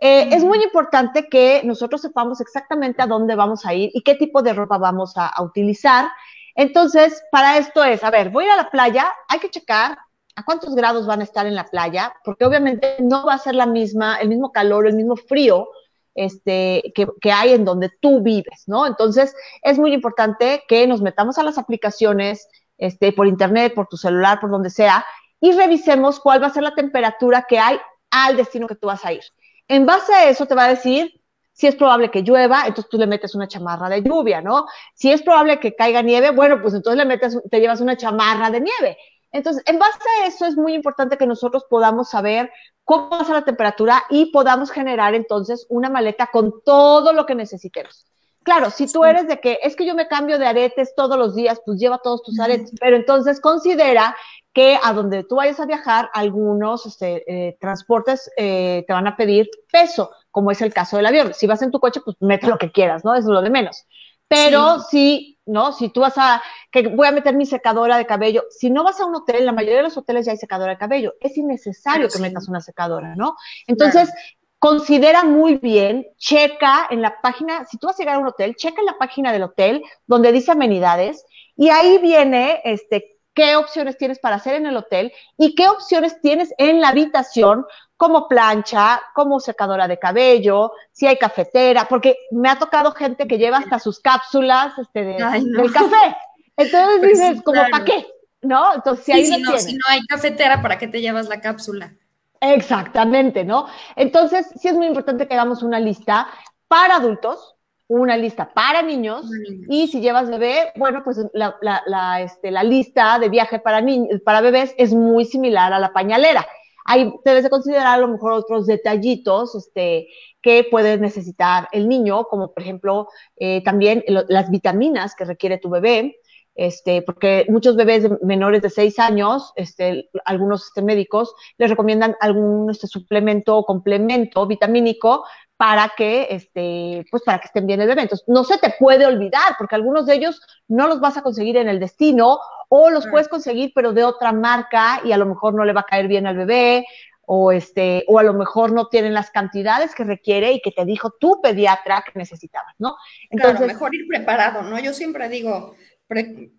Eh, 0.00 0.28
es 0.32 0.44
muy 0.44 0.62
importante 0.62 1.28
que 1.28 1.62
nosotros 1.64 2.00
sepamos 2.00 2.40
exactamente 2.40 3.02
a 3.02 3.06
dónde 3.06 3.34
vamos 3.34 3.66
a 3.66 3.74
ir 3.74 3.90
y 3.92 4.02
qué 4.02 4.14
tipo 4.14 4.42
de 4.42 4.52
ropa 4.52 4.78
vamos 4.78 5.14
a, 5.16 5.32
utilizar. 5.42 6.08
Entonces, 6.54 7.22
para 7.32 7.58
esto 7.58 7.82
es, 7.84 8.04
a 8.04 8.10
ver, 8.10 8.30
voy 8.30 8.44
a 8.44 8.46
ir 8.46 8.52
a 8.52 8.56
la 8.56 8.70
playa, 8.70 9.12
hay 9.28 9.40
que 9.40 9.50
checar 9.50 9.98
a 10.36 10.44
cuántos 10.44 10.74
grados 10.76 11.06
van 11.06 11.20
a 11.20 11.24
estar 11.24 11.46
en 11.46 11.56
la 11.56 11.64
playa, 11.64 12.14
porque 12.24 12.44
obviamente 12.44 12.96
no 13.00 13.26
va 13.26 13.34
a 13.34 13.38
ser 13.38 13.56
la 13.56 13.66
misma, 13.66 14.16
el 14.16 14.28
mismo 14.28 14.52
calor, 14.52 14.86
el 14.86 14.94
mismo 14.94 15.16
frío 15.16 15.68
este, 16.14 16.92
que, 16.94 17.08
que, 17.20 17.32
hay 17.32 17.54
en 17.54 17.64
donde 17.64 17.90
tú 18.00 18.22
vives, 18.22 18.64
¿no? 18.66 18.86
Entonces, 18.86 19.34
es 19.62 19.78
muy 19.78 19.92
importante 19.92 20.64
que 20.68 20.86
nos 20.86 21.00
metamos 21.00 21.38
a 21.38 21.42
las 21.42 21.58
aplicaciones, 21.58 22.48
este, 22.76 23.12
por 23.12 23.26
internet, 23.26 23.74
por 23.74 23.88
tu 23.88 23.96
celular, 23.96 24.40
por 24.40 24.50
donde 24.50 24.70
sea, 24.70 25.04
y 25.40 25.52
revisemos 25.52 26.20
cuál 26.20 26.42
va 26.42 26.46
a 26.48 26.50
ser 26.50 26.62
la 26.62 26.74
temperatura 26.74 27.46
que 27.48 27.58
hay 27.58 27.78
al 28.10 28.36
destino 28.36 28.66
que 28.66 28.74
tú 28.76 28.86
vas 28.86 29.04
a 29.04 29.12
ir. 29.12 29.22
En 29.68 29.86
base 29.86 30.12
a 30.14 30.28
eso 30.28 30.46
te 30.46 30.54
va 30.54 30.64
a 30.64 30.68
decir 30.68 31.12
si 31.52 31.66
es 31.66 31.74
probable 31.76 32.10
que 32.10 32.22
llueva, 32.22 32.62
entonces 32.66 32.88
tú 32.88 32.98
le 32.98 33.06
metes 33.06 33.34
una 33.34 33.48
chamarra 33.48 33.88
de 33.88 34.02
lluvia, 34.02 34.40
¿no? 34.40 34.66
Si 34.94 35.10
es 35.10 35.22
probable 35.22 35.58
que 35.58 35.74
caiga 35.74 36.02
nieve, 36.02 36.30
bueno, 36.30 36.62
pues 36.62 36.72
entonces 36.74 36.98
le 36.98 37.04
metes, 37.04 37.36
te 37.50 37.60
llevas 37.60 37.80
una 37.80 37.96
chamarra 37.96 38.50
de 38.50 38.60
nieve. 38.60 38.96
Entonces, 39.32 39.62
en 39.66 39.78
base 39.78 39.98
a 40.22 40.26
eso 40.26 40.46
es 40.46 40.56
muy 40.56 40.74
importante 40.74 41.18
que 41.18 41.26
nosotros 41.26 41.64
podamos 41.68 42.10
saber 42.10 42.50
cómo 42.84 43.10
va 43.10 43.20
a 43.20 43.24
ser 43.24 43.34
la 43.34 43.44
temperatura 43.44 44.04
y 44.08 44.30
podamos 44.32 44.70
generar 44.70 45.14
entonces 45.14 45.66
una 45.68 45.90
maleta 45.90 46.28
con 46.32 46.62
todo 46.64 47.12
lo 47.12 47.26
que 47.26 47.34
necesitemos. 47.34 48.06
Claro, 48.48 48.70
si 48.70 48.90
tú 48.90 49.04
eres 49.04 49.28
de 49.28 49.40
que 49.40 49.58
es 49.62 49.76
que 49.76 49.84
yo 49.84 49.94
me 49.94 50.08
cambio 50.08 50.38
de 50.38 50.46
aretes 50.46 50.94
todos 50.94 51.18
los 51.18 51.34
días, 51.34 51.60
pues 51.66 51.78
lleva 51.78 51.98
todos 51.98 52.22
tus 52.22 52.40
aretes, 52.40 52.72
pero 52.80 52.96
entonces 52.96 53.42
considera 53.42 54.16
que 54.54 54.78
a 54.82 54.94
donde 54.94 55.22
tú 55.22 55.36
vayas 55.36 55.60
a 55.60 55.66
viajar, 55.66 56.08
algunos 56.14 56.86
este, 56.86 57.24
eh, 57.30 57.58
transportes 57.60 58.30
eh, 58.38 58.84
te 58.86 58.92
van 58.94 59.06
a 59.06 59.18
pedir 59.18 59.50
peso, 59.70 60.12
como 60.30 60.50
es 60.50 60.62
el 60.62 60.72
caso 60.72 60.96
del 60.96 61.04
avión. 61.04 61.34
Si 61.34 61.46
vas 61.46 61.60
en 61.60 61.70
tu 61.70 61.78
coche, 61.78 62.00
pues 62.02 62.16
mete 62.20 62.46
lo 62.46 62.56
que 62.56 62.72
quieras, 62.72 63.04
¿no? 63.04 63.14
Eso 63.14 63.28
es 63.28 63.34
lo 63.34 63.42
de 63.42 63.50
menos. 63.50 63.84
Pero 64.28 64.80
si, 64.80 65.38
¿no? 65.44 65.72
Si 65.72 65.90
tú 65.90 66.00
vas 66.00 66.16
a, 66.16 66.42
que 66.70 66.88
voy 66.88 67.06
a 67.06 67.12
meter 67.12 67.34
mi 67.34 67.44
secadora 67.44 67.98
de 67.98 68.06
cabello, 68.06 68.44
si 68.48 68.70
no 68.70 68.82
vas 68.82 68.98
a 68.98 69.04
un 69.04 69.14
hotel, 69.14 69.44
la 69.44 69.52
mayoría 69.52 69.78
de 69.78 69.82
los 69.82 69.96
hoteles 69.98 70.24
ya 70.24 70.32
hay 70.32 70.38
secadora 70.38 70.72
de 70.72 70.78
cabello, 70.78 71.14
es 71.20 71.36
innecesario 71.36 72.08
que 72.08 72.18
metas 72.18 72.48
una 72.48 72.62
secadora, 72.62 73.14
¿no? 73.14 73.36
Entonces, 73.66 74.10
considera 74.58 75.24
muy 75.24 75.56
bien, 75.56 76.06
checa 76.16 76.88
en 76.90 77.02
la 77.02 77.20
página, 77.20 77.64
si 77.66 77.78
tú 77.78 77.86
vas 77.86 77.96
a 77.96 78.02
llegar 78.02 78.16
a 78.16 78.18
un 78.18 78.26
hotel, 78.26 78.56
checa 78.56 78.80
en 78.80 78.86
la 78.86 78.98
página 78.98 79.32
del 79.32 79.44
hotel 79.44 79.82
donde 80.06 80.32
dice 80.32 80.52
amenidades 80.52 81.24
y 81.56 81.68
ahí 81.70 81.98
viene, 81.98 82.60
este, 82.64 83.18
qué 83.34 83.56
opciones 83.56 83.96
tienes 83.96 84.18
para 84.18 84.36
hacer 84.36 84.56
en 84.56 84.66
el 84.66 84.76
hotel 84.76 85.12
y 85.36 85.54
qué 85.54 85.68
opciones 85.68 86.20
tienes 86.20 86.52
en 86.58 86.80
la 86.80 86.88
habitación, 86.88 87.64
como 87.96 88.28
plancha, 88.28 89.02
como 89.12 89.40
secadora 89.40 89.88
de 89.88 89.98
cabello, 89.98 90.72
si 90.92 91.06
hay 91.06 91.16
cafetera, 91.16 91.86
porque 91.88 92.16
me 92.30 92.48
ha 92.48 92.58
tocado 92.58 92.92
gente 92.92 93.26
que 93.26 93.38
lleva 93.38 93.58
hasta 93.58 93.80
sus 93.80 93.98
cápsulas 93.98 94.78
este, 94.78 95.04
de, 95.04 95.14
del 95.14 95.72
café. 95.72 96.16
Entonces 96.56 96.98
pues 97.00 97.18
dices, 97.18 97.42
como, 97.42 97.60
¿para 97.70 97.84
qué? 97.84 98.06
¿No? 98.42 98.74
Entonces, 98.74 99.04
si, 99.04 99.26
si, 99.26 99.42
no, 99.42 99.58
si 99.58 99.74
no 99.74 99.84
hay 99.88 100.00
cafetera, 100.06 100.62
¿para 100.62 100.78
qué 100.78 100.86
te 100.86 101.00
llevas 101.00 101.28
la 101.28 101.40
cápsula? 101.40 101.92
Exactamente, 102.40 103.44
¿no? 103.44 103.66
Entonces, 103.96 104.48
sí 104.60 104.68
es 104.68 104.74
muy 104.74 104.86
importante 104.86 105.26
que 105.26 105.34
hagamos 105.34 105.62
una 105.62 105.80
lista 105.80 106.28
para 106.68 106.96
adultos, 106.96 107.56
una 107.88 108.16
lista 108.16 108.52
para 108.52 108.82
niños 108.82 109.24
y 109.68 109.88
si 109.88 110.00
llevas 110.00 110.28
bebé, 110.28 110.72
bueno, 110.76 111.02
pues 111.02 111.18
la, 111.32 111.56
la, 111.62 112.20
este, 112.20 112.50
la 112.50 112.62
lista 112.62 113.18
de 113.18 113.30
viaje 113.30 113.58
para, 113.58 113.84
para 114.24 114.40
bebés 114.42 114.74
es 114.76 114.92
muy 114.92 115.24
similar 115.24 115.72
a 115.72 115.78
la 115.78 115.92
pañalera. 115.92 116.46
Ahí 116.84 117.12
debes 117.24 117.44
de 117.44 117.50
considerar 117.50 117.86
a 117.86 117.98
lo 117.98 118.08
mejor 118.08 118.32
otros 118.32 118.66
detallitos 118.66 119.54
este, 119.54 120.08
que 120.40 120.66
puede 120.70 120.98
necesitar 120.98 121.68
el 121.72 121.88
niño, 121.88 122.24
como 122.24 122.52
por 122.52 122.62
ejemplo 122.62 123.08
eh, 123.36 123.62
también 123.64 124.04
las 124.06 124.50
vitaminas 124.50 125.14
que 125.14 125.24
requiere 125.24 125.58
tu 125.58 125.70
bebé, 125.70 126.16
este, 126.58 127.02
porque 127.02 127.46
muchos 127.48 127.76
bebés 127.76 128.10
menores 128.20 128.60
de 128.62 128.68
6 128.68 128.98
años, 128.98 129.52
este, 129.54 130.10
algunos 130.24 130.66
este, 130.66 130.82
médicos 130.82 131.32
les 131.56 131.70
recomiendan 131.70 132.16
algún 132.20 132.68
este, 132.68 132.88
suplemento 132.88 133.56
o 133.56 133.64
complemento 133.64 134.44
vitamínico 134.44 135.24
para 135.56 135.92
que, 135.96 136.26
este, 136.30 137.04
pues 137.12 137.22
para 137.22 137.38
que 137.38 137.46
estén 137.46 137.68
bien 137.68 137.80
el 137.80 137.86
bebé. 137.86 138.02
Entonces, 138.02 138.26
no 138.28 138.42
se 138.42 138.58
te 138.58 138.74
puede 138.76 139.06
olvidar, 139.06 139.54
porque 139.56 139.76
algunos 139.76 140.06
de 140.06 140.16
ellos 140.16 140.40
no 140.66 140.88
los 140.88 140.98
vas 140.98 141.16
a 141.16 141.22
conseguir 141.22 141.56
en 141.56 141.68
el 141.68 141.78
destino, 141.78 142.40
o 142.68 142.90
los 142.90 143.06
puedes 143.06 143.28
conseguir, 143.28 143.70
pero 143.72 143.92
de 143.92 144.02
otra 144.02 144.32
marca, 144.32 145.00
y 145.04 145.12
a 145.12 145.16
lo 145.16 145.26
mejor 145.26 145.54
no 145.54 145.64
le 145.64 145.72
va 145.72 145.82
a 145.82 145.86
caer 145.86 146.08
bien 146.08 146.26
al 146.26 146.36
bebé, 146.36 146.84
o 147.30 147.52
este, 147.52 148.04
o 148.08 148.18
a 148.18 148.22
lo 148.22 148.32
mejor 148.32 148.72
no 148.72 148.88
tienen 148.88 149.14
las 149.14 149.30
cantidades 149.30 149.94
que 149.94 150.02
requiere 150.02 150.52
y 150.52 150.60
que 150.60 150.72
te 150.72 150.84
dijo 150.84 151.12
tu 151.20 151.40
pediatra 151.40 152.02
que 152.02 152.18
necesitabas, 152.18 152.74
¿no? 152.78 152.96
Entonces, 153.30 153.58
claro, 153.58 153.72
mejor 153.72 153.94
ir 153.94 154.08
preparado, 154.08 154.62
¿no? 154.62 154.78
Yo 154.80 154.94
siempre 154.94 155.28
digo, 155.28 155.74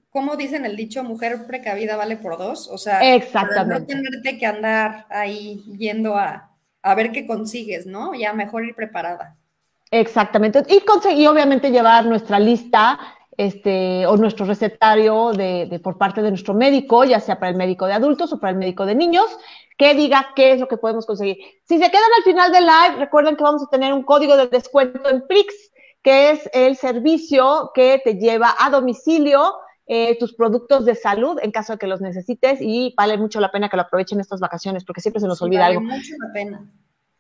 ¿cómo 0.09 0.35
dicen 0.35 0.65
el 0.65 0.75
dicho, 0.75 1.03
mujer 1.03 1.45
precavida 1.47 1.95
vale 1.95 2.17
por 2.17 2.37
dos? 2.37 2.67
O 2.67 2.77
sea, 2.77 2.99
no 3.65 3.85
tenerte 3.85 4.37
que 4.37 4.45
andar 4.45 5.05
ahí 5.09 5.63
yendo 5.77 6.15
a, 6.15 6.51
a 6.81 6.95
ver 6.95 7.11
qué 7.11 7.25
consigues, 7.27 7.85
¿no? 7.85 8.13
Ya 8.13 8.33
mejor 8.33 8.65
ir 8.65 8.75
preparada. 8.75 9.37
Exactamente. 9.91 10.63
Y 10.67 10.81
conseguir, 10.81 11.27
obviamente, 11.27 11.71
llevar 11.71 12.05
nuestra 12.05 12.39
lista 12.39 12.99
este, 13.39 14.05
o 14.05 14.17
nuestro 14.17 14.45
recetario 14.45 15.31
de, 15.31 15.79
por 15.81 15.97
parte 15.97 16.21
de 16.21 16.29
nuestro 16.29 16.53
médico, 16.53 17.05
ya 17.05 17.19
sea 17.19 17.39
para 17.39 17.51
el 17.51 17.57
médico 17.57 17.85
de 17.85 17.93
adultos 17.93 18.33
o 18.33 18.39
para 18.39 18.51
el 18.51 18.57
médico 18.57 18.85
de 18.85 18.95
niños, 18.95 19.25
que 19.77 19.95
diga 19.95 20.33
qué 20.35 20.51
es 20.51 20.59
lo 20.59 20.67
que 20.67 20.75
podemos 20.75 21.05
conseguir. 21.05 21.37
Si 21.63 21.79
se 21.79 21.89
quedan 21.89 22.11
al 22.17 22.23
final 22.23 22.51
del 22.51 22.65
live, 22.65 22.97
recuerden 22.97 23.37
que 23.37 23.43
vamos 23.43 23.63
a 23.63 23.69
tener 23.69 23.93
un 23.93 24.03
código 24.03 24.35
de 24.35 24.47
descuento 24.47 25.09
en 25.09 25.25
Prix, 25.25 25.68
que 26.01 26.31
es 26.31 26.49
el 26.53 26.75
servicio 26.75 27.71
que 27.73 28.01
te 28.03 28.15
lleva 28.15 28.55
a 28.57 28.69
domicilio 28.69 29.53
eh, 29.85 30.17
tus 30.19 30.35
productos 30.35 30.85
de 30.85 30.95
salud 30.95 31.39
en 31.41 31.51
caso 31.51 31.73
de 31.73 31.79
que 31.79 31.87
los 31.87 31.99
necesites 31.99 32.59
y 32.61 32.93
vale 32.95 33.17
mucho 33.17 33.39
la 33.39 33.51
pena 33.51 33.69
que 33.69 33.75
lo 33.75 33.83
aprovechen 33.83 34.19
estas 34.19 34.39
vacaciones 34.39 34.85
porque 34.85 35.01
siempre 35.01 35.19
se 35.19 35.27
nos 35.27 35.41
olvida 35.41 35.61
vale 35.61 35.77
algo. 35.77 35.89
mucho 35.89 36.13
la 36.19 36.31
pena. 36.31 36.71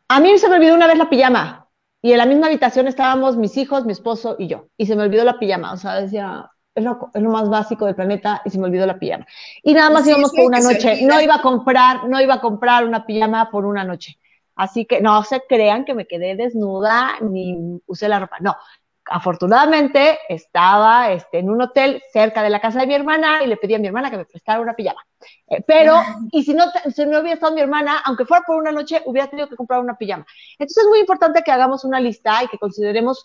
A 0.07 0.19
mí 0.19 0.37
se 0.37 0.47
me 0.49 0.55
olvidó 0.55 0.75
una 0.75 0.87
vez 0.87 0.97
la 0.97 1.09
pijama 1.09 1.67
y 2.01 2.11
en 2.11 2.19
la 2.19 2.25
misma 2.25 2.47
habitación 2.47 2.87
estábamos 2.87 3.37
mis 3.37 3.57
hijos, 3.57 3.85
mi 3.85 3.91
esposo 3.91 4.35
y 4.37 4.47
yo 4.47 4.67
y 4.77 4.85
se 4.85 4.95
me 4.95 5.03
olvidó 5.03 5.23
la 5.23 5.39
pijama, 5.39 5.73
o 5.73 5.77
sea, 5.77 5.95
decía, 5.95 6.49
es 6.75 6.83
lo, 6.83 7.09
es 7.13 7.21
lo 7.21 7.31
más 7.31 7.49
básico 7.49 7.85
del 7.85 7.95
planeta 7.95 8.41
y 8.45 8.51
se 8.51 8.59
me 8.59 8.65
olvidó 8.65 8.85
la 8.85 8.99
pijama. 8.99 9.25
Y 9.63 9.73
nada 9.73 9.89
más 9.89 10.07
íbamos 10.07 10.31
por 10.31 10.45
una 10.45 10.59
noche, 10.59 11.01
no 11.05 11.19
iba 11.19 11.35
a 11.35 11.41
comprar, 11.41 12.07
no 12.07 12.21
iba 12.21 12.35
a 12.35 12.41
comprar 12.41 12.85
una 12.85 13.05
pijama 13.05 13.49
por 13.49 13.65
una 13.65 13.83
noche. 13.83 14.19
Así 14.59 14.85
que 14.85 14.99
no 14.99 15.23
se 15.23 15.41
crean 15.47 15.85
que 15.85 15.93
me 15.93 16.05
quedé 16.05 16.35
desnuda 16.35 17.15
ni 17.21 17.81
usé 17.87 18.09
la 18.09 18.19
ropa. 18.19 18.39
No, 18.41 18.57
afortunadamente 19.05 20.19
estaba 20.27 21.13
este, 21.13 21.39
en 21.39 21.49
un 21.49 21.61
hotel 21.61 22.03
cerca 22.11 22.43
de 22.43 22.49
la 22.49 22.59
casa 22.59 22.81
de 22.81 22.87
mi 22.87 22.93
hermana 22.93 23.41
y 23.41 23.47
le 23.47 23.55
pedí 23.55 23.75
a 23.75 23.79
mi 23.79 23.87
hermana 23.87 24.11
que 24.11 24.17
me 24.17 24.25
prestara 24.25 24.59
una 24.59 24.73
pijama. 24.73 25.01
Eh, 25.47 25.63
pero, 25.65 25.95
y 26.33 26.43
si 26.43 26.53
no, 26.53 26.65
si 26.93 27.05
no 27.05 27.21
hubiera 27.21 27.35
estado 27.35 27.55
mi 27.55 27.61
hermana, 27.61 28.01
aunque 28.03 28.25
fuera 28.25 28.43
por 28.45 28.57
una 28.57 28.73
noche, 28.73 29.01
hubiera 29.05 29.29
tenido 29.29 29.47
que 29.47 29.55
comprar 29.55 29.79
una 29.79 29.97
pijama. 29.97 30.25
Entonces 30.57 30.83
es 30.83 30.89
muy 30.89 30.99
importante 30.99 31.41
que 31.41 31.51
hagamos 31.53 31.85
una 31.85 32.01
lista 32.01 32.43
y 32.43 32.49
que 32.49 32.57
consideremos 32.57 33.23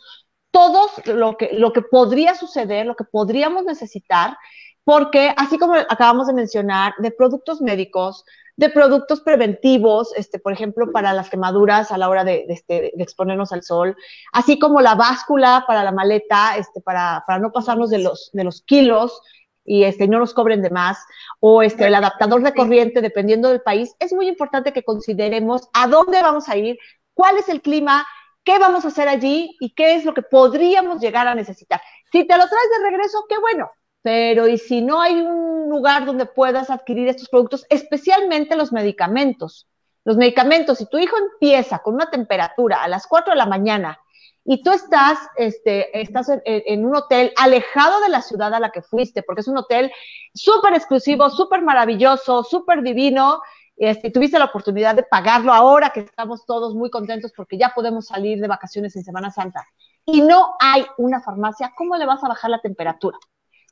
todos 0.52 1.04
lo 1.06 1.36
que, 1.36 1.50
lo 1.52 1.72
que 1.72 1.82
podría 1.82 2.36
suceder, 2.36 2.86
lo 2.86 2.94
que 2.94 3.02
podríamos 3.02 3.64
necesitar, 3.64 4.36
porque 4.84 5.34
así 5.36 5.58
como 5.58 5.74
acabamos 5.74 6.28
de 6.28 6.34
mencionar, 6.34 6.94
de 6.98 7.10
productos 7.10 7.60
médicos, 7.60 8.24
de 8.56 8.70
productos 8.70 9.20
preventivos, 9.20 10.14
este, 10.16 10.38
por 10.38 10.52
ejemplo, 10.52 10.92
para 10.92 11.12
las 11.12 11.28
quemaduras 11.28 11.90
a 11.90 11.98
la 11.98 12.08
hora 12.08 12.24
de, 12.24 12.46
este, 12.48 12.92
de, 12.94 13.02
exponernos 13.02 13.52
al 13.52 13.62
sol, 13.62 13.96
así 14.32 14.58
como 14.58 14.80
la 14.80 14.94
báscula 14.94 15.64
para 15.66 15.82
la 15.82 15.92
maleta, 15.92 16.56
este, 16.56 16.80
para, 16.80 17.24
para 17.26 17.40
no 17.40 17.50
pasarnos 17.50 17.90
de 17.90 17.98
los, 17.98 18.30
de 18.32 18.44
los 18.44 18.62
kilos 18.62 19.20
y 19.64 19.84
este, 19.84 20.06
no 20.06 20.18
nos 20.18 20.34
cobren 20.34 20.62
de 20.62 20.70
más, 20.70 20.98
o 21.40 21.62
este, 21.62 21.86
el 21.86 21.94
adaptador 21.94 22.42
de 22.42 22.54
corriente, 22.54 23.00
dependiendo 23.00 23.48
del 23.48 23.62
país, 23.62 23.96
es 23.98 24.12
muy 24.12 24.28
importante 24.28 24.72
que 24.72 24.84
consideremos 24.84 25.68
a 25.72 25.88
dónde 25.88 26.22
vamos 26.22 26.48
a 26.48 26.56
ir, 26.56 26.78
cuál 27.14 27.38
es 27.38 27.48
el 27.48 27.62
clima, 27.62 28.06
qué 28.44 28.58
vamos 28.58 28.84
a 28.84 28.88
hacer 28.88 29.08
allí 29.08 29.56
y 29.58 29.74
qué 29.74 29.94
es 29.94 30.04
lo 30.04 30.12
que 30.12 30.22
podríamos 30.22 31.00
llegar 31.00 31.26
a 31.26 31.34
necesitar. 31.34 31.80
Si 32.12 32.24
te 32.26 32.36
lo 32.36 32.46
traes 32.46 32.70
de 32.78 32.90
regreso, 32.90 33.24
qué 33.28 33.38
bueno, 33.38 33.70
pero 34.04 34.46
¿y 34.48 34.58
si 34.58 34.82
no 34.82 35.00
hay 35.00 35.18
un 35.18 35.70
lugar 35.70 36.04
donde 36.04 36.26
puedas 36.26 36.68
adquirir 36.68 37.08
estos 37.08 37.30
productos, 37.30 37.64
especialmente 37.70 38.54
los 38.54 38.70
medicamentos? 38.70 39.66
Los 40.04 40.18
medicamentos, 40.18 40.76
si 40.76 40.86
tu 40.90 40.98
hijo 40.98 41.16
empieza 41.16 41.78
con 41.78 41.94
una 41.94 42.10
temperatura 42.10 42.82
a 42.82 42.88
las 42.88 43.06
4 43.06 43.32
de 43.32 43.38
la 43.38 43.46
mañana 43.46 43.98
y 44.44 44.62
tú 44.62 44.72
estás, 44.72 45.18
este, 45.36 45.98
estás 45.98 46.30
en, 46.44 46.84
un 46.84 46.94
hotel 46.94 47.32
alejado 47.38 47.98
de 48.02 48.10
la 48.10 48.20
ciudad 48.20 48.52
a 48.52 48.60
la 48.60 48.68
que 48.68 48.82
fuiste, 48.82 49.22
porque 49.22 49.40
es 49.40 49.48
un 49.48 49.56
hotel 49.56 49.90
súper 50.34 50.74
exclusivo, 50.74 51.30
súper 51.30 51.62
maravilloso, 51.62 52.44
súper 52.44 52.82
divino, 52.82 53.40
este, 53.74 54.10
tuviste 54.10 54.38
la 54.38 54.44
oportunidad 54.44 54.94
de 54.94 55.04
pagarlo 55.04 55.50
ahora 55.50 55.88
que 55.94 56.00
estamos 56.00 56.44
todos 56.44 56.74
muy 56.74 56.90
contentos 56.90 57.32
porque 57.34 57.56
ya 57.56 57.72
podemos 57.74 58.08
salir 58.08 58.38
de 58.38 58.48
vacaciones 58.48 58.94
en 58.96 59.02
Semana 59.02 59.30
Santa 59.30 59.66
y 60.04 60.20
no 60.20 60.56
hay 60.60 60.84
una 60.98 61.22
farmacia, 61.22 61.72
¿cómo 61.74 61.96
le 61.96 62.04
vas 62.04 62.22
a 62.22 62.28
bajar 62.28 62.50
la 62.50 62.60
temperatura? 62.60 63.16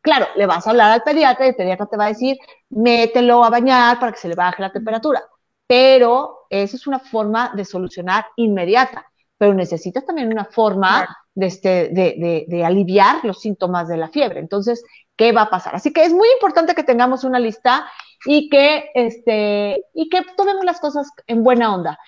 Claro, 0.03 0.27
le 0.35 0.47
vas 0.47 0.67
a 0.67 0.71
hablar 0.71 0.91
al 0.91 1.03
pediatra 1.03 1.47
y 1.47 1.51
el 1.51 1.55
pediatra 1.55 1.87
te 1.87 1.97
va 1.97 2.07
a 2.07 2.09
decir, 2.09 2.37
mételo 2.71 3.45
a 3.45 3.51
bañar 3.51 4.01
para 4.01 4.13
que 4.13 4.19
se 4.19 4.29
le 4.29 4.35
baje 4.35 4.61
la 4.61 4.73
temperatura. 4.73 5.23
Pero 5.67 6.47
esa 6.51 6.77
es 6.77 6.87
una 6.89 6.99
forma 6.99 7.53
de 7.55 7.65
solucionar 7.65 8.27
inmediata. 8.37 9.07
Pero 9.39 9.55
necesitas 9.55 10.05
también 10.05 10.33
una 10.33 10.45
forma 10.45 11.09
de, 11.35 11.47
este, 11.47 11.89
de, 11.91 12.45
de, 12.49 12.65
aliviar 12.65 13.25
los 13.25 13.41
síntomas 13.41 13.89
de 13.89 13.97
la 13.97 14.09
fiebre. 14.09 14.41
Entonces, 14.41 14.85
¿qué 15.17 15.33
va 15.33 15.43
a 15.43 15.51
pasar? 15.51 15.75
Así 15.75 15.93
que 15.93 16.05
es 16.05 16.13
muy 16.13 16.29
importante 16.35 16.75
que 16.75 16.85
tengamos 16.85 17.25
una 17.25 17.39
lista 17.39 17.87
y 18.27 18.49
que, 18.49 18.91
este, 18.95 19.85
y 19.95 20.09
que 20.09 20.23
tomemos 20.37 20.65
las 20.65 20.81
cosas 20.81 21.11
en 21.27 21.43
buena 21.43 21.75
onda. 21.75 21.99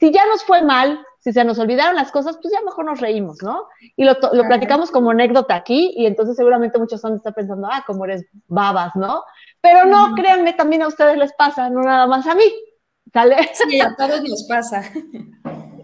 Si 0.00 0.10
ya 0.10 0.24
nos 0.26 0.44
fue 0.44 0.62
mal, 0.62 1.04
si 1.22 1.32
se 1.32 1.44
nos 1.44 1.58
olvidaron 1.60 1.94
las 1.94 2.10
cosas, 2.10 2.36
pues 2.42 2.52
ya 2.52 2.60
mejor 2.64 2.84
nos 2.84 3.00
reímos, 3.00 3.42
¿no? 3.42 3.68
Y 3.94 4.04
lo, 4.04 4.14
lo 4.32 4.44
platicamos 4.48 4.90
como 4.90 5.12
anécdota 5.12 5.54
aquí 5.54 5.94
y 5.96 6.06
entonces 6.06 6.34
seguramente 6.34 6.80
muchos 6.80 7.00
van 7.00 7.12
a 7.12 7.16
estar 7.16 7.32
pensando, 7.32 7.68
ah, 7.70 7.84
como 7.86 8.04
eres 8.04 8.26
babas, 8.48 8.96
¿no? 8.96 9.22
Pero 9.60 9.84
no, 9.84 10.14
créanme, 10.16 10.52
también 10.52 10.82
a 10.82 10.88
ustedes 10.88 11.16
les 11.16 11.32
pasa, 11.34 11.70
no 11.70 11.82
nada 11.82 12.08
más 12.08 12.26
a 12.26 12.34
mí, 12.34 12.52
¿sale? 13.12 13.36
Sí, 13.54 13.80
a 13.80 13.94
todos 13.94 14.20
nos 14.22 14.42
pasa. 14.48 14.82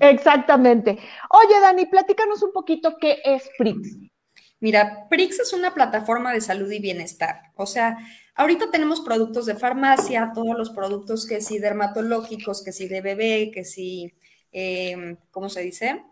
Exactamente. 0.00 0.98
Oye, 1.30 1.60
Dani, 1.60 1.86
platícanos 1.86 2.42
un 2.42 2.52
poquito 2.52 2.96
qué 3.00 3.18
es 3.24 3.48
Prix. 3.56 3.96
Mira, 4.58 5.06
Prix 5.08 5.38
es 5.38 5.52
una 5.52 5.72
plataforma 5.72 6.32
de 6.32 6.40
salud 6.40 6.70
y 6.70 6.80
bienestar. 6.80 7.42
O 7.54 7.66
sea, 7.66 7.96
ahorita 8.34 8.72
tenemos 8.72 9.02
productos 9.02 9.46
de 9.46 9.54
farmacia, 9.54 10.32
todos 10.34 10.58
los 10.58 10.70
productos 10.70 11.26
que 11.26 11.40
sí 11.40 11.60
dermatológicos, 11.60 12.64
que 12.64 12.72
sí 12.72 12.88
de 12.88 13.00
bebé, 13.00 13.52
que 13.52 13.64
sí 13.64 14.17
Em, 14.52 15.16
¿cómo 15.30 15.48
se 15.48 15.60
dice? 15.62 16.02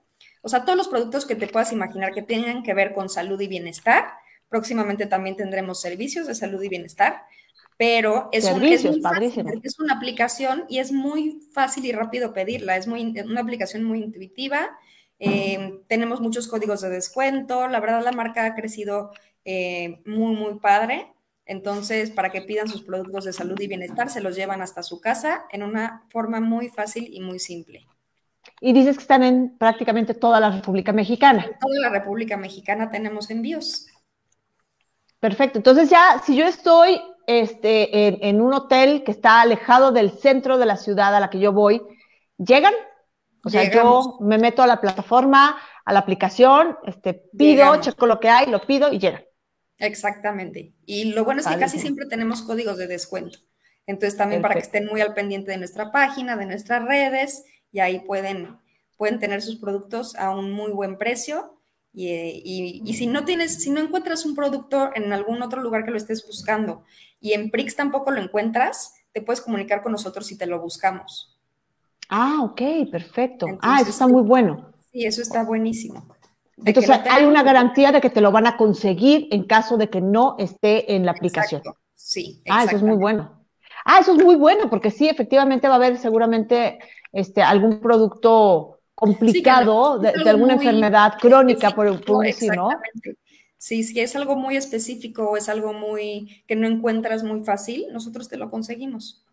O 0.43 0.49
sea, 0.49 0.65
todos 0.65 0.77
los 0.77 0.89
productos 0.89 1.27
que 1.27 1.35
te 1.35 1.49
puedas 1.49 1.73
imaginar 1.73 2.13
que 2.13 2.23
tengan 2.23 2.63
que 2.63 2.75
ver 2.75 2.93
con 2.93 3.09
salud 3.09 3.41
y 3.41 3.49
bienestar. 3.49 4.13
Próximamente 4.49 5.07
también 5.07 5.37
tendremos 5.37 5.81
servicios 5.81 6.27
de 6.27 6.35
salud 6.35 6.63
y 6.63 6.69
bienestar, 6.69 7.23
pero 7.77 8.29
es, 8.31 8.45
es, 8.45 9.79
una 9.81 9.95
aplicación 9.95 10.65
y 10.69 10.79
es 10.79 10.93
muy 10.93 11.41
fácil 11.53 11.85
y 11.85 11.93
rápido 11.93 12.33
pedirla. 12.33 12.77
Es 12.77 12.87
muy, 12.87 13.03
una 13.25 13.41
aplicación 13.41 13.83
muy 13.83 14.03
intuitiva. 14.03 14.71
Em, 15.19 15.83
tenemos 15.89 16.21
muchos 16.21 16.47
códigos 16.47 16.81
de 16.81 16.91
descuento. 16.91 17.67
La 17.67 17.81
verdad, 17.81 18.05
la 18.05 18.13
marca 18.13 18.47
ha 18.47 18.55
crecido 18.55 19.11
eh, 19.45 20.01
muy, 20.05 20.37
muy 20.37 20.61
padre. 20.61 21.13
Entonces, 21.45 22.11
para 22.11 22.31
que 22.31 22.43
pidan 22.43 22.69
sus 22.69 22.83
productos 22.83 23.25
de 23.25 23.33
salud 23.33 23.59
y 23.61 23.69
bienestar, 23.69 24.11
se 24.11 24.21
los 24.21 24.37
llevan 24.37 24.63
hasta 24.63 24.83
su 24.83 25.01
casa 25.01 25.45
en 25.51 25.63
una 25.63 26.05
forma 26.11 26.41
muy 26.41 26.69
fácil 26.69 27.09
y 27.13 27.21
muy 27.21 27.39
simple. 27.39 27.87
Y 28.61 28.73
dices 28.73 28.97
que 28.97 29.03
están 29.03 29.23
en 29.23 29.57
prácticamente 29.59 30.15
toda 30.15 30.41
la 30.41 30.51
República 30.51 30.93
Mexicana. 30.93 31.45
En 31.45 31.59
toda 31.59 31.81
la 31.81 31.91
República 31.91 32.37
Mexicana 32.37 32.91
tenemos 32.91 33.31
envíos. 33.31 33.87
Perfecto. 35.21 35.59
Entonces 35.59 35.91
ya, 35.91 36.23
si 36.25 36.37
yo 36.37 36.47
estoy 36.47 37.01
este, 37.27 38.29
en, 38.29 38.41
un 38.41 38.55
hotel 38.55 39.03
que 39.05 39.11
está 39.11 39.41
alejado 39.41 39.93
del 39.93 40.11
centro 40.11 40.59
de 40.59 40.67
la 40.67 40.77
ciudad 40.77 41.15
a 41.15 41.21
la 41.21 41.31
que 41.31 41.41
yo 41.41 41.53
voy, 41.53 41.83
¿llegan? 42.39 42.75
O 43.45 43.51
sea, 43.51 43.71
yo 43.71 44.19
me 44.21 44.39
meto 44.39 44.63
a 44.63 44.67
la 44.67 44.81
plataforma, 44.81 45.57
a 45.85 45.93
la 45.93 46.01
aplicación, 46.01 46.77
este, 46.85 47.15
pido, 47.37 47.81
checo 47.81 48.07
lo 48.07 48.19
que 48.19 48.29
hay, 48.29 48.47
lo 48.47 48.67
pido 48.67 48.93
y 48.93 48.99
llegan. 48.99 49.25
Exactamente. 49.79 50.75
Y 50.85 51.13
lo 51.13 51.25
bueno 51.25 51.41
es 51.41 51.47
que 51.47 51.59
casi 51.59 51.79
siempre 51.79 52.07
tenemos 52.07 52.43
códigos 52.43 52.77
de 52.77 52.87
descuento. 52.87 53.39
Entonces 53.87 54.17
también 54.17 54.43
para 54.43 54.55
que 54.55 54.61
estén 54.61 54.87
muy 54.87 55.01
al 55.01 55.15
pendiente 55.15 55.53
de 55.53 55.59
nuestra 55.59 55.93
página, 55.93 56.37
de 56.37 56.47
nuestras 56.47 56.85
redes 56.85 57.45
y 57.77 57.81
ahí 57.81 57.99
pueden, 57.99 58.57
pueden 58.97 59.19
tener 59.19 59.43
sus 59.43 59.57
productos 59.57 60.17
a 60.17 60.31
un 60.31 60.51
muy 60.51 60.73
buen 60.73 60.97
precio. 60.97 61.61
Y, 61.93 62.81
y, 62.83 62.95
si 62.95 63.07
no 63.07 63.27
tienes, 63.27 63.63
si 63.63 63.71
no 63.71 63.81
encuentras 63.81 64.25
un 64.25 64.35
producto 64.35 64.91
en 64.95 65.13
algún 65.13 65.43
otro 65.43 65.63
lugar 65.63 65.85
que 65.85 65.91
lo 65.91 65.99
estés 65.99 66.27
buscando 66.27 66.85
y 67.21 67.35
en 67.35 67.51
Prix 67.51 67.77
tampoco 67.77 68.11
lo 68.11 68.23
encuentras, 68.23 68.95
te 69.13 69.21
puedes 69.21 69.43
comunicar 69.43 69.83
con 69.83 69.93
nosotros 69.93 70.27
si 70.27 70.39
te 70.39 70.47
lo 70.47 70.59
buscamos. 70.59 71.39
Ah, 72.09 72.39
ok, 72.45 72.91
perfecto. 72.91 73.47
ah, 73.61 73.79
eso 73.83 73.91
está 73.91 74.07
muy 74.07 74.23
bueno. 74.23 74.73
Sí, 74.91 75.05
eso 75.05 75.21
está 75.21 75.45
buenísimo. 75.45 76.07
Entonces, 76.65 76.99
hay 77.11 77.25
una 77.27 77.43
garantía 77.43 77.93
de 77.93 78.01
que 78.01 78.09
te 78.09 78.23
lo 78.23 78.33
van 78.33 78.47
a 78.47 78.57
conseguir 78.57 79.29
en 79.31 79.45
caso 79.45 79.77
de 79.77 79.91
que 79.91 80.01
no 80.01 80.37
esté 80.39 80.95
en 80.95 81.05
la 81.05 81.13
aplicación. 81.13 81.61
Sí. 81.95 82.43
Ah, 82.49 82.65
eso 82.65 82.77
es 82.77 82.83
muy 82.83 82.97
bueno. 82.97 83.45
Ah, 83.85 83.99
eso 84.01 84.17
es 84.17 84.25
muy 84.25 84.35
bueno, 84.35 84.69
porque 84.69 84.91
sí, 84.91 85.09
efectivamente 85.09 85.69
va 85.69 85.75
a 85.75 85.77
haber 85.77 85.99
seguramente 85.99 86.81
este, 87.17 87.43
algún 87.43 87.81
producto 87.81 88.81
complicado 88.95 89.99
de, 89.99 90.11
alguna 90.29 90.55
enfermedad 90.55 91.15
crónica 91.19 91.71
por, 91.71 92.05
por 92.05 92.27
¿no? 92.55 92.69
Sí, 93.59 93.83
si 93.83 94.01
es 94.01 94.15
algo 94.17 94.37
muy 94.37 94.57
específico 94.57 95.31
o 95.31 95.37
es 95.37 95.49
algo 95.49 95.73
muy 95.73 96.43
que 96.47 96.57
no 96.57 96.67
encuentras 96.67 97.23
muy 97.25 97.43
fácil, 97.43 97.87
nosotros 97.91 98.29
te 98.29 98.37
lo 98.37 98.51
conseguimos. 98.51 99.25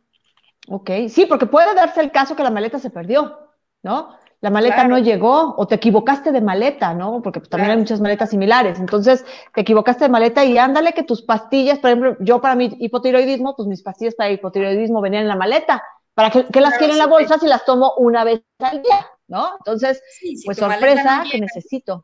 Ok, 0.70 0.92
sí, 1.10 1.26
porque 1.26 1.46
puede 1.46 1.76
darse 1.76 2.00
el 2.00 2.12
caso 2.12 2.36
que 2.36 2.44
la 2.44 2.52
maleta 2.52 2.80
se 2.80 2.90
perdió, 2.90 3.38
¿no? 3.84 4.18
La 4.40 4.50
maleta 4.50 4.88
no 4.88 4.98
llegó 4.98 5.56
o 5.58 5.68
te 5.68 5.76
equivocaste 5.76 6.32
de 6.32 6.42
maleta, 6.42 6.94
¿no? 6.94 7.22
Porque 7.22 7.40
pues, 7.40 7.50
también 7.50 7.72
hay 7.72 7.78
muchas 7.78 8.02
maletas 8.02 8.30
similares. 8.30 8.80
Entonces, 8.80 9.26
te 9.54 9.62
equivocaste 9.62 10.06
de 10.06 10.10
maleta 10.10 10.44
y 10.44 10.58
ándale 10.58 10.94
que 10.94 11.04
tus 11.04 11.22
pastillas, 11.22 11.80
por 11.80 11.90
ejemplo, 11.90 12.18
yo 12.20 12.42
para 12.42 12.56
mi 12.56 12.76
hipotiroidismo, 12.80 13.56
pues 13.56 13.68
mis 13.68 13.82
pastillas 13.82 14.16
para 14.16 14.32
hipotiroidismo 14.32 15.00
venían 15.00 15.24
en 15.24 15.30
la 15.30 15.38
maleta. 15.38 15.82
¿Para 16.14 16.30
qué, 16.30 16.62
las 16.62 16.78
quiero 16.78 16.94
en 16.94 17.00
la 17.00 17.08
bolsa 17.08 17.40
si 17.40 17.48
las 17.48 17.66
tomo 17.66 17.94
una 17.98 18.24
vez 18.24 18.42
al 18.60 18.82
día, 18.82 19.08
¿no? 19.28 19.56
Entonces, 19.58 20.02
pues 20.46 20.58
sorpresa 20.58 21.24
que 21.30 21.42
necesito. 21.42 22.04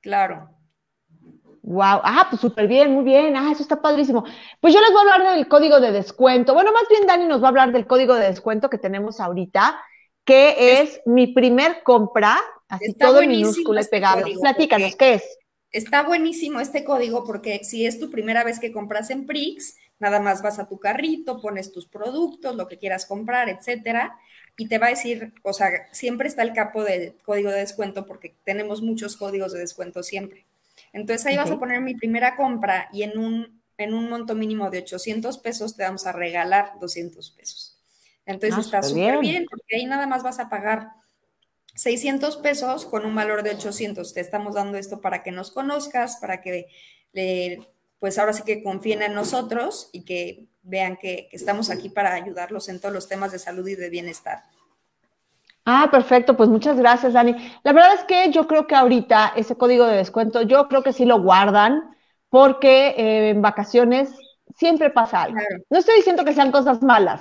Claro. 0.00 0.48
Wow, 1.62 2.00
ah, 2.02 2.26
pues 2.28 2.40
súper 2.40 2.66
bien, 2.66 2.92
muy 2.92 3.04
bien, 3.04 3.36
ah, 3.36 3.50
eso 3.52 3.62
está 3.62 3.80
padrísimo. 3.80 4.24
Pues 4.60 4.74
yo 4.74 4.80
les 4.80 4.90
voy 4.92 4.98
a 4.98 5.14
hablar 5.14 5.36
del 5.36 5.46
código 5.46 5.80
de 5.80 5.92
descuento. 5.92 6.54
Bueno, 6.54 6.72
más 6.72 6.84
bien 6.88 7.06
Dani 7.06 7.26
nos 7.26 7.40
va 7.40 7.46
a 7.46 7.48
hablar 7.50 7.72
del 7.72 7.86
código 7.86 8.14
de 8.14 8.26
descuento 8.26 8.68
que 8.68 8.78
tenemos 8.78 9.20
ahorita, 9.20 9.80
que 10.24 10.80
es, 10.80 11.00
mi 11.06 11.28
primer 11.28 11.82
compra, 11.84 12.36
así 12.68 12.94
todo 12.94 13.20
minúsculo 13.20 13.78
y 13.78 13.82
este 13.82 13.96
pegado. 13.96 14.26
Platícanos, 14.40 14.96
¿qué 14.96 15.14
es? 15.14 15.38
Está 15.70 16.02
buenísimo 16.02 16.60
este 16.60 16.84
código 16.84 17.24
porque 17.24 17.60
si 17.64 17.86
es 17.86 17.98
tu 17.98 18.10
primera 18.10 18.44
vez 18.44 18.58
que 18.58 18.72
compras 18.72 19.10
en 19.10 19.26
Prix, 19.26 19.76
nada 20.02 20.18
más 20.18 20.42
vas 20.42 20.58
a 20.58 20.68
tu 20.68 20.78
carrito, 20.78 21.40
pones 21.40 21.72
tus 21.72 21.86
productos, 21.86 22.56
lo 22.56 22.66
que 22.66 22.76
quieras 22.76 23.06
comprar, 23.06 23.48
etcétera, 23.48 24.18
y 24.56 24.66
te 24.66 24.78
va 24.78 24.88
a 24.88 24.90
decir, 24.90 25.32
o 25.42 25.52
sea, 25.52 25.70
siempre 25.92 26.26
está 26.26 26.42
el 26.42 26.52
capo 26.52 26.82
de 26.82 27.16
código 27.24 27.50
de 27.50 27.60
descuento 27.60 28.04
porque 28.04 28.34
tenemos 28.44 28.82
muchos 28.82 29.16
códigos 29.16 29.52
de 29.52 29.60
descuento 29.60 30.02
siempre. 30.02 30.44
Entonces 30.92 31.24
ahí 31.26 31.36
vas 31.36 31.52
a 31.52 31.58
poner 31.58 31.80
mi 31.80 31.94
primera 31.94 32.36
compra 32.36 32.88
y 32.92 33.04
en 33.04 33.16
un, 33.16 33.62
en 33.78 33.94
un 33.94 34.10
monto 34.10 34.34
mínimo 34.34 34.68
de 34.70 34.78
800 34.78 35.38
pesos 35.38 35.76
te 35.76 35.84
vamos 35.84 36.04
a 36.06 36.12
regalar 36.12 36.72
200 36.80 37.30
pesos. 37.30 37.78
Entonces 38.26 38.58
ah, 38.58 38.60
está 38.60 38.82
súper 38.82 39.20
bien. 39.20 39.46
porque 39.48 39.76
ahí 39.76 39.86
nada 39.86 40.08
más 40.08 40.24
vas 40.24 40.40
a 40.40 40.50
pagar 40.50 40.88
600 41.76 42.38
pesos 42.38 42.86
con 42.86 43.06
un 43.06 43.14
valor 43.14 43.44
de 43.44 43.50
800. 43.50 44.12
Te 44.12 44.20
estamos 44.20 44.56
dando 44.56 44.78
esto 44.78 45.00
para 45.00 45.22
que 45.22 45.30
nos 45.30 45.52
conozcas, 45.52 46.16
para 46.16 46.40
que 46.40 46.66
pues 48.02 48.18
ahora 48.18 48.32
sí 48.32 48.42
que 48.42 48.64
confíen 48.64 49.00
en 49.00 49.14
nosotros 49.14 49.88
y 49.92 50.04
que 50.04 50.48
vean 50.64 50.96
que 50.96 51.28
estamos 51.30 51.70
aquí 51.70 51.88
para 51.88 52.12
ayudarlos 52.12 52.68
en 52.68 52.80
todos 52.80 52.92
los 52.92 53.06
temas 53.06 53.30
de 53.30 53.38
salud 53.38 53.64
y 53.68 53.76
de 53.76 53.90
bienestar. 53.90 54.42
Ah, 55.64 55.86
perfecto, 55.88 56.36
pues 56.36 56.48
muchas 56.48 56.76
gracias, 56.76 57.12
Dani. 57.12 57.36
La 57.62 57.72
verdad 57.72 57.94
es 57.94 58.02
que 58.02 58.32
yo 58.32 58.48
creo 58.48 58.66
que 58.66 58.74
ahorita 58.74 59.34
ese 59.36 59.54
código 59.54 59.86
de 59.86 59.98
descuento, 59.98 60.42
yo 60.42 60.66
creo 60.66 60.82
que 60.82 60.92
sí 60.92 61.04
lo 61.04 61.22
guardan, 61.22 61.94
porque 62.28 62.88
eh, 62.88 63.30
en 63.30 63.40
vacaciones 63.40 64.12
siempre 64.56 64.90
pasa 64.90 65.22
algo. 65.22 65.38
No 65.70 65.78
estoy 65.78 65.94
diciendo 65.94 66.24
que 66.24 66.34
sean 66.34 66.50
cosas 66.50 66.82
malas, 66.82 67.20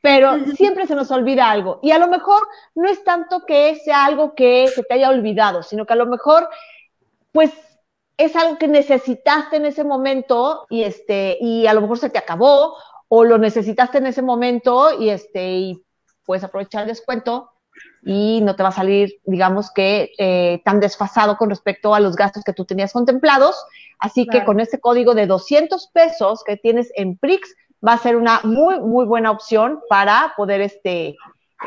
pero 0.00 0.38
siempre 0.54 0.86
se 0.86 0.94
nos 0.94 1.10
olvida 1.10 1.50
algo. 1.50 1.80
Y 1.82 1.90
a 1.90 1.98
lo 1.98 2.06
mejor 2.06 2.46
no 2.76 2.88
es 2.88 3.02
tanto 3.02 3.44
que 3.44 3.74
sea 3.84 4.04
algo 4.04 4.36
que 4.36 4.68
se 4.68 4.84
te 4.84 4.94
haya 4.94 5.10
olvidado, 5.10 5.64
sino 5.64 5.86
que 5.86 5.94
a 5.94 5.96
lo 5.96 6.06
mejor, 6.06 6.48
pues, 7.32 7.50
es 8.20 8.36
algo 8.36 8.58
que 8.58 8.68
necesitaste 8.68 9.56
en 9.56 9.64
ese 9.64 9.82
momento 9.82 10.66
y 10.68 10.82
este, 10.82 11.38
y 11.40 11.66
a 11.66 11.72
lo 11.72 11.80
mejor 11.80 11.98
se 11.98 12.10
te 12.10 12.18
acabó, 12.18 12.76
o 13.08 13.24
lo 13.24 13.38
necesitaste 13.38 13.98
en 13.98 14.06
ese 14.06 14.20
momento 14.20 15.00
y 15.00 15.08
este, 15.08 15.52
y 15.54 15.82
puedes 16.24 16.44
aprovechar 16.44 16.82
el 16.82 16.88
descuento 16.88 17.50
y 18.04 18.40
no 18.42 18.56
te 18.56 18.62
va 18.62 18.68
a 18.68 18.72
salir, 18.72 19.20
digamos 19.24 19.70
que, 19.72 20.12
eh, 20.18 20.60
tan 20.66 20.80
desfasado 20.80 21.38
con 21.38 21.48
respecto 21.48 21.94
a 21.94 22.00
los 22.00 22.14
gastos 22.14 22.44
que 22.44 22.52
tú 22.52 22.66
tenías 22.66 22.92
contemplados. 22.92 23.56
Así 23.98 24.26
que 24.26 24.44
con 24.44 24.60
este 24.60 24.80
código 24.80 25.14
de 25.14 25.26
200 25.26 25.88
pesos 25.88 26.44
que 26.44 26.56
tienes 26.56 26.92
en 26.94 27.16
Prix, 27.16 27.54
va 27.86 27.94
a 27.94 27.98
ser 27.98 28.16
una 28.16 28.40
muy, 28.44 28.80
muy 28.80 29.06
buena 29.06 29.30
opción 29.30 29.80
para 29.88 30.34
poder, 30.36 30.60
este, 30.60 31.16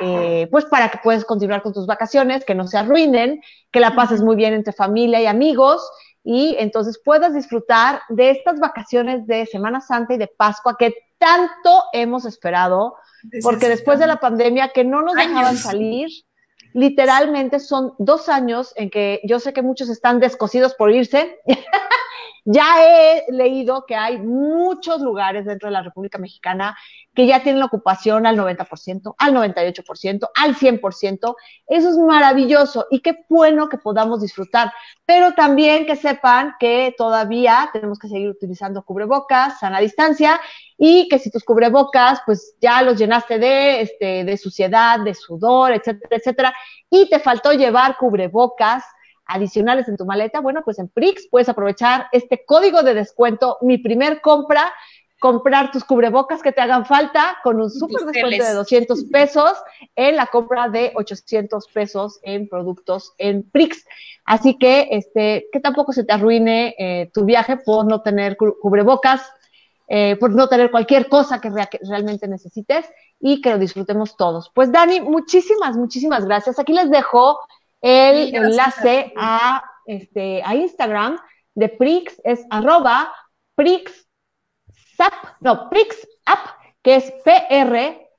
eh, 0.02 0.48
pues 0.52 0.66
para 0.66 0.90
que 0.90 1.00
puedas 1.04 1.26
continuar 1.26 1.64
con 1.64 1.74
tus 1.74 1.88
vacaciones, 1.88 2.46
que 2.46 2.56
no 2.56 2.68
se 2.68 2.78
arruinen, 2.78 3.42
que 3.72 3.80
la 3.80 3.96
pases 3.96 4.22
muy 4.22 4.36
bien 4.36 4.54
entre 4.54 4.74
familia 4.74 5.20
y 5.20 5.26
amigos 5.26 5.88
y 6.24 6.56
entonces 6.58 7.00
puedas 7.04 7.34
disfrutar 7.34 8.02
de 8.10 8.32
estas 8.32 8.60
vacaciones 8.60 9.28
de 9.28 9.46
Semana 9.46 9.82
Santa 9.82 10.14
y 10.14 10.18
de 10.18 10.28
Pascua 10.28 10.78
que 10.78 10.96
tanto 11.18 11.84
hemos 11.94 12.26
esperado 12.26 12.96
porque 13.42 13.70
después 13.70 14.00
de 14.00 14.08
la 14.08 14.18
pandemia 14.20 14.70
que 14.70 14.84
no 14.84 15.02
nos 15.02 15.16
dejaban 15.16 15.58
salir, 15.58 16.10
literalmente 16.74 17.60
son 17.60 17.94
dos 17.98 18.30
años 18.30 18.74
en 18.76 18.90
que 18.90 19.22
yo 19.24 19.40
sé 19.40 19.54
que 19.54 19.62
muchos 19.62 19.90
están 19.90 20.20
descosidos 20.20 20.74
por 20.76 20.92
irse. 20.92 21.40
ya 22.46 22.76
he 22.84 23.26
leído 23.32 23.86
que 23.86 23.96
hay 23.96 24.18
muchos 24.18 25.02
lugares 25.02 25.46
dentro 25.46 25.68
de 25.68 25.74
la 25.74 25.82
República 25.82 26.18
Mexicana 26.18 26.78
que 27.14 27.26
ya 27.26 27.42
tienen 27.42 27.60
la 27.60 27.68
ocupación 27.68 28.26
al 28.26 28.38
90%, 28.38 29.16
al 29.18 29.34
98%, 29.34 30.30
al 30.36 30.56
100%. 30.56 31.36
Eso 31.68 31.90
es 31.90 31.98
maravilloso 31.98 32.88
y 32.92 33.00
qué 33.00 33.24
bueno 33.30 33.70
que 33.70 33.78
podamos 33.78 34.22
disfrutar, 34.22 34.74
pero 35.06 35.34
también 35.34 35.86
que 35.86 35.96
sepan 35.96 36.56
que 36.60 36.94
todavía 36.98 37.70
tenemos 37.72 37.98
que 38.00 38.10
seguir 38.10 38.30
utilizando 38.30 38.84
cubrebocas, 38.84 39.60
sana 39.60 39.80
distancia 39.80 40.40
y 40.78 41.08
que 41.08 41.20
si 41.20 41.32
tus 41.32 41.44
cubrebocas 41.44 42.22
pues 42.26 42.56
ya 42.60 42.82
los 42.82 42.98
llenaste 42.98 43.40
de, 43.40 43.82
este, 43.82 44.24
de 44.26 44.38
suciedad, 44.38 45.00
de 45.00 45.14
sudor, 45.14 45.72
etcétera, 45.72 46.18
etcétera, 46.18 46.54
y 46.90 47.10
te 47.10 47.20
faltó 47.20 47.54
llevar 47.54 47.96
cubrebocas, 47.98 48.84
adicionales 49.26 49.88
en 49.88 49.98
tu 49.98 50.06
maleta, 50.06 50.40
bueno, 50.42 50.62
pues 50.64 50.80
en 50.80 50.90
Prix 50.90 51.28
puedes 51.30 51.50
aprovechar 51.50 52.08
este 52.12 52.44
código 52.46 52.84
de 52.84 52.94
descuento, 52.94 53.58
mi 53.62 53.78
primer 53.78 54.22
compra, 54.22 54.74
comprar 55.24 55.72
tus 55.72 55.86
cubrebocas 55.86 56.42
que 56.42 56.52
te 56.52 56.60
hagan 56.60 56.86
falta 56.86 57.38
con 57.46 57.62
un 57.62 57.72
súper 57.72 58.02
descuento 58.02 58.44
de 58.44 58.54
200 58.56 59.06
pesos 59.06 59.54
en 59.96 60.18
la 60.18 60.26
compra 60.26 60.68
de 60.68 60.92
800 60.96 61.66
pesos 61.70 62.20
en 62.24 62.50
productos 62.50 63.14
en 63.18 63.50
Prix. 63.50 63.86
Así 64.26 64.58
que, 64.58 64.90
este, 64.92 65.48
que 65.54 65.62
tampoco 65.62 65.94
se 65.94 66.04
te 66.04 66.12
arruine 66.12 66.76
eh, 66.78 67.10
tu 67.14 67.24
viaje 67.24 67.56
por 67.56 67.86
no 67.86 68.02
tener 68.02 68.36
cubrebocas, 68.36 69.22
eh, 69.88 70.18
por 70.18 70.32
no 70.32 70.50
tener 70.50 70.72
cualquier 70.72 71.08
cosa 71.08 71.40
que, 71.40 71.50
realmente 71.88 72.28
necesites 72.28 72.86
y 73.18 73.40
que 73.40 73.52
lo 73.52 73.60
disfrutemos 73.60 74.18
todos. 74.18 74.52
Pues 74.54 74.74
Dani, 74.74 75.00
muchísimas, 75.00 75.78
muchísimas 75.78 76.26
gracias. 76.26 76.60
Aquí 76.60 76.74
les 76.74 76.92
dejo 76.92 77.40
el 77.84 78.34
enlace 78.34 79.14
a, 79.16 79.64
este, 79.86 80.42
a 80.44 80.56
Instagram 80.56 81.20
de 81.54 81.70
Prix, 81.70 82.20
es 82.24 82.44
arroba 82.50 83.14
Prix 83.54 84.04
no, 85.42 85.70
Prix 85.70 86.08
App, 86.26 86.40
que 86.82 86.96
es 86.96 87.12
P-R-I-X-Z-A-P-P. 87.24 88.10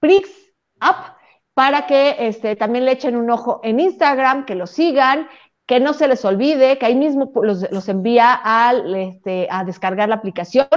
Prix 0.00 0.54
App, 0.80 1.16
para 1.54 1.86
que 1.86 2.16
este, 2.18 2.56
también 2.56 2.84
le 2.84 2.92
echen 2.92 3.16
un 3.16 3.30
ojo 3.30 3.60
en 3.62 3.80
Instagram, 3.80 4.44
que 4.44 4.54
lo 4.54 4.66
sigan, 4.66 5.28
que 5.66 5.80
no 5.80 5.94
se 5.94 6.06
les 6.08 6.24
olvide, 6.24 6.78
que 6.78 6.86
ahí 6.86 6.94
mismo 6.94 7.32
los, 7.42 7.88
envía 7.88 8.34
al, 8.34 8.94
este, 8.94 9.48
a 9.50 9.64
descargar 9.64 10.08
la 10.08 10.16
aplicación, 10.16 10.68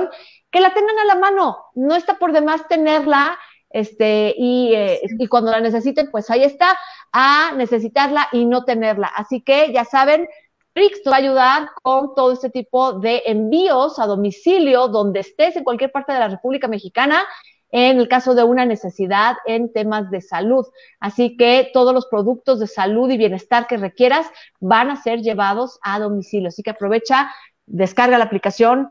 que 0.49 0.62
la 0.62 0.73
tengan 0.73 0.97
a 0.99 1.05
la 1.05 1.15
mano, 1.15 1.65
no 1.75 1.95
está 1.95 2.17
por 2.17 2.31
demás 2.31 2.65
tenerla, 2.69 3.38
este, 3.69 4.34
y, 4.38 4.73
eh, 4.73 5.01
y 5.19 5.27
cuando 5.27 5.51
la 5.51 5.62
necesiten, 5.62 6.10
pues 6.12 6.30
ahí 6.30 6.43
está, 6.43 6.77
a 7.12 7.53
necesitarla 7.56 8.27
y 8.32 8.45
no 8.45 8.63
tenerla. 8.63 9.08
Así 9.08 9.41
que 9.41 9.71
ya 9.73 9.86
saben, 9.86 10.27
Prix 10.73 11.01
te 11.01 11.10
va 11.10 11.15
a 11.15 11.19
ayudar 11.19 11.69
con 11.82 12.13
todo 12.13 12.34
este 12.34 12.49
tipo 12.49 12.93
de 12.93 13.23
envíos 13.25 13.97
a 13.97 14.06
domicilio, 14.06 14.88
donde 14.88 15.21
estés 15.21 15.56
en 15.56 15.63
cualquier 15.63 15.91
parte 15.91 16.13
de 16.13 16.19
la 16.19 16.27
República 16.27 16.67
Mexicana, 16.67 17.23
en 17.71 17.98
el 17.98 18.08
caso 18.08 18.35
de 18.35 18.44
una 18.44 18.65
necesidad 18.65 19.35
en 19.46 19.73
temas 19.73 20.10
de 20.12 20.21
salud. 20.21 20.65
Así 21.00 21.35
que 21.35 21.69
todos 21.73 21.94
los 21.94 22.06
productos 22.06 22.60
de 22.60 22.67
salud 22.67 23.10
y 23.10 23.17
bienestar 23.17 23.67
que 23.67 23.77
requieras 23.77 24.27
van 24.60 24.89
a 24.91 25.02
ser 25.02 25.21
llevados 25.21 25.79
a 25.81 26.00
domicilio. 26.00 26.50
Así 26.50 26.63
que 26.63 26.69
aprovecha, 26.69 27.31
descarga 27.65 28.17
la 28.17 28.25
aplicación, 28.25 28.89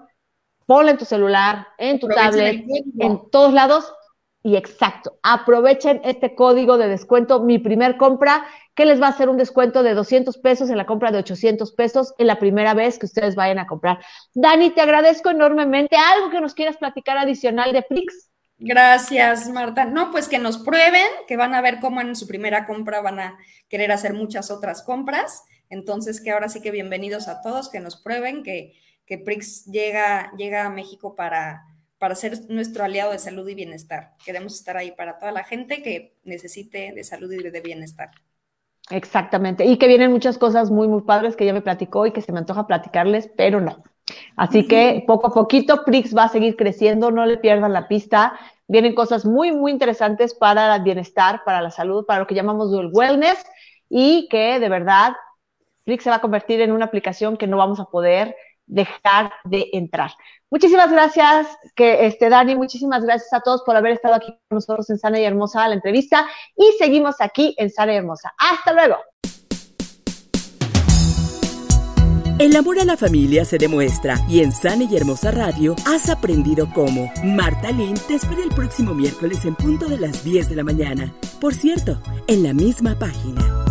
ponla 0.67 0.91
en 0.91 0.99
tu 0.99 1.05
celular, 1.05 1.69
en 1.79 2.01
tu 2.01 2.09
tablet, 2.09 2.65
en 2.99 3.31
todos 3.31 3.55
lados. 3.55 3.93
Y 4.47 4.55
exacto, 4.55 5.19
aprovechen 5.25 6.01
este 6.05 6.37
código 6.37 6.79
de 6.79 6.87
descuento, 6.87 7.43
mi 7.43 7.59
primer 7.59 7.97
compra, 7.97 8.47
que 8.77 8.85
les 8.85 9.03
va 9.03 9.09
a 9.09 9.11
hacer 9.11 9.29
un 9.29 9.37
descuento 9.37 9.83
de 9.83 9.93
200 9.93 10.39
pesos 10.39 10.71
en 10.71 10.77
la 10.77 10.87
compra 10.87 11.11
de 11.11 11.19
800 11.19 11.73
pesos 11.73 12.15
en 12.17 12.29
la 12.29 12.39
primera 12.39 12.73
vez 12.73 12.97
que 12.97 13.07
ustedes 13.07 13.35
vayan 13.35 13.59
a 13.59 13.67
comprar. 13.67 13.99
Dani, 14.35 14.71
te 14.71 14.83
agradezco 14.83 15.31
enormemente. 15.31 15.97
¿Algo 15.97 16.31
que 16.31 16.41
nos 16.41 16.55
quieras 16.55 16.77
platicar 16.77 17.19
adicional 17.19 17.73
de 17.73 17.83
Flix? 17.83 18.31
Gracias, 18.59 19.49
Marta. 19.49 19.85
No, 19.85 20.13
pues 20.13 20.29
que 20.29 20.39
nos 20.39 20.59
prueben, 20.59 21.09
que 21.27 21.37
van 21.37 21.53
a 21.53 21.61
ver 21.61 21.81
cómo 21.81 22.01
en 22.01 22.15
su 22.15 22.29
primera 22.29 22.67
compra 22.67 23.01
van 23.01 23.19
a 23.19 23.39
querer 23.69 23.91
hacer 23.91 24.15
muchas 24.15 24.53
otras 24.53 24.85
compras. 24.85 25.43
Entonces, 25.71 26.21
que 26.21 26.31
ahora 26.31 26.49
sí 26.49 26.63
que 26.63 26.71
bienvenidos 26.71 27.27
a 27.27 27.43
todos, 27.43 27.69
que 27.69 27.81
nos 27.81 28.01
prueben, 28.01 28.45
que, 28.45 28.75
que 29.07 29.19
Prix 29.19 29.65
llega, 29.65 30.31
llega 30.37 30.67
a 30.67 30.71
México 30.71 31.17
para, 31.17 31.65
para 31.99 32.15
ser 32.15 32.39
nuestro 32.49 32.85
aliado 32.85 33.13
de 33.13 33.19
salud 33.19 33.49
y 33.49 33.55
bienestar. 33.55 34.13
Queremos 34.25 34.55
estar 34.55 34.77
ahí 34.77 34.93
para 34.93 35.19
toda 35.19 35.33
la 35.33 35.45
gente 35.45 35.83
que 35.83 36.15
necesite 36.25 36.93
de 36.95 37.05
salud 37.05 37.33
y 37.33 37.39
de 37.39 37.61
bienestar. 37.61 38.11
Exactamente. 38.91 39.65
Y 39.65 39.79
que 39.79 39.89
vienen 39.89 40.13
muchas 40.13 40.39
cosas 40.39 40.71
muy, 40.71 40.89
muy 40.89 41.03
padres 41.03 41.37
que 41.37 41.47
ya 41.47 41.53
me 41.53 41.63
platicó 41.63 42.07
y 42.07 42.13
que 42.13 42.23
se 42.23 42.33
me 42.33 42.39
antoja 42.39 42.67
platicarles, 42.67 43.31
pero 43.37 43.61
no. 43.61 43.83
Así 44.37 44.69
que 44.69 45.03
poco 45.07 45.29
a 45.29 45.35
poquito 45.35 45.85
Prix 45.85 46.17
va 46.17 46.25
a 46.25 46.29
seguir 46.29 46.57
creciendo, 46.57 47.11
no 47.11 47.27
le 47.27 47.39
pierdan 47.39 47.73
la 47.73 47.89
pista. 47.89 48.39
Vienen 48.69 48.95
cosas 48.95 49.25
muy, 49.25 49.53
muy 49.53 49.73
interesantes 49.73 50.35
para 50.35 50.77
el 50.77 50.83
bienestar, 50.83 51.43
para 51.45 51.61
la 51.61 51.71
salud, 51.71 52.05
para 52.07 52.21
lo 52.21 52.27
que 52.27 52.35
llamamos 52.35 52.73
el 52.73 52.91
wellness 52.93 53.45
y 53.89 54.29
que 54.29 54.61
de 54.61 54.69
verdad 54.69 55.15
Prix 55.85 56.05
se 56.05 56.11
va 56.11 56.17
a 56.17 56.21
convertir 56.21 56.61
en 56.61 56.73
una 56.73 56.85
aplicación 56.85 57.37
que 57.37 57.47
no 57.47 57.57
vamos 57.57 57.81
a 57.81 57.87
poder 57.87 58.37
dejar 58.67 59.33
de 59.45 59.71
entrar. 59.73 60.13
Muchísimas 60.51 60.93
gracias, 60.93 61.49
que 61.75 62.07
este 62.07 62.29
Dani, 62.29 62.55
muchísimas 62.55 63.03
gracias 63.03 63.33
a 63.33 63.41
todos 63.41 63.63
por 63.65 63.75
haber 63.77 63.93
estado 63.93 64.15
aquí 64.15 64.29
con 64.49 64.57
nosotros 64.57 64.89
en 64.91 64.99
Sana 64.99 65.19
y 65.19 65.25
Hermosa 65.25 65.67
la 65.67 65.75
entrevista 65.75 66.25
y 66.57 66.73
seguimos 66.79 67.17
aquí 67.21 67.55
en 67.59 67.69
Sana 67.69 67.95
y 67.95 67.97
Hermosa. 67.97 68.33
Hasta 68.39 68.73
luego. 68.73 68.97
El 72.39 72.55
amor 72.55 72.79
a 72.79 72.85
la 72.85 72.97
familia 72.97 73.45
se 73.45 73.59
demuestra 73.59 74.21
y 74.29 74.41
en 74.41 74.53
Sana 74.53 74.85
y 74.85 74.95
Hermosa 74.95 75.31
Radio 75.31 75.75
has 75.87 76.11
aprendido 76.11 76.69
cómo. 76.75 77.11
Marta 77.25 77.73
Lynn 77.73 77.99
te 78.07 78.15
espera 78.15 78.43
el 78.43 78.51
próximo 78.51 78.95
miércoles 78.95 79.45
en 79.47 79.57
punto 79.57 79.87
de 79.87 79.99
las 79.99 80.23
10 80.23 80.51
de 80.51 80.57
la 80.57 80.63
mañana. 80.63 81.13
Por 81.41 81.55
cierto, 81.55 81.99
en 82.29 82.43
la 82.43 82.53
misma 82.53 82.97
página. 82.99 83.66